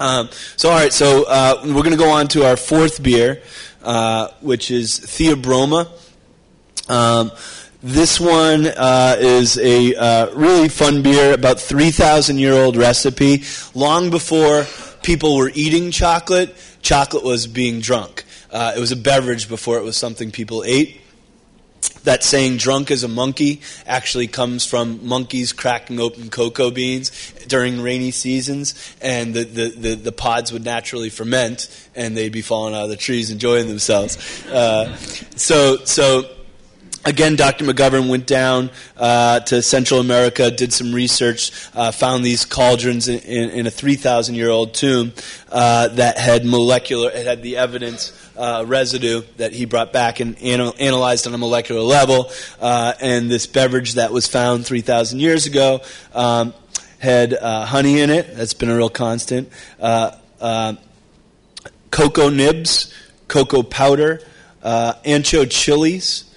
Um, 0.00 0.28
so, 0.56 0.70
all 0.70 0.76
right, 0.76 0.92
so 0.92 1.24
uh, 1.24 1.60
we're 1.64 1.82
going 1.82 1.90
to 1.90 1.96
go 1.96 2.10
on 2.10 2.28
to 2.28 2.46
our 2.46 2.56
fourth 2.56 3.02
beer, 3.02 3.42
uh, 3.82 4.28
which 4.40 4.70
is 4.70 4.98
Theobroma. 5.00 5.88
Um, 6.88 7.30
this 7.82 8.18
one 8.18 8.66
uh, 8.66 9.16
is 9.18 9.58
a 9.58 9.94
uh, 9.94 10.34
really 10.34 10.68
fun 10.68 11.02
beer, 11.02 11.32
about 11.32 11.60
3,000 11.60 12.38
year 12.38 12.54
old 12.54 12.76
recipe. 12.76 13.44
Long 13.74 14.10
before 14.10 14.66
people 15.02 15.36
were 15.36 15.50
eating 15.54 15.90
chocolate, 15.90 16.56
chocolate 16.82 17.24
was 17.24 17.46
being 17.46 17.80
drunk. 17.80 18.24
Uh, 18.50 18.72
it 18.76 18.80
was 18.80 18.92
a 18.92 18.96
beverage 18.96 19.48
before 19.48 19.78
it 19.78 19.84
was 19.84 19.96
something 19.96 20.30
people 20.30 20.64
ate 20.66 21.00
that 22.04 22.22
saying 22.22 22.56
drunk 22.56 22.90
as 22.90 23.04
a 23.04 23.08
monkey 23.08 23.60
actually 23.86 24.26
comes 24.26 24.64
from 24.64 25.06
monkeys 25.06 25.52
cracking 25.52 26.00
open 26.00 26.30
cocoa 26.30 26.70
beans 26.70 27.32
during 27.46 27.80
rainy 27.80 28.10
seasons 28.10 28.74
and 29.00 29.34
the, 29.34 29.44
the, 29.44 29.68
the, 29.70 29.94
the 29.94 30.12
pods 30.12 30.52
would 30.52 30.64
naturally 30.64 31.10
ferment 31.10 31.68
and 31.94 32.16
they'd 32.16 32.32
be 32.32 32.42
falling 32.42 32.74
out 32.74 32.84
of 32.84 32.90
the 32.90 32.96
trees 32.96 33.30
enjoying 33.30 33.68
themselves. 33.68 34.46
Uh, 34.46 34.94
so 35.36 35.76
so 35.84 36.37
Again, 37.04 37.36
Dr. 37.36 37.64
McGovern 37.64 38.10
went 38.10 38.26
down 38.26 38.70
uh, 38.96 39.38
to 39.40 39.62
Central 39.62 40.00
America, 40.00 40.50
did 40.50 40.72
some 40.72 40.92
research, 40.92 41.52
uh, 41.74 41.92
found 41.92 42.24
these 42.24 42.44
cauldrons 42.44 43.08
in, 43.08 43.20
in, 43.20 43.50
in 43.50 43.66
a 43.66 43.70
3,000 43.70 44.34
year 44.34 44.50
old 44.50 44.74
tomb 44.74 45.12
uh, 45.50 45.88
that 45.88 46.18
had 46.18 46.44
molecular, 46.44 47.10
it 47.10 47.24
had 47.24 47.42
the 47.42 47.56
evidence 47.56 48.12
uh, 48.36 48.64
residue 48.66 49.22
that 49.36 49.52
he 49.52 49.64
brought 49.64 49.92
back 49.92 50.18
and 50.20 50.36
anal- 50.40 50.74
analyzed 50.78 51.26
on 51.26 51.34
a 51.34 51.38
molecular 51.38 51.80
level. 51.80 52.30
Uh, 52.60 52.92
and 53.00 53.30
this 53.30 53.46
beverage 53.46 53.94
that 53.94 54.12
was 54.12 54.26
found 54.26 54.66
3,000 54.66 55.20
years 55.20 55.46
ago 55.46 55.80
um, 56.14 56.52
had 56.98 57.32
uh, 57.32 57.64
honey 57.64 58.00
in 58.00 58.10
it. 58.10 58.34
That's 58.34 58.54
been 58.54 58.70
a 58.70 58.76
real 58.76 58.90
constant. 58.90 59.50
cocoa 59.80 60.18
nibs, 62.28 62.92
cocoa 63.28 63.62
powder, 63.62 64.20
ancho 64.62 65.48
chilies 65.48 66.27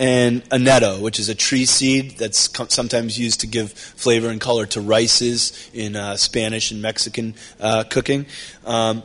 and 0.00 0.42
annatto, 0.50 0.98
which 0.98 1.18
is 1.18 1.28
a 1.28 1.34
tree 1.34 1.66
seed 1.66 2.12
that's 2.12 2.48
sometimes 2.72 3.18
used 3.18 3.40
to 3.40 3.46
give 3.46 3.70
flavor 3.70 4.30
and 4.30 4.40
color 4.40 4.64
to 4.64 4.80
rices 4.80 5.70
in 5.74 5.94
uh, 5.94 6.16
Spanish 6.16 6.70
and 6.70 6.80
Mexican 6.80 7.34
uh, 7.60 7.84
cooking. 7.84 8.24
Um, 8.64 9.02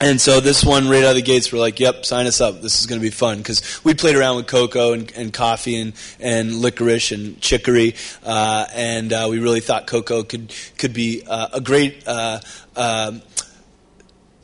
and 0.00 0.20
so 0.20 0.38
this 0.38 0.64
one, 0.64 0.88
right 0.88 1.02
out 1.02 1.10
of 1.10 1.16
the 1.16 1.22
gates, 1.22 1.52
we're 1.52 1.58
like, 1.58 1.80
"Yep, 1.80 2.04
sign 2.04 2.26
us 2.26 2.40
up. 2.40 2.60
This 2.60 2.78
is 2.80 2.86
going 2.86 3.00
to 3.00 3.02
be 3.02 3.10
fun." 3.10 3.38
Because 3.38 3.82
we 3.82 3.94
played 3.94 4.14
around 4.14 4.36
with 4.36 4.46
cocoa 4.46 4.92
and, 4.92 5.10
and 5.16 5.32
coffee 5.32 5.80
and, 5.80 5.94
and 6.20 6.54
licorice 6.54 7.10
and 7.12 7.40
chicory, 7.40 7.96
uh, 8.22 8.66
and 8.74 9.12
uh, 9.12 9.26
we 9.28 9.40
really 9.40 9.60
thought 9.60 9.86
cocoa 9.86 10.22
could 10.22 10.54
could 10.78 10.92
be 10.92 11.22
uh, 11.26 11.48
a 11.54 11.60
great 11.60 12.06
uh, 12.06 12.40
um, 12.76 13.22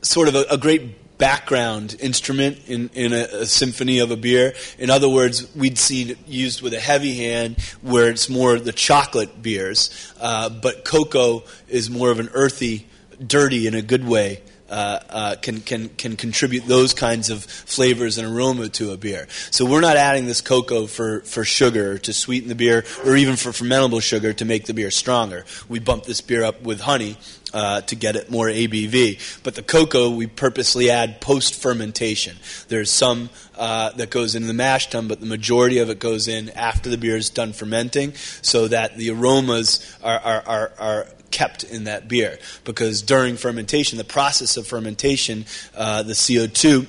sort 0.00 0.26
of 0.28 0.34
a, 0.34 0.44
a 0.50 0.56
great 0.56 1.01
background 1.22 1.94
instrument 2.00 2.58
in, 2.66 2.90
in 2.94 3.12
a, 3.12 3.42
a, 3.42 3.46
symphony 3.46 4.00
of 4.00 4.10
a 4.10 4.16
beer. 4.16 4.54
In 4.76 4.90
other 4.90 5.08
words, 5.08 5.54
we'd 5.54 5.78
see 5.78 6.10
it 6.10 6.18
used 6.26 6.62
with 6.62 6.74
a 6.74 6.80
heavy 6.80 7.14
hand 7.14 7.60
where 7.80 8.10
it's 8.10 8.28
more 8.28 8.58
the 8.58 8.72
chocolate 8.72 9.40
beers, 9.40 10.12
uh, 10.20 10.48
but 10.48 10.84
cocoa 10.84 11.44
is 11.68 11.88
more 11.88 12.10
of 12.10 12.18
an 12.18 12.28
earthy, 12.34 12.88
dirty 13.24 13.68
in 13.68 13.74
a 13.76 13.82
good 13.82 14.04
way. 14.04 14.42
Uh, 14.68 14.98
uh, 15.10 15.36
can 15.36 15.60
can 15.60 15.90
can 15.90 16.16
contribute 16.16 16.66
those 16.66 16.94
kinds 16.94 17.28
of 17.28 17.44
flavors 17.44 18.16
and 18.16 18.26
aroma 18.34 18.70
to 18.70 18.90
a 18.90 18.96
beer. 18.96 19.28
So 19.50 19.66
we're 19.66 19.82
not 19.82 19.98
adding 19.98 20.26
this 20.26 20.40
cocoa 20.40 20.86
for 20.86 21.20
for 21.20 21.44
sugar 21.44 21.98
to 21.98 22.12
sweeten 22.12 22.48
the 22.48 22.54
beer, 22.54 22.82
or 23.04 23.14
even 23.14 23.36
for 23.36 23.50
fermentable 23.50 24.02
sugar 24.02 24.32
to 24.32 24.44
make 24.46 24.64
the 24.64 24.72
beer 24.72 24.90
stronger. 24.90 25.44
We 25.68 25.78
bump 25.78 26.04
this 26.04 26.22
beer 26.22 26.42
up 26.42 26.62
with 26.62 26.80
honey 26.80 27.18
uh, 27.52 27.82
to 27.82 27.94
get 27.94 28.16
it 28.16 28.30
more 28.30 28.46
ABV. 28.46 29.42
But 29.42 29.54
the 29.54 29.62
cocoa 29.62 30.10
we 30.10 30.26
purposely 30.26 30.90
add 30.90 31.20
post 31.20 31.54
fermentation. 31.54 32.36
There's 32.68 32.90
some 32.90 33.30
uh, 33.56 33.90
that 33.92 34.10
goes 34.10 34.34
into 34.34 34.48
the 34.48 34.54
mash 34.54 34.90
tun, 34.90 35.08
but 35.08 35.20
the 35.20 35.26
majority 35.26 35.78
of 35.78 35.90
it 35.90 35.98
goes 35.98 36.28
in 36.28 36.50
after 36.50 36.90
the 36.90 36.98
beer 36.98 37.16
is 37.16 37.30
done 37.30 37.52
fermenting, 37.52 38.14
so 38.14 38.68
that 38.68 38.96
the 38.96 39.10
aromas 39.10 39.96
are, 40.02 40.18
are, 40.18 40.42
are, 40.46 40.72
are 40.78 41.06
kept 41.30 41.64
in 41.64 41.84
that 41.84 42.08
beer. 42.08 42.38
Because 42.64 43.02
during 43.02 43.36
fermentation, 43.36 43.98
the 43.98 44.04
process 44.04 44.56
of 44.56 44.66
fermentation, 44.66 45.44
uh, 45.74 46.02
the 46.02 46.12
CO2 46.12 46.86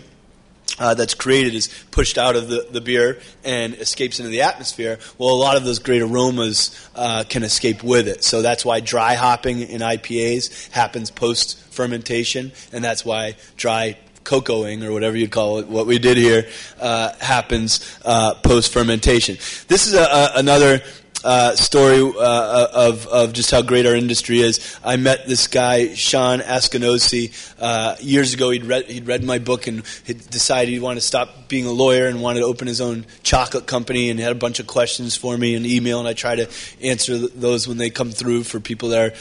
uh, 0.79 0.93
that's 0.93 1.13
created 1.13 1.53
is 1.53 1.69
pushed 1.91 2.17
out 2.17 2.35
of 2.35 2.49
the, 2.49 2.67
the 2.71 2.81
beer 2.81 3.19
and 3.43 3.75
escapes 3.75 4.19
into 4.19 4.29
the 4.29 4.41
atmosphere, 4.41 4.99
well, 5.17 5.29
a 5.29 5.35
lot 5.35 5.57
of 5.57 5.63
those 5.63 5.79
great 5.79 6.01
aromas 6.01 6.89
uh, 6.95 7.23
can 7.27 7.43
escape 7.43 7.83
with 7.83 8.07
it. 8.07 8.23
So 8.23 8.41
that's 8.41 8.65
why 8.65 8.79
dry 8.79 9.15
hopping 9.15 9.61
in 9.61 9.81
IPAs 9.81 10.71
happens 10.71 11.11
post 11.11 11.59
fermentation, 11.71 12.51
and 12.71 12.83
that's 12.83 13.05
why 13.05 13.35
dry 13.57 13.97
cocoaing 14.23 14.83
or 14.83 14.91
whatever 14.91 15.17
you'd 15.17 15.31
call 15.31 15.59
it, 15.59 15.67
what 15.67 15.85
we 15.85 15.99
did 15.99 16.17
here, 16.17 16.47
uh, 16.79 17.13
happens 17.19 17.97
uh, 18.05 18.33
post 18.35 18.71
fermentation. 18.71 19.35
This 19.67 19.87
is 19.87 19.93
a, 19.93 20.03
a, 20.03 20.31
another 20.35 20.81
uh, 21.23 21.55
story 21.55 22.01
uh, 22.01 22.67
of, 22.73 23.07
of 23.07 23.33
just 23.33 23.51
how 23.51 23.61
great 23.61 23.85
our 23.85 23.95
industry 23.95 24.39
is. 24.39 24.77
I 24.83 24.97
met 24.97 25.27
this 25.27 25.47
guy, 25.47 25.93
Shawn 25.93 26.39
Askinosie, 26.39 27.33
uh, 27.59 27.95
years 28.01 28.33
ago. 28.33 28.49
He'd 28.49 28.65
read, 28.65 28.85
he'd 28.85 29.07
read 29.07 29.23
my 29.23 29.39
book 29.39 29.67
and 29.67 29.83
he 30.05 30.13
decided 30.13 30.71
he 30.71 30.79
wanted 30.79 31.01
to 31.01 31.05
stop 31.05 31.47
being 31.47 31.65
a 31.65 31.71
lawyer 31.71 32.07
and 32.07 32.21
wanted 32.21 32.41
to 32.41 32.45
open 32.45 32.67
his 32.67 32.81
own 32.81 33.05
chocolate 33.23 33.67
company 33.67 34.09
and 34.09 34.19
he 34.19 34.23
had 34.23 34.31
a 34.31 34.35
bunch 34.35 34.59
of 34.59 34.67
questions 34.67 35.15
for 35.15 35.37
me 35.37 35.55
in 35.55 35.65
email, 35.65 35.99
and 35.99 36.07
I 36.07 36.13
try 36.13 36.35
to 36.35 36.49
answer 36.81 37.17
those 37.17 37.67
when 37.67 37.77
they 37.77 37.89
come 37.89 38.11
through 38.11 38.43
for 38.43 38.59
people 38.59 38.89
that 38.89 39.11
are 39.11 39.15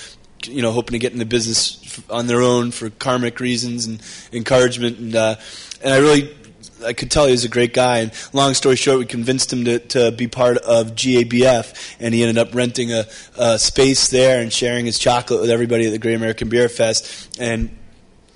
you 0.50 0.60
know 0.60 0.72
hoping 0.72 0.92
to 0.92 0.98
get 0.98 1.12
in 1.12 1.18
the 1.18 1.24
business 1.24 2.00
on 2.10 2.26
their 2.26 2.42
own 2.42 2.72
for 2.72 2.90
karmic 2.90 3.38
reasons 3.38 3.86
and 3.86 4.02
encouragement 4.32 4.98
and 4.98 5.14
uh, 5.14 5.36
and 5.82 5.94
I 5.94 5.98
really 5.98 6.34
I 6.84 6.92
could 6.92 7.10
tell 7.10 7.26
he 7.26 7.32
was 7.32 7.44
a 7.44 7.48
great 7.48 7.74
guy. 7.74 7.98
And 7.98 8.12
long 8.32 8.54
story 8.54 8.76
short, 8.76 8.98
we 8.98 9.06
convinced 9.06 9.52
him 9.52 9.64
to, 9.64 9.78
to 9.78 10.12
be 10.12 10.28
part 10.28 10.58
of 10.58 10.94
GABF, 10.94 11.96
and 12.00 12.14
he 12.14 12.22
ended 12.22 12.38
up 12.38 12.54
renting 12.54 12.92
a, 12.92 13.06
a 13.36 13.58
space 13.58 14.08
there 14.08 14.40
and 14.40 14.52
sharing 14.52 14.86
his 14.86 14.98
chocolate 14.98 15.40
with 15.40 15.50
everybody 15.50 15.86
at 15.86 15.90
the 15.90 15.98
Great 15.98 16.14
American 16.14 16.48
Beer 16.48 16.68
Fest. 16.68 17.38
And 17.40 17.76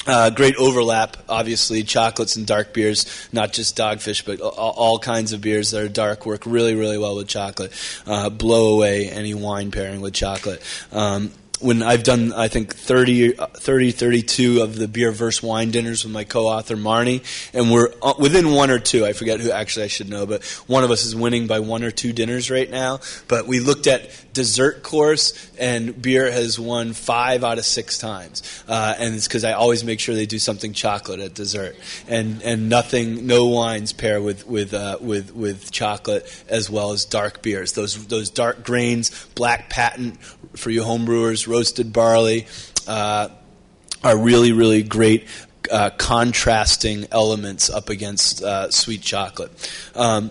uh, 0.06 0.30
great 0.30 0.54
overlap, 0.56 1.16
obviously, 1.28 1.82
chocolates 1.82 2.36
and 2.36 2.46
dark 2.46 2.72
beers, 2.72 3.28
not 3.32 3.52
just 3.52 3.76
dogfish, 3.76 4.24
but 4.24 4.40
all, 4.40 4.70
all, 4.70 4.98
kinds 4.98 5.32
of 5.32 5.40
beers 5.40 5.72
that 5.72 5.82
are 5.82 5.88
dark 5.88 6.24
work 6.24 6.46
really, 6.46 6.74
really 6.74 6.96
well 6.96 7.16
with 7.16 7.26
chocolate. 7.26 7.72
Uh, 8.06 8.30
blow 8.30 8.74
away 8.74 9.08
any 9.08 9.34
wine 9.34 9.72
pairing 9.72 10.00
with 10.00 10.14
chocolate. 10.14 10.62
Um, 10.92 11.32
when 11.60 11.82
I've 11.82 12.02
done, 12.02 12.32
I 12.32 12.48
think, 12.48 12.74
30, 12.74 13.32
30, 13.32 13.90
32 13.92 14.60
of 14.60 14.76
the 14.76 14.86
beer 14.86 15.10
verse 15.10 15.42
wine 15.42 15.70
dinners 15.70 16.04
with 16.04 16.12
my 16.12 16.24
co-author 16.24 16.76
Marnie, 16.76 17.22
and 17.54 17.70
we're 17.70 17.92
uh, 18.02 18.14
within 18.18 18.52
one 18.52 18.70
or 18.70 18.78
two. 18.78 19.06
I 19.06 19.12
forget 19.12 19.40
who 19.40 19.50
actually 19.50 19.84
I 19.84 19.88
should 19.88 20.08
know, 20.08 20.26
but 20.26 20.44
one 20.66 20.84
of 20.84 20.90
us 20.90 21.04
is 21.04 21.16
winning 21.16 21.46
by 21.46 21.60
one 21.60 21.82
or 21.82 21.90
two 21.90 22.12
dinners 22.12 22.50
right 22.50 22.70
now. 22.70 23.00
But 23.28 23.46
we 23.46 23.60
looked 23.60 23.86
at 23.86 24.10
dessert 24.34 24.82
course, 24.82 25.50
and 25.58 26.00
beer 26.00 26.30
has 26.30 26.60
won 26.60 26.92
five 26.92 27.42
out 27.42 27.56
of 27.56 27.64
six 27.64 27.96
times, 27.96 28.42
uh, 28.68 28.94
and 28.98 29.14
it's 29.14 29.26
because 29.26 29.44
I 29.44 29.52
always 29.52 29.82
make 29.82 29.98
sure 29.98 30.14
they 30.14 30.26
do 30.26 30.38
something 30.38 30.74
chocolate 30.74 31.20
at 31.20 31.32
dessert, 31.32 31.76
and 32.06 32.42
and 32.42 32.68
nothing, 32.68 33.26
no 33.26 33.46
wines 33.46 33.94
pair 33.94 34.20
with 34.20 34.46
with 34.46 34.74
uh, 34.74 34.98
with 35.00 35.34
with 35.34 35.70
chocolate 35.70 36.44
as 36.48 36.68
well 36.68 36.92
as 36.92 37.06
dark 37.06 37.40
beers. 37.40 37.72
Those 37.72 38.06
those 38.08 38.28
dark 38.28 38.62
grains, 38.62 39.26
black 39.34 39.70
patent 39.70 40.18
for 40.56 40.70
you 40.70 40.82
homebrewers 40.82 41.46
roasted 41.46 41.92
barley, 41.92 42.46
uh, 42.86 43.28
are 44.02 44.16
really, 44.16 44.52
really 44.52 44.82
great 44.82 45.26
uh, 45.70 45.90
contrasting 45.90 47.06
elements 47.10 47.70
up 47.70 47.88
against 47.88 48.42
uh, 48.42 48.70
sweet 48.70 49.02
chocolate. 49.02 49.50
Um, 49.94 50.30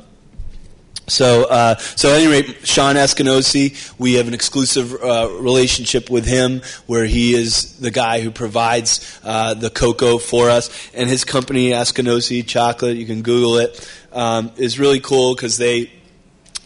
so, 1.07 1.43
uh, 1.43 1.75
so 1.77 2.09
at 2.13 2.21
any 2.21 2.27
rate, 2.27 2.65
Shawn 2.65 2.95
Askinosie, 2.95 3.93
we 3.99 4.13
have 4.13 4.27
an 4.27 4.33
exclusive 4.33 4.91
uh, 4.93 5.29
relationship 5.39 6.09
with 6.09 6.25
him, 6.25 6.61
where 6.87 7.05
he 7.05 7.35
is 7.35 7.77
the 7.77 7.91
guy 7.91 8.21
who 8.21 8.31
provides 8.31 9.19
uh, 9.23 9.53
the 9.53 9.69
cocoa 9.69 10.17
for 10.17 10.49
us, 10.49 10.71
and 10.95 11.07
his 11.07 11.23
company, 11.23 11.69
Askinosie 11.69 12.45
Chocolate, 12.45 12.97
you 12.97 13.05
can 13.05 13.21
Google 13.21 13.57
it, 13.57 13.87
um, 14.13 14.51
is 14.57 14.79
really 14.79 14.99
cool 14.99 15.35
because 15.35 15.57
they 15.57 15.91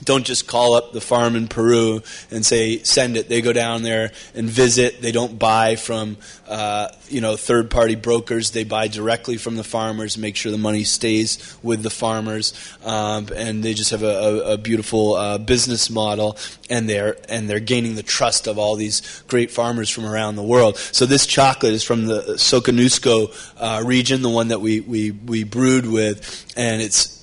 don't 0.04 0.26
just 0.26 0.48
call 0.48 0.74
up 0.74 0.92
the 0.92 1.02
farm 1.02 1.36
in 1.36 1.48
Peru 1.48 2.02
and 2.32 2.46
say 2.46 2.82
send 2.84 3.18
it. 3.18 3.30
They 3.30 3.42
go 3.42 3.54
down 3.54 3.84
there 3.84 4.12
and 4.36 4.50
visit. 4.50 5.02
They 5.02 5.12
don't 5.12 5.38
buy 5.38 5.76
from 5.76 6.18
uh, 6.48 6.90
you 7.08 7.22
know 7.22 7.36
third 7.36 7.70
party 7.70 7.96
brokers. 7.96 8.52
They 8.52 8.64
buy 8.64 8.88
directly 8.88 9.38
from 9.38 9.56
the 9.56 9.64
farmers. 9.64 10.18
Make 10.18 10.36
sure 10.36 10.52
the 10.52 10.58
money 10.58 10.84
stays 10.84 11.58
with 11.64 11.84
the 11.84 11.90
farmers, 11.90 12.54
um, 12.84 13.28
and 13.36 13.64
they 13.64 13.74
just 13.74 13.92
have 13.92 14.04
a, 14.04 14.08
a, 14.08 14.54
a 14.54 14.58
beautiful 14.58 15.16
uh, 15.16 15.38
business 15.38 15.90
model. 15.90 16.38
And 16.70 16.88
they're 16.88 17.18
and 17.28 17.50
they're 17.50 17.60
gaining 17.60 17.96
the 17.96 18.04
trust 18.04 18.48
of 18.48 18.58
all 18.58 18.76
these 18.76 19.24
great 19.28 19.52
farmers 19.52 19.90
from 19.90 20.06
around 20.06 20.36
the 20.36 20.44
world. 20.44 20.78
So 20.78 21.06
this 21.06 21.26
chocolate 21.26 21.74
is 21.74 21.84
from 21.84 22.06
the 22.06 22.22
Soconusco 22.38 23.34
uh, 23.58 23.84
region, 23.86 24.22
the 24.22 24.30
one 24.30 24.50
that 24.50 24.62
we, 24.62 24.80
we 24.82 25.12
we 25.12 25.44
brewed 25.44 25.86
with, 25.86 26.46
and 26.56 26.82
it's 26.82 27.19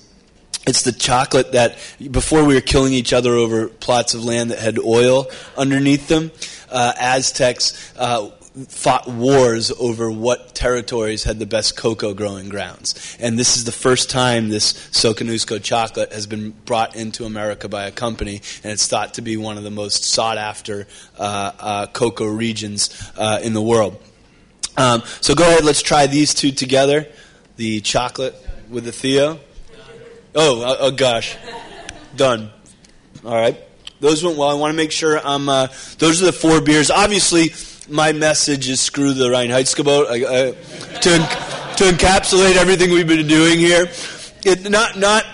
it's 0.67 0.81
the 0.81 0.91
chocolate 0.91 1.53
that 1.53 1.77
before 2.11 2.43
we 2.43 2.53
were 2.53 2.61
killing 2.61 2.93
each 2.93 3.13
other 3.13 3.31
over 3.31 3.67
plots 3.67 4.13
of 4.13 4.23
land 4.23 4.51
that 4.51 4.59
had 4.59 4.77
oil 4.77 5.27
underneath 5.57 6.07
them, 6.07 6.31
uh, 6.69 6.93
Aztecs 6.99 7.93
uh, 7.97 8.29
fought 8.67 9.07
wars 9.07 9.71
over 9.71 10.11
what 10.11 10.55
territories 10.55 11.23
had 11.23 11.39
the 11.39 11.45
best 11.45 11.77
cocoa 11.77 12.13
growing 12.13 12.49
grounds. 12.49 13.17
And 13.19 13.37
this 13.39 13.55
is 13.55 13.63
the 13.63 13.71
first 13.71 14.09
time 14.09 14.49
this 14.49 14.73
Soconusco 14.73 15.63
chocolate 15.63 16.11
has 16.11 16.27
been 16.27 16.51
brought 16.65 16.95
into 16.95 17.25
America 17.25 17.69
by 17.69 17.85
a 17.85 17.91
company, 17.91 18.41
and 18.63 18.73
it's 18.73 18.87
thought 18.87 19.13
to 19.15 19.21
be 19.21 19.37
one 19.37 19.57
of 19.57 19.63
the 19.63 19.71
most 19.71 20.03
sought 20.03 20.37
after 20.37 20.87
uh, 21.17 21.51
uh 21.59 21.87
cocoa 21.87 22.25
regions 22.25 23.11
uh, 23.15 23.39
in 23.41 23.53
the 23.53 23.61
world. 23.61 24.01
Um, 24.75 25.01
so 25.21 25.33
go 25.33 25.43
ahead, 25.43 25.63
let's 25.63 25.81
try 25.81 26.07
these 26.07 26.33
two 26.33 26.51
together 26.51 27.07
the 27.55 27.81
chocolate 27.81 28.35
with 28.69 28.85
the 28.85 28.91
Theo. 28.91 29.39
Oh, 30.39 30.61
uh, 30.61 30.77
oh 30.81 30.91
gosh. 30.91 31.35
Done. 32.15 32.51
All 33.25 33.33
right. 33.33 33.57
Those 33.99 34.23
went 34.23 34.37
well. 34.37 34.49
I 34.49 34.53
want 34.53 34.71
to 34.71 34.77
make 34.77 34.91
sure 34.91 35.19
I'm. 35.25 35.49
Uh, 35.49 35.67
those 35.97 36.21
are 36.21 36.27
the 36.27 36.31
four 36.31 36.61
beers. 36.61 36.91
Obviously, 36.91 37.49
my 37.89 38.11
message 38.11 38.69
is 38.69 38.79
screw 38.79 39.13
the 39.13 39.29
Reinheitsgebot 39.29 40.05
uh, 40.05 40.99
to 40.99 41.09
to 41.77 41.83
encapsulate 41.91 42.55
everything 42.55 42.91
we've 42.91 43.07
been 43.07 43.25
doing 43.25 43.57
here. 43.57 43.87
It, 44.45 44.69
not 44.69 44.95
not 44.95 45.25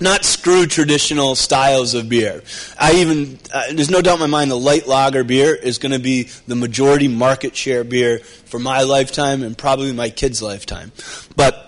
not 0.00 0.24
screw 0.24 0.64
traditional 0.64 1.34
styles 1.34 1.92
of 1.92 2.08
beer. 2.08 2.42
I 2.78 2.94
even 2.94 3.38
uh, 3.52 3.64
there's 3.74 3.90
no 3.90 4.00
doubt 4.00 4.14
in 4.14 4.20
my 4.20 4.26
mind 4.28 4.50
the 4.50 4.58
light 4.58 4.88
lager 4.88 5.24
beer 5.24 5.54
is 5.54 5.76
going 5.76 5.92
to 5.92 5.98
be 5.98 6.30
the 6.46 6.56
majority 6.56 7.08
market 7.08 7.54
share 7.54 7.84
beer 7.84 8.20
for 8.20 8.58
my 8.58 8.80
lifetime 8.80 9.42
and 9.42 9.58
probably 9.58 9.92
my 9.92 10.08
kids' 10.08 10.40
lifetime. 10.40 10.92
But 11.36 11.67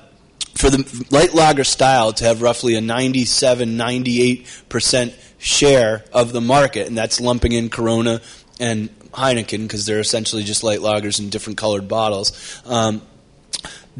for 0.60 0.70
the 0.70 1.06
light 1.10 1.32
lager 1.32 1.64
style 1.64 2.12
to 2.12 2.24
have 2.24 2.42
roughly 2.42 2.74
a 2.74 2.80
97 2.80 3.76
98% 3.76 5.14
share 5.38 6.04
of 6.12 6.32
the 6.32 6.40
market 6.40 6.86
and 6.86 6.96
that's 6.96 7.20
lumping 7.20 7.52
in 7.52 7.70
Corona 7.70 8.20
and 8.60 8.90
Heineken 9.12 9.62
because 9.62 9.86
they're 9.86 10.00
essentially 10.00 10.42
just 10.42 10.62
light 10.62 10.80
lagers 10.80 11.18
in 11.18 11.30
different 11.30 11.58
colored 11.58 11.88
bottles. 11.88 12.60
Um, 12.66 13.02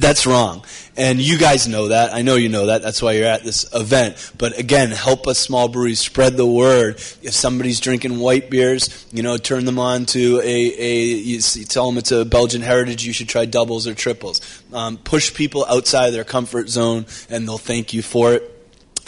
that's 0.01 0.26
wrong. 0.26 0.64
And 0.96 1.20
you 1.20 1.38
guys 1.38 1.68
know 1.68 1.88
that. 1.88 2.12
I 2.12 2.22
know 2.22 2.36
you 2.36 2.48
know 2.48 2.66
that. 2.66 2.82
That's 2.82 3.01
why 3.01 3.12
you're 3.12 3.26
at 3.26 3.42
this 3.42 3.68
event. 3.74 4.32
But 4.36 4.59
again, 4.59 4.90
help 4.90 5.26
us 5.26 5.38
small 5.38 5.68
breweries 5.68 6.01
spread 6.01 6.36
the 6.36 6.46
word. 6.46 6.96
If 7.22 7.32
somebody's 7.32 7.80
drinking 7.80 8.18
white 8.18 8.51
beers, 8.51 9.07
you 9.12 9.22
know, 9.22 9.36
turn 9.36 9.64
them 9.64 9.78
on 9.78 10.07
to 10.07 10.40
a, 10.40 10.44
a 10.44 11.05
you 11.05 11.40
tell 11.40 11.86
them 11.86 11.98
it's 11.98 12.12
a 12.12 12.24
Belgian 12.24 12.62
heritage, 12.62 13.05
you 13.05 13.12
should 13.12 13.28
try 13.28 13.44
doubles 13.44 13.86
or 13.86 13.94
triples. 13.94 14.40
Um, 14.72 14.96
push 14.96 15.34
people 15.34 15.64
outside 15.68 16.11
their 16.11 16.24
comfort 16.24 16.68
zone 16.68 17.07
and 17.28 17.46
they'll 17.46 17.59
thank 17.59 17.94
you 17.94 18.03
for 18.03 18.34
it. 18.34 18.59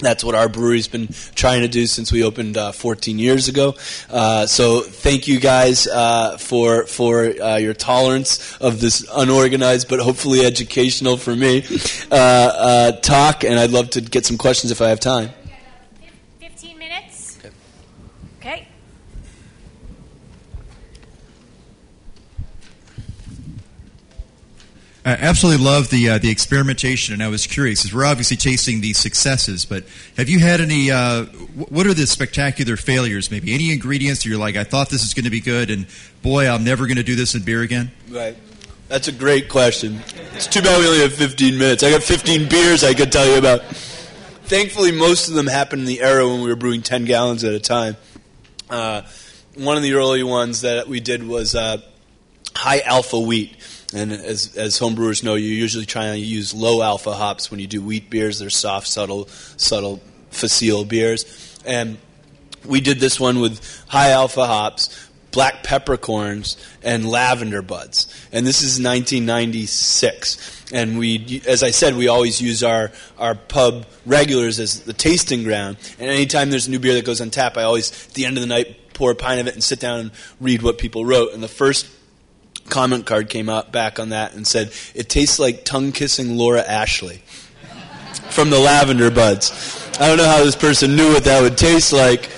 That's 0.03 0.25
what 0.25 0.35
our 0.35 0.49
brewery's 0.49 0.89
been 0.89 1.09
trying 1.35 1.63
to 1.63 1.69
do 1.69 1.87
since 1.87 2.11
we 2.11 2.25
opened 2.25 2.57
uh, 2.57 2.73
14 2.73 3.19
years 3.19 3.49
ago. 3.49 3.77
Uh, 4.11 4.47
so 4.47 4.81
thank 4.81 5.29
you 5.29 5.39
guys 5.39 5.87
uh, 5.87 6.37
for 6.39 6.87
for 6.87 7.33
uh, 7.41 7.57
your 7.57 7.73
tolerance 7.73 8.57
of 8.59 8.81
this 8.81 9.07
unorganized 9.15 9.89
but 9.89 10.01
hopefully 10.01 10.45
educational 10.45 11.17
for 11.17 11.35
me 11.37 11.65
uh, 12.11 12.15
uh, 12.15 12.93
talk, 13.01 13.45
and 13.45 13.59
I'd 13.59 13.71
love 13.71 13.91
to 13.91 14.01
get 14.01 14.27
some 14.27 14.37
questions 14.37 14.73
if 14.73 14.81
I 14.81 14.89
have 14.89 15.01
time. 15.01 15.31
15 16.41 16.79
minutes. 16.79 17.39
Okay. 18.41 18.67
I 25.05 25.15
absolutely 25.15 25.65
love 25.65 25.91
the 25.91 26.11
uh, 26.11 26.19
the 26.19 26.31
experimentation, 26.31 27.13
and 27.13 27.23
I 27.23 27.29
was 27.29 27.47
curious 27.49 27.83
because 27.83 27.95
we're 27.95 28.05
obviously 28.05 28.37
chasing 28.37 28.81
these 28.81 28.99
successes. 28.99 29.65
But 29.65 29.85
have 30.17 30.29
you 30.29 30.39
had 30.39 30.61
any? 30.61 30.93
Uh, 30.93 31.25
what 31.25 31.87
are 31.89 31.95
the 31.95 32.07
spectacular 32.07 32.77
failures? 32.77 33.29
Maybe 33.29 33.53
any 33.53 33.73
ingredients 33.73 34.23
that 34.23 34.29
you're 34.29 34.39
like, 34.39 34.55
I 34.55 34.63
thought 34.63 34.91
this 34.91 35.03
is 35.03 35.13
going 35.13 35.25
to 35.25 35.31
be 35.31 35.41
good, 35.41 35.71
and 35.71 35.87
boy, 36.23 36.49
I'm 36.49 36.63
never 36.63 36.87
going 36.87 36.99
to 36.99 37.03
do 37.03 37.17
this 37.17 37.35
in 37.35 37.43
beer 37.43 37.63
again. 37.63 37.91
Right. 38.09 38.37
That's 38.87 39.09
a 39.09 39.13
great 39.13 39.49
question. 39.49 40.01
It's 40.35 40.47
too 40.47 40.63
bad 40.63 40.79
we 40.79 40.87
only 40.87 41.01
have 41.01 41.15
15 41.15 41.59
minutes. 41.59 41.83
I 41.83 41.91
got 41.91 42.03
15 42.03 42.49
beers 42.49 42.85
I 42.85 42.95
could 42.95 43.11
tell 43.11 43.27
you 43.27 43.39
about. 43.39 43.65
Thankfully, 44.45 44.93
most 44.93 45.29
of 45.29 45.35
them 45.35 45.47
happened 45.47 45.81
in 45.81 45.87
the 45.87 46.03
era 46.03 46.29
when 46.29 46.43
we 46.43 46.49
were 46.49 46.57
brewing 46.57 46.83
10 46.83 47.07
gallons 47.07 47.43
at 47.43 47.55
a 47.55 47.59
time. 47.59 47.97
Uh, 48.69 49.03
one 49.57 49.77
of 49.77 49.83
the 49.83 49.95
early 49.95 50.23
ones 50.23 50.61
that 50.61 50.89
we 50.89 51.01
did 51.01 51.27
was 51.27 51.55
uh, 51.55 51.79
high 52.55 52.81
alpha 52.81 53.19
wheat. 53.19 53.57
And 53.95 54.13
as, 54.13 54.57
as 54.57 54.79
homebrewers 54.79 55.23
know, 55.23 55.35
you 55.35 55.51
usually 55.51 55.87
try 55.87 56.07
and 56.07 56.21
use 56.21 56.55
low 56.55 56.83
alpha 56.83 57.13
hops 57.13 57.51
when 57.51 57.61
you 57.61 57.67
do 57.67 57.83
wheat 57.83 58.09
beers. 58.11 58.39
They're 58.39 58.51
soft, 58.51 58.87
subtle, 58.87 59.29
subtle, 59.57 60.01
facile 60.31 60.85
beers. 60.85 61.61
And 61.65 61.99
we 62.65 62.81
did 62.81 63.01
this 63.01 63.21
one 63.21 63.41
with 63.41 63.85
high 63.89 64.11
alpha 64.11 64.47
hops, 64.47 65.09
black 65.31 65.63
peppercorns, 65.63 66.57
and 66.83 67.09
lavender 67.09 67.63
buds. 67.63 68.07
And 68.33 68.47
this 68.47 68.63
is 68.63 68.81
1996. 68.81 70.73
And 70.73 70.99
we, 70.99 71.43
as 71.47 71.63
I 71.63 71.71
said, 71.71 71.95
we 71.95 72.09
always 72.09 72.41
use 72.41 72.63
our, 72.63 72.93
our 73.19 73.35
pub 73.35 73.87
regulars 74.07 74.59
as 74.59 74.81
the 74.81 74.95
tasting 74.95 75.43
ground. 75.43 75.77
And 75.99 76.09
anytime 76.09 76.51
there's 76.51 76.67
a 76.67 76.71
new 76.71 76.79
beer 76.79 76.95
that 76.95 77.05
goes 77.05 77.21
on 77.21 77.31
tap, 77.31 77.57
I 77.57 77.65
always, 77.65 78.09
at 78.09 78.15
the 78.15 78.25
end 78.25 78.39
of 78.39 78.41
the 78.43 78.47
night, 78.47 78.95
pour 78.95 79.11
a 79.11 79.15
pint 79.15 79.41
of 79.41 79.47
it 79.49 79.55
and 79.55 79.63
sit 79.63 79.81
down 79.81 80.01
and 80.01 80.11
read 80.41 80.63
what 80.63 80.79
people 80.79 81.05
wrote. 81.05 81.33
And 81.33 81.43
the 81.43 81.49
first 81.49 81.87
comment 82.69 83.07
card 83.07 83.29
came 83.29 83.49
out 83.49 83.73
back 83.73 83.99
on 83.99 84.11
that 84.11 84.35
and 84.35 84.47
said, 84.47 84.73
It 84.95 85.09
tastes 85.09 85.39
like 85.39 85.65
tongue 85.65 85.93
kissing 85.93 86.37
Laura 86.37 86.63
Ashley 86.63 87.23
from 88.31 88.51
the 88.51 88.59
Lavender 88.59 89.11
Buds. 89.11 89.51
I 90.01 90.09
don't 90.09 90.17
know 90.17 90.27
how 90.27 90.43
this 90.43 90.57
person 90.57 90.97
knew 90.97 91.13
what 91.13 91.25
that 91.25 91.43
would 91.43 91.59
taste 91.59 91.93
like, 91.93 92.31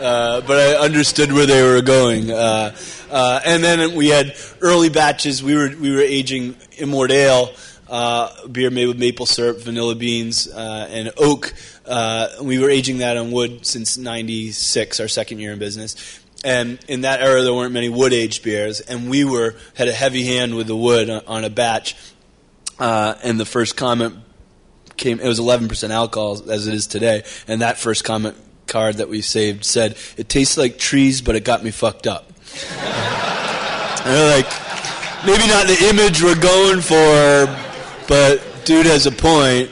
uh, 0.00 0.40
but 0.40 0.58
I 0.58 0.74
understood 0.84 1.32
where 1.32 1.46
they 1.46 1.62
were 1.62 1.80
going. 1.82 2.30
Uh, 2.30 2.76
uh, 3.10 3.40
and 3.44 3.62
then 3.62 3.94
we 3.94 4.08
had 4.08 4.36
early 4.60 4.88
batches. 4.88 5.42
We 5.42 5.54
were 5.54 5.70
we 5.80 5.94
were 5.94 6.00
aging 6.00 6.56
Immortale, 6.72 7.54
uh, 7.88 8.48
beer 8.48 8.70
made 8.70 8.88
with 8.88 8.98
maple 8.98 9.26
syrup, 9.26 9.60
vanilla 9.60 9.94
beans, 9.94 10.48
uh, 10.48 10.88
and 10.90 11.12
oak. 11.16 11.54
Uh, 11.86 12.28
we 12.42 12.58
were 12.58 12.68
aging 12.68 12.98
that 12.98 13.16
on 13.16 13.30
wood 13.30 13.64
since 13.64 13.96
'96, 13.96 14.98
our 14.98 15.08
second 15.08 15.38
year 15.38 15.52
in 15.52 15.60
business 15.60 16.20
and 16.46 16.78
in 16.86 17.00
that 17.00 17.20
era 17.20 17.42
there 17.42 17.52
weren't 17.52 17.72
many 17.72 17.88
wood 17.88 18.12
aged 18.12 18.44
beers, 18.44 18.80
and 18.80 19.10
we 19.10 19.24
were 19.24 19.56
had 19.74 19.88
a 19.88 19.92
heavy 19.92 20.24
hand 20.24 20.54
with 20.54 20.68
the 20.68 20.76
wood 20.76 21.10
on, 21.10 21.22
on 21.26 21.44
a 21.44 21.50
batch. 21.50 21.96
Uh, 22.78 23.16
and 23.24 23.40
the 23.40 23.44
first 23.44 23.76
comment 23.76 24.14
came; 24.96 25.18
it 25.18 25.26
was 25.26 25.40
11% 25.40 25.90
alcohol 25.90 26.48
as 26.48 26.68
it 26.68 26.74
is 26.74 26.86
today, 26.86 27.24
and 27.48 27.62
that 27.62 27.78
first 27.78 28.04
comment 28.04 28.36
card 28.68 28.98
that 28.98 29.08
we 29.08 29.22
saved 29.22 29.64
said, 29.64 29.96
"It 30.16 30.28
tastes 30.28 30.56
like 30.56 30.78
trees, 30.78 31.20
but 31.20 31.34
it 31.34 31.44
got 31.44 31.64
me 31.64 31.72
fucked 31.72 32.06
up." 32.06 32.30
and 32.70 34.06
we're 34.06 34.36
like, 34.36 34.46
maybe 35.26 35.48
not 35.48 35.66
the 35.66 35.88
image 35.90 36.22
we're 36.22 36.40
going 36.40 36.80
for, 36.80 37.46
but 38.06 38.40
dude 38.64 38.86
has 38.86 39.06
a 39.06 39.12
point. 39.12 39.68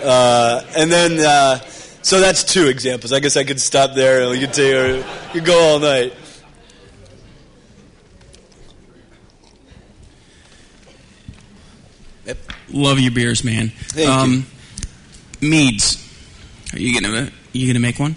Uh, 0.00 0.62
and 0.76 0.92
then. 0.92 1.18
Uh, 1.18 1.58
so 2.04 2.20
that's 2.20 2.44
two 2.44 2.68
examples. 2.68 3.12
I 3.12 3.20
guess 3.20 3.36
I 3.36 3.44
could 3.44 3.60
stop 3.60 3.94
there 3.94 4.20
and 4.20 4.30
we 4.30 4.38
could 4.38 4.52
take 4.52 4.74
or 4.74 4.96
we 4.98 5.40
could 5.40 5.44
go 5.46 5.58
all 5.58 5.78
night. 5.78 6.12
Yep. 12.26 12.38
Love 12.72 13.00
your 13.00 13.10
beers, 13.10 13.42
man. 13.42 13.70
Thank 13.70 14.10
um, 14.10 14.46
you. 15.40 15.48
Meads. 15.48 16.00
Are 16.74 16.78
you 16.78 17.00
gonna 17.00 17.30
you 17.52 17.66
gonna 17.66 17.80
make 17.80 17.98
one? 17.98 18.16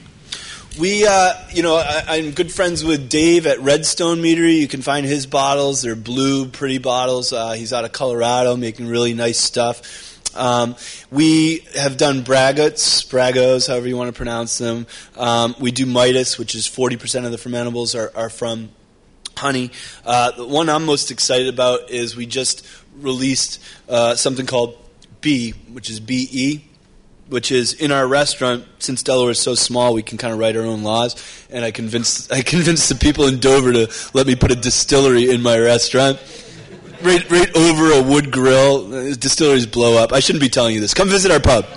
We, 0.77 1.07
uh, 1.07 1.33
you 1.51 1.63
know, 1.63 1.77
I, 1.77 2.17
am 2.17 2.31
good 2.31 2.51
friends 2.51 2.83
with 2.83 3.09
Dave 3.09 3.47
at 3.47 3.59
Redstone 3.61 4.19
Meadery. 4.19 4.59
You 4.59 4.67
can 4.67 4.83
find 4.83 5.07
his 5.07 5.25
bottles. 5.25 5.81
They're 5.81 5.95
blue, 5.95 6.47
pretty 6.47 6.77
bottles. 6.77 7.33
Uh, 7.33 7.53
he's 7.53 7.73
out 7.73 7.83
of 7.83 7.93
Colorado, 7.93 8.55
making 8.55 8.87
really 8.87 9.15
nice 9.15 9.39
stuff. 9.39 9.81
Um, 10.37 10.75
we 11.11 11.65
have 11.75 11.97
done 11.97 12.23
braggots, 12.23 13.07
bragos, 13.07 13.67
however 13.67 13.87
you 13.87 13.97
want 13.97 14.09
to 14.09 14.17
pronounce 14.17 14.57
them. 14.57 14.87
Um, 15.15 15.55
we 15.59 15.71
do 15.71 15.85
Midas, 15.85 16.37
which 16.37 16.55
is 16.55 16.67
40% 16.67 17.25
of 17.25 17.31
the 17.31 17.37
fermentables 17.37 17.97
are, 17.97 18.15
are 18.17 18.29
from 18.29 18.69
honey. 19.35 19.71
Uh, 20.05 20.31
the 20.31 20.45
one 20.45 20.69
I'm 20.69 20.85
most 20.85 21.11
excited 21.11 21.47
about 21.47 21.89
is 21.89 22.15
we 22.15 22.25
just 22.25 22.65
released 22.99 23.61
uh, 23.89 24.15
something 24.15 24.45
called 24.45 24.77
B, 25.21 25.51
which 25.71 25.89
is 25.89 25.99
BE 25.99 26.63
which 27.29 27.51
is 27.51 27.73
in 27.73 27.91
our 27.91 28.07
restaurant. 28.07 28.65
Since 28.79 29.03
Delaware 29.03 29.31
is 29.31 29.39
so 29.39 29.55
small, 29.55 29.93
we 29.93 30.01
can 30.01 30.17
kind 30.17 30.33
of 30.33 30.39
write 30.39 30.55
our 30.55 30.63
own 30.63 30.83
laws. 30.83 31.15
And 31.49 31.63
I 31.65 31.71
convinced 31.71 32.31
I 32.31 32.41
convinced 32.41 32.89
the 32.89 32.95
people 32.95 33.27
in 33.27 33.39
Dover 33.39 33.73
to 33.73 33.93
let 34.13 34.27
me 34.27 34.35
put 34.35 34.51
a 34.51 34.55
distillery 34.55 35.29
in 35.29 35.41
my 35.41 35.57
restaurant 35.57 36.19
right, 37.01 37.29
right 37.29 37.55
over 37.55 37.91
a 37.91 38.01
wood 38.01 38.31
grill. 38.31 39.13
Distilleries 39.15 39.65
blow 39.65 40.01
up. 40.01 40.13
I 40.13 40.19
shouldn't 40.19 40.41
be 40.41 40.49
telling 40.49 40.75
you 40.75 40.81
this. 40.81 40.93
Come 40.93 41.09
visit 41.09 41.31
our 41.31 41.39
pub. 41.39 41.65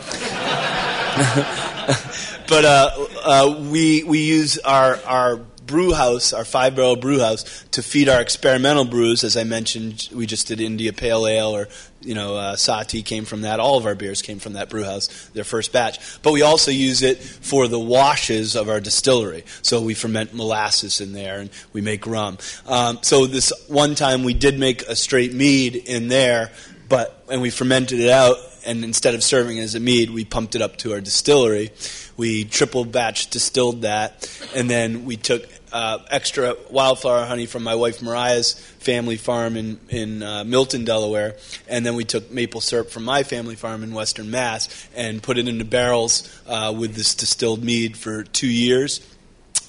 but 2.49 2.65
uh, 2.65 2.91
uh, 3.25 3.67
we 3.71 4.05
we 4.05 4.25
use 4.25 4.59
our 4.59 4.99
our 5.05 5.37
brew 5.71 5.93
house, 5.93 6.33
our 6.33 6.45
five 6.45 6.75
barrel 6.75 6.97
brew 6.97 7.21
house, 7.21 7.65
to 7.71 7.83
feed 7.83 8.09
our 8.09 8.21
experimental 8.21 8.85
brews. 8.85 9.25
As 9.25 9.37
I 9.37 9.45
mentioned, 9.45 10.09
we 10.13 10.27
just 10.27 10.49
did 10.49 10.61
India 10.61 10.93
Pale 10.93 11.27
Ale, 11.27 11.57
or 11.57 11.69
you 12.03 12.15
know, 12.15 12.37
uh, 12.37 12.57
Sah'tea 12.57 13.05
came 13.05 13.25
from 13.25 13.43
that. 13.43 13.61
All 13.61 13.77
of 13.77 13.87
our 13.87 13.95
beers 13.95 14.23
came 14.23 14.39
from 14.39 14.55
that 14.55 14.69
brew 14.69 14.85
house, 14.85 15.29
their 15.35 15.45
first 15.45 15.73
batch. 15.73 15.99
But 16.23 16.33
we 16.33 16.43
also 16.43 16.71
use 16.71 17.03
it 17.03 17.19
for 17.19 17.69
the 17.69 17.79
washes 17.79 18.57
of 18.57 18.69
our 18.69 18.81
distillery. 18.81 19.45
So 19.63 19.81
we 19.81 19.95
ferment 19.95 20.35
molasses 20.35 21.01
in 21.01 21.13
there, 21.13 21.39
and 21.39 21.51
we 21.73 21.81
make 21.81 22.07
rum. 22.07 22.39
Um, 22.67 22.99
so 23.03 23.27
this 23.27 23.53
one 23.69 23.95
time 23.95 24.25
we 24.25 24.35
did 24.35 24.59
make 24.59 24.83
a 24.83 24.97
straight 24.97 25.33
mead 25.33 25.77
in 25.77 26.09
there, 26.09 26.51
but 26.89 27.25
and 27.31 27.41
we 27.41 27.51
fermented 27.51 28.01
it 28.01 28.11
out. 28.11 28.37
And 28.67 28.85
instead 28.85 29.15
of 29.15 29.23
serving 29.23 29.57
it 29.57 29.63
as 29.63 29.75
a 29.75 29.81
mead, 29.81 30.11
we 30.11 30.27
pumped 30.27 30.55
it 30.55 30.61
up 30.61 30.77
to 30.79 30.93
our 30.93 31.01
distillery. 31.01 31.71
We 32.19 32.45
triple 32.45 32.85
batch 32.85 33.31
distilled 33.31 33.83
that, 33.83 34.29
and 34.55 34.69
then 34.69 35.07
we 35.07 35.17
took 35.17 35.49
uh, 35.73 35.99
extra 36.11 36.57
wildflower 36.71 37.25
honey 37.25 37.47
from 37.47 37.63
my 37.63 37.75
wife 37.75 38.03
Mariah's 38.03 38.55
family 38.79 39.17
farm 39.17 39.57
in 39.57 39.79
in 39.89 40.23
uh, 40.23 40.45
Milton, 40.45 40.85
Delaware, 40.85 41.37
and 41.69 41.85
then 41.85 41.95
we 41.95 42.05
took 42.05 42.31
maple 42.31 42.61
syrup 42.61 42.91
from 42.91 43.05
my 43.05 43.23
family 43.23 43.57
farm 43.57 43.83
in 43.83 43.95
Western 43.95 44.31
Mass 44.31 44.89
and 44.95 45.23
put 45.23 45.39
it 45.39 45.49
into 45.49 45.65
barrels 45.65 46.29
uh, 46.47 46.75
with 46.77 46.95
this 46.95 47.15
distilled 47.15 47.63
mead 47.63 47.97
for 47.97 48.25
two 48.25 48.51
years. 48.51 49.01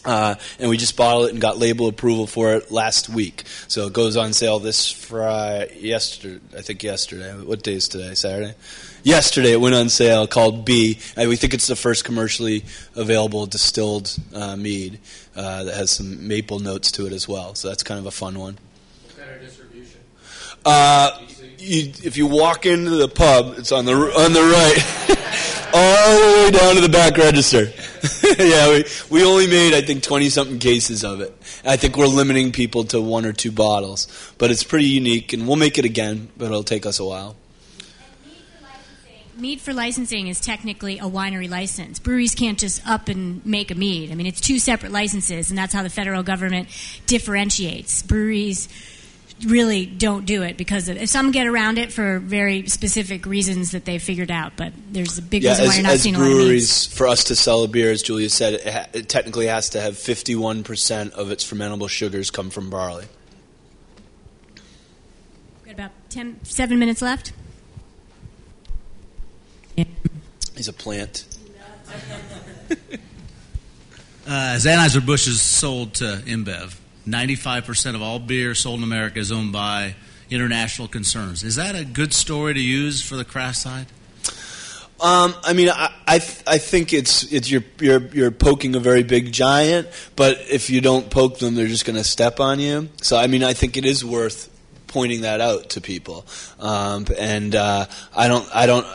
Uh, 0.04 0.34
and 0.60 0.70
we 0.70 0.78
just 0.78 0.98
bottled 0.98 1.28
it 1.28 1.32
and 1.32 1.40
got 1.40 1.60
label 1.60 1.88
approval 1.88 2.26
for 2.26 2.54
it 2.54 2.72
last 2.72 3.08
week. 3.08 3.44
So 3.68 3.86
it 3.86 3.94
goes 3.94 4.18
on 4.18 4.34
sale 4.34 4.58
this 4.58 4.92
Friday, 4.92 5.80
yesterday, 5.80 6.40
I 6.58 6.62
think 6.62 6.82
yesterday. 6.82 7.32
What 7.34 7.62
day 7.62 7.74
is 7.74 7.88
today? 7.88 8.16
Saturday? 8.16 8.56
Yesterday 9.04 9.52
it 9.52 9.62
went 9.62 9.76
on 9.76 9.90
sale 9.90 10.26
called 10.26 10.66
B. 10.66 10.98
We 11.18 11.36
think 11.36 11.54
it's 11.54 11.68
the 11.68 11.76
first 11.76 12.04
commercially 12.04 12.64
available 12.96 13.46
distilled 13.46 14.16
uh, 14.34 14.56
mead 14.56 15.00
uh, 15.36 15.64
that 15.64 15.76
has 15.76 15.92
some 15.92 16.28
maple 16.28 16.60
notes 16.60 16.92
to 16.94 17.08
it 17.08 17.14
as 17.14 17.28
well. 17.28 17.56
So 17.56 17.68
that's 17.70 17.84
kind 17.84 18.00
of 18.00 18.06
a 18.06 18.12
fun 18.12 18.38
one. 18.38 18.58
What 19.04 19.18
kind 19.18 19.36
of 19.36 19.42
distribution? 19.42 20.00
Uh, 20.66 21.20
you, 21.58 21.92
if 22.04 22.18
you 22.18 22.28
walk 22.28 22.66
into 22.66 22.92
the 22.92 23.08
pub, 23.08 23.56
it's 23.58 23.72
on 23.72 23.86
the 23.86 23.94
on 23.94 24.34
the 24.34 24.42
right, 24.42 25.72
all 25.74 26.20
the 26.20 26.44
way 26.44 26.52
down 26.52 26.76
to 26.76 26.82
the 26.82 26.90
back 26.90 27.18
register. 27.18 27.72
yeah, 28.44 28.70
we 28.70 28.86
we 29.10 29.26
only 29.26 29.48
made 29.48 29.74
I 29.74 29.82
think 29.82 30.04
twenty 30.04 30.30
something 30.30 30.60
cases 30.60 31.04
of 31.04 31.22
it. 31.22 31.36
I 31.64 31.78
think 31.78 31.98
we're 31.98 32.08
limiting 32.08 32.52
people 32.52 32.84
to 32.86 33.02
one 33.02 33.26
or 33.26 33.34
two 33.34 33.52
bottles, 33.52 34.08
but 34.38 34.52
it's 34.52 34.64
pretty 34.64 34.88
unique, 34.88 35.34
and 35.34 35.48
we'll 35.48 35.58
make 35.58 35.78
it 35.78 35.86
again, 35.86 36.30
but 36.38 36.46
it'll 36.46 36.64
take 36.64 36.86
us 36.86 37.00
a 37.00 37.06
while. 37.06 37.36
Mead 39.42 39.60
for 39.60 39.74
licensing 39.74 40.28
is 40.28 40.40
technically 40.40 41.00
a 41.00 41.06
winery 41.06 41.50
license. 41.50 41.98
Breweries 41.98 42.36
can't 42.36 42.60
just 42.60 42.88
up 42.88 43.08
and 43.08 43.44
make 43.44 43.72
a 43.72 43.76
mead. 43.76 44.12
I 44.12 44.16
mean, 44.16 44.28
it's 44.28 44.40
two 44.40 44.60
separate 44.60 44.92
licenses, 44.92 45.50
and 45.50 45.58
that's 45.58 45.74
how 45.74 45.82
the 45.82 45.90
federal 45.90 46.22
government 46.22 46.70
differentiates. 47.08 48.04
Breweries 48.04 48.70
really 49.48 49.88
don't 49.88 50.28
do 50.28 50.44
it 50.44 50.58
because 50.58 50.88
of, 50.90 51.10
some 51.10 51.32
get 51.32 51.48
around 51.48 51.80
it 51.80 51.92
for 51.92 52.20
very 52.20 52.68
specific 52.68 53.26
reasons 53.26 53.72
that 53.72 53.84
they've 53.84 54.02
figured 54.02 54.30
out. 54.30 54.54
But 54.58 54.74
there's 54.92 55.18
a 55.18 55.24
big 55.24 55.42
Yeah, 55.42 55.58
reason 55.58 55.66
why 55.66 55.70
as, 55.70 55.76
you're 55.78 55.84
not 55.84 55.94
as 55.94 56.02
seeing 56.04 56.16
a 56.16 56.20
lot 56.20 56.28
of 56.28 56.34
breweries, 56.34 56.86
for 56.86 57.08
us 57.08 57.24
to 57.24 57.36
sell 57.36 57.64
a 57.64 57.68
beer, 57.68 57.92
as 57.92 58.04
Julia 58.04 58.30
said, 58.30 58.54
it, 58.54 58.68
ha- 58.68 58.88
it 58.94 59.10
technically 59.10 59.48
has 59.48 59.70
to 59.70 59.82
have 59.82 59.96
51% 59.96 61.14
of 61.14 61.32
its 61.32 61.44
fermentable 61.44 61.90
sugars 61.90 62.30
come 62.30 62.52
from 62.52 62.70
barley. 62.70 63.06
We've 65.66 65.66
got 65.66 65.74
about 65.74 65.92
10, 66.12 66.42
seven 66.44 66.78
minutes 66.78 67.02
left. 67.02 67.34
He's 70.56 70.68
a 70.68 70.74
plant. 70.74 71.26
Uh, 74.24 74.56
Anheuser-Busch 74.56 75.28
is 75.28 75.42
sold 75.42 75.96
to 75.96 76.22
InBev, 76.26 76.78
95% 77.08 77.96
of 77.96 78.02
all 78.02 78.20
beer 78.20 78.54
sold 78.54 78.78
in 78.78 78.84
America 78.84 79.20
is 79.20 79.32
owned 79.32 79.52
by 79.52 79.96
international 80.30 80.88
concerns. 80.88 81.44
Is 81.44 81.56
that 81.56 81.76
a 81.76 81.84
good 81.84 82.14
story 82.14 82.54
to 82.54 82.60
use 82.60 83.02
for 83.02 83.16
the 83.16 83.26
craft 83.26 83.58
side? 83.58 83.88
Um, 85.02 85.34
I 85.44 85.54
mean, 85.54 85.70
I 85.70 85.92
I, 86.08 86.20
th- 86.20 86.44
I 86.46 86.60
think 86.60 86.94
it's 86.94 87.24
it's 87.34 87.50
you're, 87.50 87.64
you're 87.80 88.08
you're 88.14 88.32
poking 88.32 88.76
a 88.76 88.80
very 88.80 89.02
big 89.02 89.32
giant, 89.32 89.88
but 90.16 90.38
if 90.48 90.70
you 90.70 90.80
don't 90.80 91.10
poke 91.10 91.40
them, 91.40 91.56
they're 91.56 91.66
just 91.68 91.86
going 91.86 91.96
to 91.96 92.04
step 92.04 92.40
on 92.40 92.60
you. 92.60 92.88
So 93.02 93.18
I 93.18 93.26
mean, 93.26 93.44
I 93.44 93.54
think 93.54 93.78
it 93.78 93.86
is 93.86 94.06
worth 94.06 94.50
pointing 94.86 95.22
that 95.22 95.42
out 95.42 95.72
to 95.72 95.82
people. 95.82 96.28
Um, 96.60 97.08
and 97.18 97.56
uh, 97.56 97.88
I 98.16 98.28
don't 98.28 98.48
I 98.56 98.68
don't. 98.68 98.86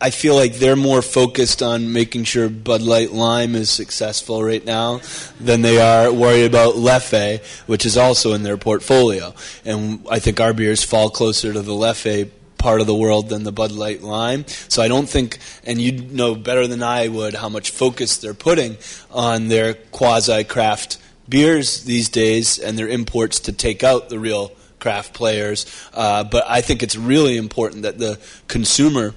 I 0.00 0.10
feel 0.10 0.36
like 0.36 0.54
they're 0.54 0.76
more 0.76 1.02
focused 1.02 1.60
on 1.60 1.92
making 1.92 2.24
sure 2.24 2.48
Bud 2.48 2.82
Light 2.82 3.12
Lime 3.12 3.56
is 3.56 3.68
successful 3.68 4.44
right 4.44 4.64
now 4.64 5.00
than 5.40 5.62
they 5.62 5.80
are 5.80 6.12
worried 6.12 6.44
about 6.44 6.76
Leffe, 6.76 7.44
which 7.66 7.84
is 7.84 7.96
also 7.96 8.32
in 8.32 8.44
their 8.44 8.56
portfolio. 8.56 9.34
And 9.64 10.06
I 10.08 10.20
think 10.20 10.40
our 10.40 10.52
beers 10.52 10.84
fall 10.84 11.10
closer 11.10 11.52
to 11.52 11.62
the 11.62 11.72
Leffe 11.72 12.30
part 12.58 12.80
of 12.80 12.86
the 12.86 12.94
world 12.94 13.28
than 13.28 13.42
the 13.42 13.50
Bud 13.50 13.72
Light 13.72 14.00
Lime. 14.00 14.44
So 14.68 14.82
I 14.82 14.88
don't 14.88 15.08
think, 15.08 15.38
and 15.64 15.80
you 15.80 15.92
know 15.92 16.36
better 16.36 16.68
than 16.68 16.82
I 16.82 17.08
would, 17.08 17.34
how 17.34 17.48
much 17.48 17.70
focus 17.70 18.18
they're 18.18 18.34
putting 18.34 18.76
on 19.10 19.48
their 19.48 19.74
quasi 19.74 20.44
craft 20.44 20.98
beers 21.28 21.82
these 21.84 22.08
days 22.08 22.58
and 22.58 22.78
their 22.78 22.88
imports 22.88 23.40
to 23.40 23.52
take 23.52 23.82
out 23.82 24.10
the 24.10 24.18
real 24.18 24.52
craft 24.78 25.12
players. 25.12 25.66
Uh, 25.92 26.22
but 26.22 26.44
I 26.46 26.60
think 26.60 26.84
it's 26.84 26.96
really 26.96 27.36
important 27.36 27.82
that 27.82 27.98
the 27.98 28.20
consumer 28.46 29.14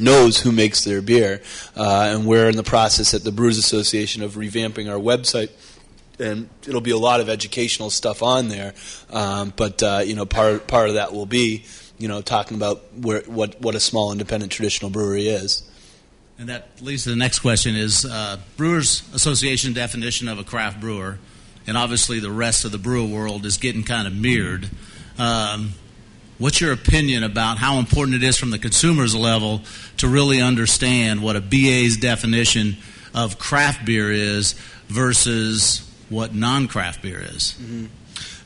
knows 0.00 0.40
who 0.40 0.52
makes 0.52 0.84
their 0.84 1.02
beer. 1.02 1.42
Uh, 1.76 2.12
and 2.12 2.26
we're 2.26 2.48
in 2.48 2.56
the 2.56 2.62
process 2.62 3.14
at 3.14 3.24
the 3.24 3.32
Brewers 3.32 3.58
Association 3.58 4.22
of 4.22 4.34
revamping 4.34 4.90
our 4.90 4.98
website. 4.98 5.50
And 6.18 6.48
it'll 6.66 6.80
be 6.80 6.90
a 6.90 6.98
lot 6.98 7.20
of 7.20 7.28
educational 7.28 7.88
stuff 7.88 8.22
on 8.22 8.48
there, 8.48 8.74
um, 9.08 9.54
but 9.56 9.82
uh, 9.82 10.02
you 10.04 10.14
know, 10.14 10.26
part 10.26 10.66
part 10.66 10.90
of 10.90 10.96
that 10.96 11.14
will 11.14 11.24
be, 11.24 11.64
you 11.96 12.08
know, 12.08 12.20
talking 12.20 12.58
about 12.58 12.82
where, 12.92 13.22
what 13.22 13.58
what 13.62 13.74
a 13.74 13.80
small 13.80 14.12
independent 14.12 14.52
traditional 14.52 14.90
brewery 14.90 15.28
is. 15.28 15.62
And 16.38 16.50
that 16.50 16.68
leads 16.82 17.04
to 17.04 17.10
the 17.10 17.16
next 17.16 17.38
question: 17.38 17.74
Is 17.74 18.04
uh, 18.04 18.36
Brewers 18.58 19.02
Association 19.14 19.72
definition 19.72 20.28
of 20.28 20.38
a 20.38 20.44
craft 20.44 20.78
brewer, 20.78 21.18
and 21.66 21.78
obviously 21.78 22.20
the 22.20 22.30
rest 22.30 22.66
of 22.66 22.72
the 22.72 22.78
brewer 22.78 23.06
world 23.06 23.46
is 23.46 23.56
getting 23.56 23.82
kind 23.82 24.06
of 24.06 24.14
mirrored. 24.14 24.68
Um, 25.18 25.72
what's 26.40 26.60
your 26.60 26.72
opinion 26.72 27.22
about 27.22 27.58
how 27.58 27.78
important 27.78 28.16
it 28.16 28.24
is 28.24 28.36
from 28.36 28.50
the 28.50 28.58
consumer's 28.58 29.14
level 29.14 29.60
to 29.98 30.08
really 30.08 30.40
understand 30.40 31.22
what 31.22 31.36
a 31.36 31.40
BA's 31.40 31.96
definition 31.96 32.76
of 33.14 33.38
craft 33.38 33.84
beer 33.84 34.10
is 34.10 34.54
versus 34.88 35.88
what 36.08 36.34
non-craft 36.34 37.02
beer 37.02 37.20
is? 37.20 37.54
Mm-hmm. 37.60 37.86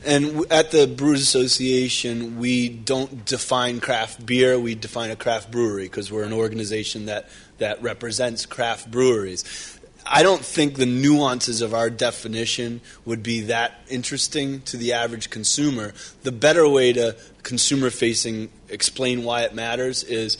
And 0.05 0.25
w- 0.25 0.45
at 0.51 0.69
the 0.69 0.85
Brewers 0.85 1.21
Association, 1.21 2.37
we 2.37 2.69
don't 2.69 3.25
define 3.25 3.79
craft 3.79 4.23
beer. 4.23 4.59
We 4.59 4.75
define 4.75 5.09
a 5.09 5.15
craft 5.15 5.49
brewery 5.49 5.85
because 5.85 6.11
we're 6.11 6.23
an 6.23 6.33
organization 6.33 7.07
that, 7.07 7.27
that 7.57 7.81
represents 7.81 8.45
craft 8.45 8.91
breweries. 8.91 9.74
I 10.05 10.21
don't 10.21 10.43
think 10.43 10.75
the 10.75 10.85
nuances 10.85 11.61
of 11.61 11.73
our 11.73 11.89
definition 11.89 12.81
would 13.05 13.23
be 13.23 13.41
that 13.41 13.81
interesting 13.89 14.61
to 14.63 14.77
the 14.77 14.93
average 14.93 15.31
consumer. 15.31 15.93
The 16.21 16.31
better 16.31 16.67
way 16.69 16.93
to 16.93 17.15
consumer 17.41 17.89
facing 17.89 18.49
explain 18.69 19.23
why 19.23 19.43
it 19.43 19.55
matters 19.55 20.03
is 20.03 20.37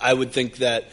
I 0.00 0.14
would 0.14 0.32
think 0.32 0.56
that 0.56 0.90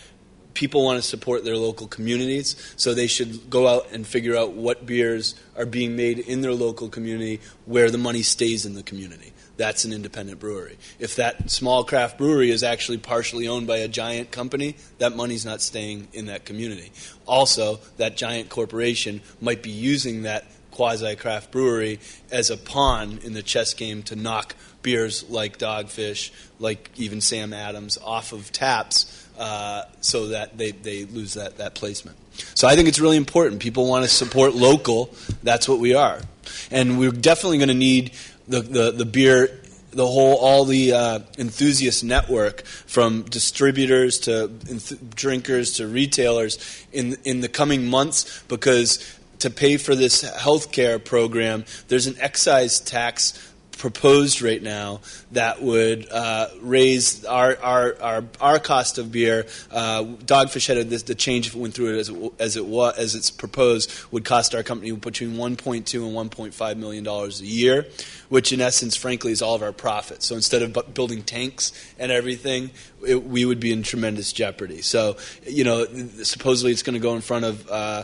people 0.55 0.83
want 0.83 0.97
to 0.97 1.07
support 1.07 1.43
their 1.43 1.57
local 1.57 1.85
communities, 1.85 2.55
so 2.77 2.93
they 2.93 3.07
should 3.07 3.49
go 3.49 3.67
out 3.67 3.91
and 3.91 4.07
figure 4.07 4.35
out 4.35 4.53
what 4.53 4.85
beers 4.85 5.35
are 5.55 5.65
being 5.65 5.95
made 5.95 6.17
in 6.17 6.41
their 6.41 6.53
local 6.53 6.89
community 6.89 7.41
where 7.65 7.91
the 7.91 7.97
money 7.97 8.23
stays 8.23 8.65
in 8.65 8.73
the 8.73 8.83
community. 8.83 9.33
That's 9.57 9.85
an 9.85 9.93
independent 9.93 10.39
brewery. 10.39 10.77
If 10.99 11.15
that 11.15 11.49
small 11.49 11.83
craft 11.83 12.17
brewery 12.17 12.51
is 12.51 12.63
actually 12.63 12.97
partially 12.97 13.47
owned 13.47 13.67
by 13.67 13.77
a 13.77 13.87
giant 13.87 14.31
company, 14.31 14.75
that 14.97 15.15
money's 15.15 15.45
not 15.45 15.61
staying 15.61 16.09
in 16.13 16.25
that 16.25 16.45
community. 16.45 16.91
Also, 17.25 17.79
that 17.97 18.17
giant 18.17 18.49
corporation 18.49 19.21
might 19.39 19.63
be 19.63 19.71
using 19.71 20.23
that 20.23 20.45
quasi 20.71 21.15
craft 21.15 21.51
brewery 21.51 21.99
as 22.31 22.49
a 22.49 22.57
pawn 22.57 23.19
in 23.23 23.33
the 23.33 23.41
chess 23.41 23.73
game 23.73 24.03
to 24.03 24.15
knock 24.15 24.55
beers 24.81 25.27
like 25.29 25.57
Dogfish, 25.57 26.31
like 26.59 26.91
even 26.97 27.21
Sam 27.21 27.53
Adams, 27.53 27.97
off 28.03 28.33
of 28.33 28.51
taps 28.51 29.27
uh, 29.39 29.83
so 30.01 30.27
that 30.27 30.57
they, 30.57 30.71
they 30.71 31.05
lose 31.05 31.33
that, 31.33 31.57
that 31.57 31.75
placement. 31.75 32.17
So 32.53 32.67
I 32.67 32.75
think 32.75 32.87
it's 32.87 32.99
really 32.99 33.17
important. 33.17 33.61
People 33.61 33.87
want 33.87 34.03
to 34.03 34.09
support 34.09 34.53
local. 34.53 35.13
That's 35.43 35.67
what 35.67 35.79
we 35.79 35.95
are. 35.95 36.21
And 36.69 36.99
we're 36.99 37.11
definitely 37.11 37.57
going 37.57 37.69
to 37.69 37.73
need 37.73 38.11
the, 38.47 38.61
the, 38.61 38.91
the 38.91 39.05
beer 39.05 39.61
the 39.91 40.05
whole 40.05 40.35
all 40.35 40.65
the 40.65 40.91
uh, 40.91 41.19
enthusiast 41.37 42.03
network 42.03 42.65
from 42.65 43.23
distributors 43.23 44.19
to 44.19 44.49
enth- 44.65 45.15
drinkers 45.15 45.73
to 45.77 45.87
retailers 45.87 46.85
in 46.91 47.17
in 47.23 47.39
the 47.39 47.47
coming 47.47 47.87
months 47.87 48.43
because 48.49 49.19
to 49.39 49.49
pay 49.49 49.77
for 49.77 49.95
this 49.95 50.21
health 50.21 50.71
care 50.71 50.99
program 50.99 51.63
there's 51.87 52.07
an 52.07 52.15
excise 52.19 52.79
tax 52.79 53.53
proposed 53.77 54.41
right 54.41 54.61
now 54.61 55.01
that 55.31 55.61
would 55.61 56.09
uh, 56.11 56.47
raise 56.61 57.25
our, 57.25 57.57
our, 57.61 57.95
our, 58.01 58.23
our 58.39 58.59
cost 58.59 58.97
of 58.97 59.11
beer. 59.11 59.45
Uh, 59.71 60.03
Dogfish 60.03 60.67
Head, 60.67 60.89
this, 60.89 61.03
the 61.03 61.15
change 61.15 61.47
if 61.47 61.55
it 61.55 61.59
went 61.59 61.73
through 61.73 61.95
it 61.95 61.99
as 61.99 62.09
it, 62.09 62.33
as 62.39 62.57
it 62.57 62.65
was 62.65 62.97
as 62.97 63.15
it's 63.15 63.31
proposed 63.31 63.91
would 64.11 64.25
cost 64.25 64.55
our 64.55 64.63
company 64.63 64.91
between 64.91 65.33
1.2 65.33 65.75
and 65.75 66.31
1.5 66.31 66.77
million 66.77 67.03
dollars 67.03 67.41
a 67.41 67.45
year, 67.45 67.85
which 68.29 68.51
in 68.51 68.61
essence, 68.61 68.95
frankly, 68.95 69.31
is 69.31 69.41
all 69.41 69.55
of 69.55 69.61
our 69.61 69.71
profit. 69.71 70.23
So 70.23 70.35
instead 70.35 70.61
of 70.61 70.73
bu- 70.73 70.83
building 70.83 71.23
tanks 71.23 71.71
and 71.99 72.11
everything, 72.11 72.71
it, 73.05 73.23
we 73.23 73.45
would 73.45 73.59
be 73.59 73.71
in 73.71 73.83
tremendous 73.83 74.31
jeopardy. 74.33 74.81
So 74.81 75.17
you 75.45 75.63
know, 75.63 75.85
supposedly 76.23 76.71
it's 76.71 76.83
going 76.83 76.95
to 76.95 76.99
go 76.99 77.15
in 77.15 77.21
front 77.21 77.45
of. 77.45 77.69
Uh, 77.69 78.03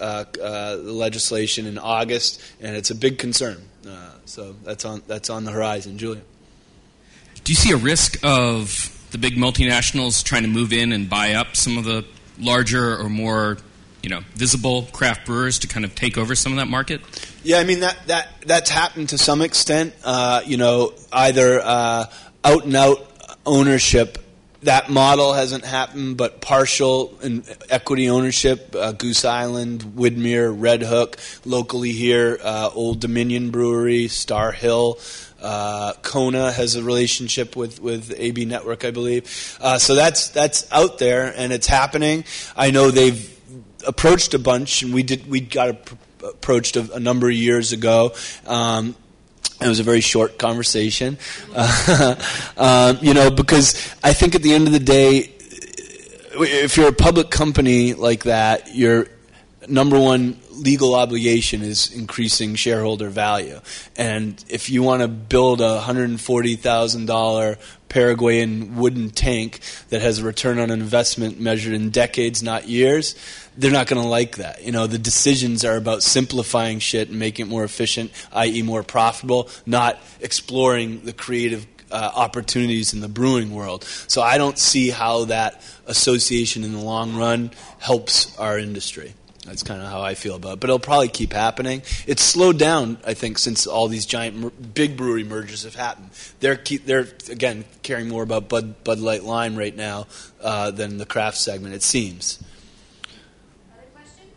uh, 0.00 0.24
uh, 0.42 0.76
legislation 0.80 1.64
in 1.64 1.78
August, 1.78 2.42
and 2.60 2.74
it's 2.74 2.90
a 2.90 2.94
big 2.94 3.18
concern. 3.18 3.62
Uh, 3.86 4.10
so 4.24 4.54
that's 4.64 4.84
on 4.84 5.02
that's 5.06 5.30
on 5.30 5.44
the 5.44 5.50
horizon, 5.50 5.98
Julia. 5.98 6.22
Do 7.44 7.52
you 7.52 7.56
see 7.56 7.72
a 7.72 7.76
risk 7.76 8.18
of 8.22 8.88
the 9.10 9.18
big 9.18 9.34
multinationals 9.34 10.22
trying 10.22 10.42
to 10.42 10.48
move 10.48 10.72
in 10.72 10.92
and 10.92 11.08
buy 11.08 11.34
up 11.34 11.56
some 11.56 11.76
of 11.76 11.84
the 11.84 12.04
larger 12.38 12.96
or 12.96 13.08
more, 13.08 13.58
you 14.02 14.08
know, 14.08 14.20
visible 14.34 14.84
craft 14.92 15.26
brewers 15.26 15.58
to 15.60 15.66
kind 15.66 15.84
of 15.84 15.94
take 15.94 16.16
over 16.16 16.34
some 16.34 16.52
of 16.52 16.58
that 16.58 16.68
market? 16.68 17.00
Yeah, 17.42 17.58
I 17.58 17.64
mean 17.64 17.80
that 17.80 17.98
that 18.06 18.28
that's 18.46 18.70
happened 18.70 19.10
to 19.10 19.18
some 19.18 19.42
extent. 19.42 19.94
Uh, 20.04 20.42
you 20.46 20.56
know, 20.56 20.92
either 21.12 21.60
uh, 21.60 22.06
out 22.44 22.64
and 22.64 22.76
out 22.76 23.08
ownership 23.44 24.18
that 24.62 24.90
model 24.90 25.32
hasn't 25.32 25.64
happened, 25.64 26.16
but 26.16 26.40
partial 26.40 27.18
and 27.22 27.44
equity 27.68 28.08
ownership, 28.08 28.74
uh, 28.74 28.92
Goose 28.92 29.24
Island, 29.24 29.82
Widmer, 29.96 30.56
Redhook, 30.56 31.16
locally 31.44 31.92
here, 31.92 32.38
uh, 32.42 32.70
Old 32.72 33.00
Dominion 33.00 33.50
Brewery, 33.50 34.08
Star 34.08 34.52
Hill. 34.52 34.98
Uh, 35.40 35.92
Kona 36.02 36.52
has 36.52 36.76
a 36.76 36.82
relationship 36.84 37.56
with, 37.56 37.82
with 37.82 38.14
AB 38.16 38.44
Network, 38.44 38.84
I 38.84 38.92
believe. 38.92 39.58
Uh, 39.60 39.78
so 39.78 39.96
that's 39.96 40.28
that's 40.28 40.70
out 40.70 40.98
there 40.98 41.34
and 41.36 41.52
it's 41.52 41.66
happening. 41.66 42.24
I 42.56 42.70
know 42.70 42.92
they've 42.92 43.28
approached 43.86 44.34
a 44.34 44.38
bunch, 44.38 44.82
and 44.82 44.94
we 44.94 45.02
did 45.02 45.28
we 45.28 45.40
got 45.40 45.70
a, 45.70 46.26
approached 46.28 46.76
a, 46.76 46.92
a, 46.94 47.00
number 47.00 47.28
of 47.28 47.34
years 47.34 47.72
ago. 47.72 48.12
Um, 48.46 48.94
it 49.64 49.68
was 49.68 49.80
a 49.80 49.84
very 49.84 50.00
short 50.00 50.38
conversation, 50.38 51.18
uh, 51.54 52.14
um, 52.56 52.98
you 53.02 53.14
know, 53.14 53.30
because 53.30 53.74
I 54.02 54.12
think 54.12 54.34
at 54.34 54.42
the 54.42 54.52
end 54.52 54.66
of 54.66 54.72
the 54.72 54.80
day, 54.80 55.32
if 56.34 56.76
you're 56.76 56.88
a 56.88 56.92
public 56.92 57.30
company 57.30 57.94
like 57.94 58.24
that, 58.24 58.74
your 58.74 59.08
number 59.68 59.98
one 59.98 60.38
legal 60.50 60.94
obligation 60.94 61.62
is 61.62 61.92
increasing 61.92 62.54
shareholder 62.54 63.08
value. 63.08 63.60
And 63.96 64.42
if 64.48 64.70
you 64.70 64.82
want 64.82 65.02
to 65.02 65.08
build 65.08 65.60
a 65.60 65.80
$140,000 65.80 67.58
Paraguayan 67.92 68.76
wooden 68.76 69.10
tank 69.10 69.60
that 69.90 70.00
has 70.00 70.18
a 70.18 70.24
return 70.24 70.58
on 70.58 70.70
investment 70.70 71.38
measured 71.38 71.74
in 71.74 71.90
decades, 71.90 72.42
not 72.42 72.66
years, 72.66 73.14
they're 73.58 73.70
not 73.70 73.86
going 73.86 74.00
to 74.00 74.08
like 74.08 74.36
that. 74.36 74.64
You 74.64 74.72
know, 74.72 74.86
the 74.86 74.96
decisions 74.96 75.62
are 75.62 75.76
about 75.76 76.02
simplifying 76.02 76.78
shit 76.78 77.10
and 77.10 77.18
making 77.18 77.46
it 77.46 77.48
more 77.50 77.64
efficient, 77.64 78.10
i.e., 78.32 78.62
more 78.62 78.82
profitable, 78.82 79.50
not 79.66 80.00
exploring 80.22 81.04
the 81.04 81.12
creative 81.12 81.66
uh, 81.90 82.10
opportunities 82.14 82.94
in 82.94 83.00
the 83.00 83.08
brewing 83.08 83.52
world. 83.52 83.84
So 83.84 84.22
I 84.22 84.38
don't 84.38 84.58
see 84.58 84.88
how 84.88 85.26
that 85.26 85.60
association 85.86 86.64
in 86.64 86.72
the 86.72 86.80
long 86.80 87.14
run 87.14 87.50
helps 87.78 88.34
our 88.38 88.58
industry. 88.58 89.12
That's 89.46 89.64
kind 89.64 89.82
of 89.82 89.88
how 89.88 90.00
I 90.00 90.14
feel 90.14 90.36
about 90.36 90.52
it. 90.54 90.60
But 90.60 90.70
it'll 90.70 90.78
probably 90.78 91.08
keep 91.08 91.32
happening. 91.32 91.82
It's 92.06 92.22
slowed 92.22 92.58
down, 92.58 92.98
I 93.04 93.14
think, 93.14 93.38
since 93.38 93.66
all 93.66 93.88
these 93.88 94.06
giant 94.06 94.72
big 94.72 94.96
brewery 94.96 95.24
mergers 95.24 95.64
have 95.64 95.74
happened. 95.74 96.10
They're 96.38 96.54
keep, 96.54 96.86
they're 96.86 97.08
again 97.28 97.64
caring 97.82 98.08
more 98.08 98.22
about 98.22 98.48
Bud 98.48 98.84
Bud 98.84 99.00
Light 99.00 99.24
Lime 99.24 99.56
right 99.56 99.74
now 99.74 100.06
uh, 100.40 100.70
than 100.70 100.98
the 100.98 101.06
craft 101.06 101.38
segment. 101.38 101.74
It 101.74 101.82
seems. 101.82 102.38
Other 103.72 103.82
questions? 103.92 104.28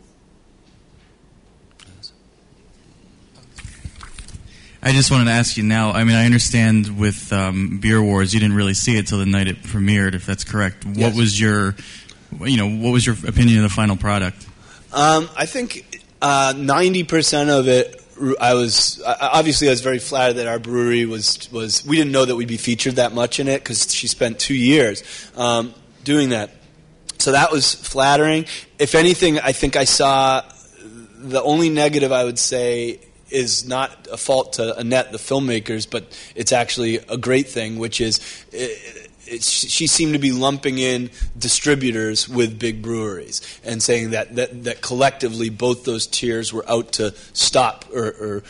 I 4.82 4.90
just 4.90 5.12
wanted 5.12 5.26
to 5.26 5.30
ask 5.30 5.56
you 5.56 5.62
now. 5.62 5.92
I 5.92 6.02
mean, 6.02 6.16
I 6.16 6.26
understand 6.26 6.98
with 6.98 7.32
um, 7.32 7.78
Beer 7.78 8.02
Wars, 8.02 8.34
you 8.34 8.40
didn't 8.40 8.56
really 8.56 8.74
see 8.74 8.98
it 8.98 9.06
till 9.06 9.18
the 9.18 9.26
night 9.26 9.46
it 9.46 9.62
premiered, 9.62 10.14
if 10.14 10.26
that's 10.26 10.42
correct. 10.42 10.84
What 10.84 10.96
yes. 10.96 11.16
was 11.16 11.40
your, 11.40 11.76
you 12.40 12.56
know, 12.56 12.68
what 12.68 12.90
was 12.90 13.06
your 13.06 13.14
opinion 13.26 13.58
of 13.58 13.62
the 13.62 13.68
final 13.68 13.96
product? 13.96 14.48
Um, 14.96 15.28
I 15.36 15.44
think 15.44 16.02
uh, 16.22 16.54
ninety 16.56 17.02
uh, 17.02 17.06
percent 17.06 17.50
of 17.50 17.68
it. 17.68 18.02
I 18.40 18.54
was 18.54 19.02
obviously 19.04 19.68
I 19.68 19.72
was 19.72 19.82
very 19.82 19.98
flattered 19.98 20.38
that 20.38 20.46
our 20.46 20.58
brewery 20.58 21.04
was 21.04 21.52
was. 21.52 21.84
We 21.84 21.96
didn't 21.96 22.12
know 22.12 22.24
that 22.24 22.34
we'd 22.34 22.48
be 22.48 22.56
featured 22.56 22.96
that 22.96 23.12
much 23.12 23.38
in 23.38 23.46
it 23.46 23.58
because 23.62 23.92
she 23.92 24.08
spent 24.08 24.38
two 24.38 24.54
years 24.54 25.02
um, 25.36 25.74
doing 26.02 26.30
that. 26.30 26.50
So 27.18 27.32
that 27.32 27.52
was 27.52 27.74
flattering. 27.74 28.46
If 28.78 28.94
anything, 28.94 29.38
I 29.38 29.52
think 29.52 29.76
I 29.76 29.84
saw 29.84 30.42
the 31.18 31.42
only 31.42 31.68
negative 31.68 32.10
I 32.10 32.24
would 32.24 32.38
say 32.38 33.00
is 33.28 33.66
not 33.66 34.08
a 34.10 34.16
fault 34.16 34.54
to 34.54 34.78
Anat, 34.78 35.12
the 35.12 35.18
filmmakers, 35.18 35.90
but 35.90 36.04
it's 36.34 36.52
actually 36.52 36.96
a 37.08 37.18
great 37.18 37.48
thing, 37.48 37.78
which 37.78 38.00
is 38.00 38.20
she 39.26 39.86
seemed 39.86 40.12
to 40.12 40.18
be 40.18 40.32
lumping 40.32 40.78
in 40.78 41.10
distributors 41.38 42.28
with 42.28 42.58
big 42.58 42.82
breweries 42.82 43.42
and 43.64 43.82
saying 43.82 44.10
that, 44.10 44.34
that, 44.36 44.64
that 44.64 44.80
collectively 44.80 45.50
both 45.50 45.84
those 45.84 46.06
tiers 46.06 46.52
were 46.52 46.68
out 46.68 46.92
to 46.92 47.12
stop 47.32 47.84
or, 47.92 48.06
or, 48.06 48.42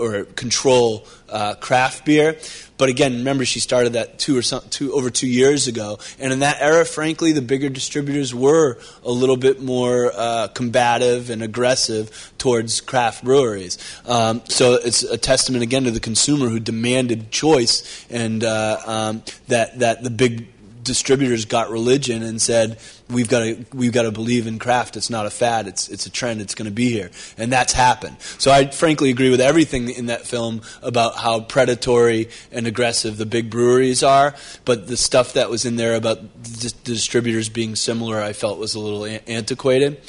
or 0.00 0.24
control 0.24 1.06
uh, 1.28 1.54
craft 1.54 2.04
beer. 2.04 2.36
But 2.78 2.88
again, 2.88 3.12
remember 3.18 3.44
she 3.44 3.60
started 3.60 3.92
that 3.92 4.18
two 4.18 4.38
or 4.38 4.42
some, 4.42 4.62
two 4.70 4.94
over 4.94 5.10
two 5.10 5.26
years 5.26 5.68
ago, 5.68 5.98
and 6.18 6.32
in 6.32 6.38
that 6.38 6.56
era, 6.60 6.86
frankly, 6.86 7.32
the 7.32 7.42
bigger 7.42 7.68
distributors 7.68 8.34
were 8.34 8.78
a 9.04 9.10
little 9.10 9.36
bit 9.36 9.60
more 9.60 10.10
uh, 10.14 10.48
combative 10.48 11.28
and 11.28 11.42
aggressive 11.42 12.32
towards 12.38 12.80
craft 12.80 13.22
breweries. 13.22 13.76
Um, 14.06 14.40
so 14.48 14.74
it's 14.74 15.02
a 15.02 15.18
testament 15.18 15.62
again 15.62 15.84
to 15.84 15.90
the 15.90 16.00
consumer 16.00 16.48
who 16.48 16.58
demanded 16.58 17.30
choice, 17.30 18.06
and 18.08 18.42
uh, 18.42 18.78
um, 18.86 19.22
that 19.48 19.78
that 19.80 20.02
the 20.02 20.10
big 20.10 20.46
distributors 20.82 21.44
got 21.44 21.70
religion 21.70 22.22
and 22.22 22.40
said 22.40 22.78
we've 23.08 23.28
got 23.28 23.40
to 23.40 23.64
we've 23.74 23.92
got 23.92 24.02
to 24.02 24.12
believe 24.12 24.46
in 24.46 24.58
craft. 24.58 24.96
It's 24.96 25.10
not 25.10 25.26
a 25.26 25.30
fad. 25.30 25.66
It's 25.66 25.88
it's 25.88 26.06
a 26.06 26.10
trend. 26.10 26.40
It's 26.40 26.54
going 26.54 26.66
to 26.68 26.74
be 26.74 26.90
here, 26.90 27.10
and 27.36 27.52
that's 27.52 27.72
happened. 27.72 28.16
So 28.38 28.50
I 28.50 28.70
frankly 28.70 29.10
agree 29.10 29.30
with 29.30 29.40
everything 29.40 29.90
in 29.90 30.06
that 30.06 30.26
film 30.26 30.62
about 30.82 31.16
how 31.16 31.40
predatory 31.40 32.28
and 32.52 32.66
aggressive 32.66 33.16
the 33.16 33.26
big 33.26 33.50
breweries 33.50 34.02
are. 34.02 34.34
But 34.64 34.86
the 34.86 34.96
stuff 34.96 35.34
that 35.34 35.50
was 35.50 35.64
in 35.64 35.76
there 35.76 35.94
about 35.94 36.20
the 36.42 36.74
distributors 36.84 37.48
being 37.48 37.76
similar, 37.76 38.20
I 38.20 38.32
felt 38.32 38.58
was 38.58 38.74
a 38.74 38.80
little 38.80 39.20
antiquated. 39.26 40.00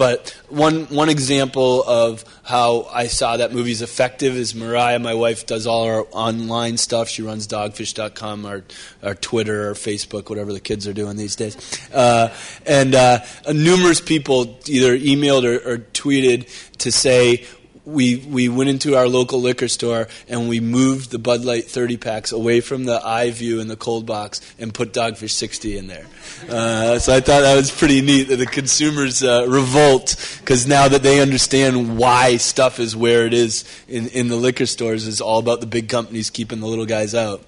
But 0.00 0.30
one 0.48 0.86
one 0.86 1.10
example 1.10 1.82
of 1.82 2.24
how 2.42 2.84
I 2.90 3.06
saw 3.08 3.36
that 3.36 3.52
movie 3.52 3.72
is 3.72 3.82
effective 3.82 4.34
is 4.34 4.54
Mariah, 4.54 4.98
my 4.98 5.12
wife, 5.12 5.44
does 5.44 5.66
all 5.66 5.84
our 5.84 6.06
online 6.12 6.78
stuff. 6.78 7.10
She 7.10 7.20
runs 7.20 7.46
dogfish.com, 7.46 8.46
our, 8.46 8.64
our 9.02 9.14
Twitter, 9.14 9.68
our 9.68 9.74
Facebook, 9.74 10.30
whatever 10.30 10.54
the 10.54 10.60
kids 10.60 10.88
are 10.88 10.94
doing 10.94 11.18
these 11.18 11.36
days. 11.36 11.54
Uh, 11.92 12.34
and 12.64 12.94
uh, 12.94 13.18
numerous 13.52 14.00
people 14.00 14.58
either 14.64 14.96
emailed 14.96 15.44
or, 15.44 15.70
or 15.70 15.76
tweeted 15.76 16.48
to 16.78 16.90
say, 16.90 17.46
we 17.84 18.16
we 18.16 18.48
went 18.48 18.70
into 18.70 18.96
our 18.96 19.08
local 19.08 19.40
liquor 19.40 19.68
store 19.68 20.08
and 20.28 20.48
we 20.48 20.60
moved 20.60 21.10
the 21.10 21.18
Bud 21.18 21.44
Light 21.44 21.64
30 21.64 21.96
packs 21.96 22.32
away 22.32 22.60
from 22.60 22.84
the 22.84 23.04
eye 23.04 23.30
view 23.30 23.60
in 23.60 23.68
the 23.68 23.76
cold 23.76 24.06
box 24.06 24.40
and 24.58 24.72
put 24.72 24.92
Dogfish 24.92 25.30
60 25.30 25.78
in 25.78 25.86
there. 25.86 26.06
Uh, 26.48 26.98
so 26.98 27.14
I 27.14 27.20
thought 27.20 27.40
that 27.40 27.56
was 27.56 27.70
pretty 27.70 28.00
neat 28.00 28.24
that 28.28 28.36
the 28.36 28.46
consumers 28.46 29.22
uh, 29.22 29.46
revolt 29.48 30.16
because 30.40 30.66
now 30.66 30.88
that 30.88 31.02
they 31.02 31.20
understand 31.20 31.98
why 31.98 32.36
stuff 32.36 32.78
is 32.78 32.94
where 32.94 33.26
it 33.26 33.34
is 33.34 33.64
in, 33.88 34.08
in 34.08 34.28
the 34.28 34.36
liquor 34.36 34.66
stores 34.66 35.06
is 35.06 35.20
all 35.20 35.38
about 35.38 35.60
the 35.60 35.66
big 35.66 35.88
companies 35.88 36.30
keeping 36.30 36.60
the 36.60 36.66
little 36.66 36.86
guys 36.86 37.14
out. 37.14 37.42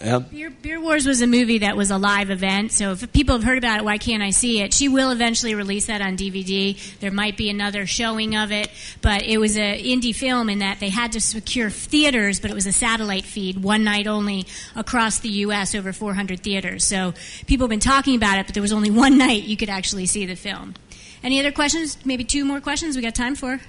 Yeah. 0.00 0.20
Beer, 0.20 0.50
Beer, 0.50 0.80
Wars 0.80 1.06
was 1.06 1.22
a 1.22 1.26
movie 1.26 1.58
that 1.58 1.76
was 1.76 1.90
a 1.90 1.98
live 1.98 2.30
event, 2.30 2.70
so 2.70 2.92
if 2.92 3.12
people 3.12 3.34
have 3.34 3.42
heard 3.42 3.58
about 3.58 3.80
it, 3.80 3.84
why 3.84 3.98
can't 3.98 4.22
I 4.22 4.30
see 4.30 4.60
it? 4.60 4.72
She 4.72 4.88
will 4.88 5.10
eventually 5.10 5.56
release 5.56 5.86
that 5.86 6.00
on 6.00 6.16
DVD. 6.16 6.78
There 7.00 7.10
might 7.10 7.36
be 7.36 7.50
another 7.50 7.84
showing 7.84 8.36
of 8.36 8.52
it, 8.52 8.70
but 9.02 9.22
it 9.22 9.38
was 9.38 9.56
an 9.56 9.76
indie 9.78 10.14
film 10.14 10.48
in 10.50 10.60
that 10.60 10.78
they 10.78 10.88
had 10.88 11.12
to 11.12 11.20
secure 11.20 11.68
theaters, 11.68 12.38
but 12.38 12.52
it 12.52 12.54
was 12.54 12.66
a 12.66 12.72
satellite 12.72 13.24
feed, 13.24 13.60
one 13.60 13.82
night 13.82 14.06
only 14.06 14.46
across 14.76 15.18
the 15.18 15.30
U.S., 15.30 15.74
over 15.74 15.92
400 15.92 16.40
theaters. 16.40 16.84
So 16.84 17.12
people 17.48 17.64
have 17.64 17.70
been 17.70 17.80
talking 17.80 18.14
about 18.14 18.38
it, 18.38 18.46
but 18.46 18.54
there 18.54 18.62
was 18.62 18.72
only 18.72 18.92
one 18.92 19.18
night 19.26 19.44
you 19.44 19.56
could 19.56 19.70
actually 19.70 20.06
see 20.06 20.26
the 20.26 20.36
film. 20.36 20.74
Any 21.24 21.40
other 21.40 21.50
questions? 21.50 21.98
Maybe 22.04 22.22
two 22.22 22.44
more 22.44 22.60
questions 22.60 22.94
we 22.94 23.02
got 23.02 23.16
time 23.16 23.34
for? 23.34 23.60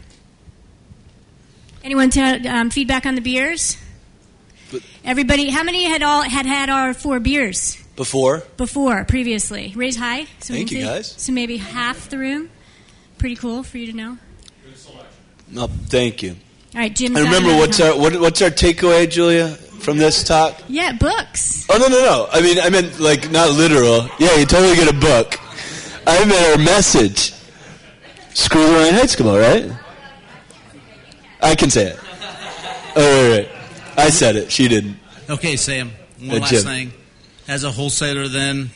Anyone 1.83 2.11
t- 2.11 2.21
um, 2.21 2.69
feedback 2.69 3.07
on 3.07 3.15
the 3.15 3.21
beers? 3.21 3.77
But 4.71 4.81
Everybody, 5.03 5.49
how 5.49 5.63
many 5.63 5.85
had 5.85 6.03
all 6.03 6.21
had 6.21 6.45
had 6.45 6.69
our 6.69 6.93
four 6.93 7.19
beers 7.19 7.77
before? 7.95 8.43
Before, 8.57 9.03
previously, 9.05 9.73
raise 9.75 9.95
high. 9.95 10.25
So 10.39 10.53
Thank 10.53 10.71
you, 10.71 10.83
guys. 10.83 11.13
So 11.17 11.31
maybe 11.31 11.57
half 11.57 12.09
the 12.09 12.17
room. 12.17 12.49
Pretty 13.17 13.35
cool 13.35 13.63
for 13.63 13.77
you 13.77 13.87
to 13.91 13.93
know. 13.97 14.17
No, 15.51 15.67
thank 15.67 16.21
you. 16.21 16.35
All 16.75 16.81
right, 16.81 16.95
Jim. 16.95 17.15
And 17.15 17.25
remember, 17.25 17.55
what's 17.57 17.79
our 17.79 17.97
what, 17.97 18.19
what's 18.19 18.41
our 18.41 18.51
takeaway, 18.51 19.09
Julia, 19.09 19.49
from 19.49 19.97
this 19.97 20.23
talk? 20.23 20.61
Yeah, 20.67 20.91
books. 20.93 21.65
Oh 21.69 21.77
no, 21.77 21.87
no, 21.87 21.99
no. 21.99 22.27
I 22.31 22.41
mean, 22.41 22.59
I 22.59 22.69
meant 22.69 22.99
like 22.99 23.31
not 23.31 23.51
literal. 23.51 24.07
Yeah, 24.19 24.35
you 24.35 24.45
totally 24.45 24.75
get 24.75 24.87
a 24.87 24.97
book. 24.97 25.39
I 26.05 26.23
meant 26.25 26.59
our 26.59 26.63
message. 26.63 27.33
Screw 28.35 28.61
the 28.63 28.69
Reinheitsgebot, 28.69 29.41
right? 29.41 29.79
I 31.41 31.55
can 31.55 31.69
say 31.69 31.87
it. 31.87 31.99
Oh, 32.95 33.31
right, 33.31 33.49
right. 33.51 33.58
I 33.99 34.09
said 34.09 34.35
it. 34.35 34.51
She 34.51 34.67
didn't. 34.67 34.97
Okay, 35.29 35.55
Sam. 35.55 35.91
One 36.19 36.37
uh, 36.37 36.39
last 36.41 36.49
Jim. 36.49 36.63
thing. 36.63 36.91
As 37.47 37.63
a 37.63 37.71
wholesaler, 37.71 38.27
then 38.27 38.69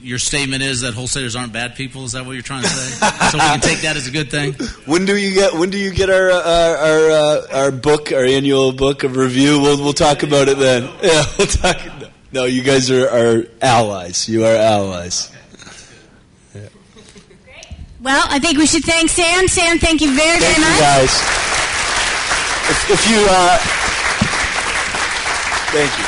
your 0.00 0.18
statement 0.18 0.62
is 0.62 0.80
that 0.82 0.94
wholesalers 0.94 1.36
aren't 1.36 1.52
bad 1.52 1.74
people. 1.74 2.04
Is 2.04 2.12
that 2.12 2.24
what 2.24 2.32
you're 2.32 2.42
trying 2.42 2.62
to 2.62 2.68
say? 2.68 3.06
so 3.30 3.38
we 3.38 3.40
can 3.40 3.60
take 3.60 3.80
that 3.80 3.96
as 3.96 4.06
a 4.06 4.10
good 4.10 4.30
thing. 4.30 4.54
When 4.86 5.04
do 5.04 5.16
you 5.16 5.34
get? 5.34 5.54
When 5.54 5.70
do 5.70 5.78
you 5.78 5.92
get 5.92 6.10
our 6.10 6.30
our 6.30 6.76
our, 6.76 7.10
uh, 7.10 7.46
our 7.52 7.70
book, 7.70 8.12
our 8.12 8.24
annual 8.24 8.72
book 8.72 9.04
of 9.04 9.16
review? 9.16 9.60
We'll 9.60 9.82
we'll 9.82 9.92
talk 9.92 10.22
about 10.22 10.48
it 10.48 10.58
then. 10.58 10.88
Yeah, 11.02 11.24
we'll 11.36 11.46
talk. 11.46 11.80
No, 12.32 12.44
you 12.44 12.62
guys 12.62 12.90
are, 12.90 13.08
are 13.08 13.44
allies. 13.62 14.28
You 14.28 14.44
are 14.44 14.54
allies. 14.54 15.30
Well, 18.00 18.24
I 18.28 18.38
think 18.38 18.58
we 18.58 18.66
should 18.66 18.84
thank 18.84 19.10
Sam. 19.10 19.48
Sam, 19.48 19.78
thank 19.78 20.00
you 20.00 20.14
very, 20.14 20.38
thank 20.38 20.56
very 20.56 20.60
much. 20.60 20.76
You 20.76 20.80
guys. 20.80 21.12
If, 22.70 22.90
if 22.90 23.10
you. 23.10 23.26
Uh, 23.28 23.77
Thank 25.78 25.96
you. 25.96 26.04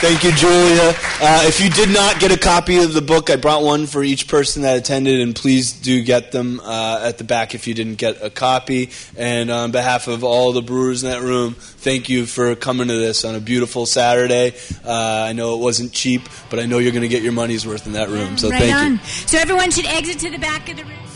Thank 0.00 0.22
you, 0.22 0.30
Julia. 0.30 0.94
Uh, 1.20 1.42
if 1.46 1.60
you 1.60 1.68
did 1.70 1.88
not 1.88 2.20
get 2.20 2.30
a 2.30 2.38
copy 2.38 2.76
of 2.76 2.92
the 2.92 3.02
book, 3.02 3.30
I 3.30 3.34
brought 3.34 3.64
one 3.64 3.86
for 3.86 4.04
each 4.04 4.28
person 4.28 4.62
that 4.62 4.76
attended, 4.76 5.18
and 5.18 5.34
please 5.34 5.72
do 5.72 6.04
get 6.04 6.30
them 6.30 6.60
uh, 6.60 7.00
at 7.02 7.18
the 7.18 7.24
back 7.24 7.52
if 7.52 7.66
you 7.66 7.74
didn't 7.74 7.96
get 7.96 8.22
a 8.22 8.30
copy. 8.30 8.90
And 9.16 9.50
on 9.50 9.72
behalf 9.72 10.06
of 10.06 10.22
all 10.22 10.52
the 10.52 10.62
brewers 10.62 11.02
in 11.02 11.10
that 11.10 11.22
room, 11.22 11.54
thank 11.54 12.08
you 12.08 12.26
for 12.26 12.54
coming 12.54 12.86
to 12.86 12.94
this 12.94 13.24
on 13.24 13.34
a 13.34 13.40
beautiful 13.40 13.86
Saturday. 13.86 14.54
Uh, 14.84 15.26
I 15.28 15.32
know 15.32 15.54
it 15.54 15.60
wasn't 15.60 15.92
cheap, 15.92 16.22
but 16.48 16.60
I 16.60 16.66
know 16.66 16.78
you're 16.78 16.92
going 16.92 17.02
to 17.02 17.08
get 17.08 17.24
your 17.24 17.32
money's 17.32 17.66
worth 17.66 17.88
in 17.88 17.94
that 17.94 18.08
room. 18.08 18.38
So 18.38 18.50
right 18.50 18.60
thank 18.60 18.76
on. 18.76 18.92
you. 18.92 18.98
So 19.26 19.38
everyone 19.38 19.72
should 19.72 19.86
exit 19.86 20.20
to 20.20 20.30
the 20.30 20.38
back 20.38 20.68
of 20.68 20.76
the 20.76 20.84
room. 20.84 21.07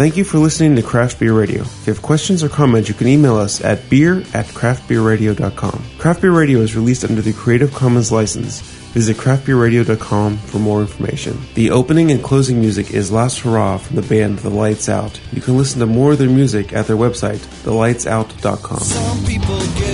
Thank 0.00 0.16
you 0.16 0.24
for 0.24 0.38
listening 0.38 0.76
to 0.76 0.82
Craft 0.82 1.20
Beer 1.20 1.34
Radio. 1.34 1.60
If 1.60 1.86
you 1.86 1.92
have 1.92 2.00
questions 2.00 2.42
or 2.42 2.48
comments, 2.48 2.88
you 2.88 2.94
can 2.94 3.06
email 3.06 3.36
us 3.36 3.62
at 3.62 3.90
beer 3.90 4.20
at 4.32 4.46
craftbeerradio.com. 4.46 5.84
Craft 5.98 6.22
Beer 6.22 6.32
Radio 6.32 6.60
is 6.60 6.74
released 6.74 7.04
under 7.04 7.20
the 7.20 7.34
Creative 7.34 7.70
Commons 7.70 8.10
license. 8.10 8.62
Visit 8.94 9.18
craftbeerradio.com 9.18 10.38
for 10.38 10.58
more 10.58 10.80
information. 10.80 11.38
The 11.52 11.70
opening 11.70 12.10
and 12.10 12.24
closing 12.24 12.60
music 12.60 12.92
is 12.92 13.12
Last 13.12 13.40
Hurrah 13.40 13.76
from 13.76 13.96
the 13.96 14.02
band 14.02 14.38
The 14.38 14.48
Lights 14.48 14.88
Out. 14.88 15.20
You 15.32 15.42
can 15.42 15.58
listen 15.58 15.80
to 15.80 15.86
more 15.86 16.12
of 16.12 16.18
their 16.18 16.30
music 16.30 16.72
at 16.72 16.86
their 16.86 16.96
website, 16.96 17.40
thelightsout.com. 17.64 19.89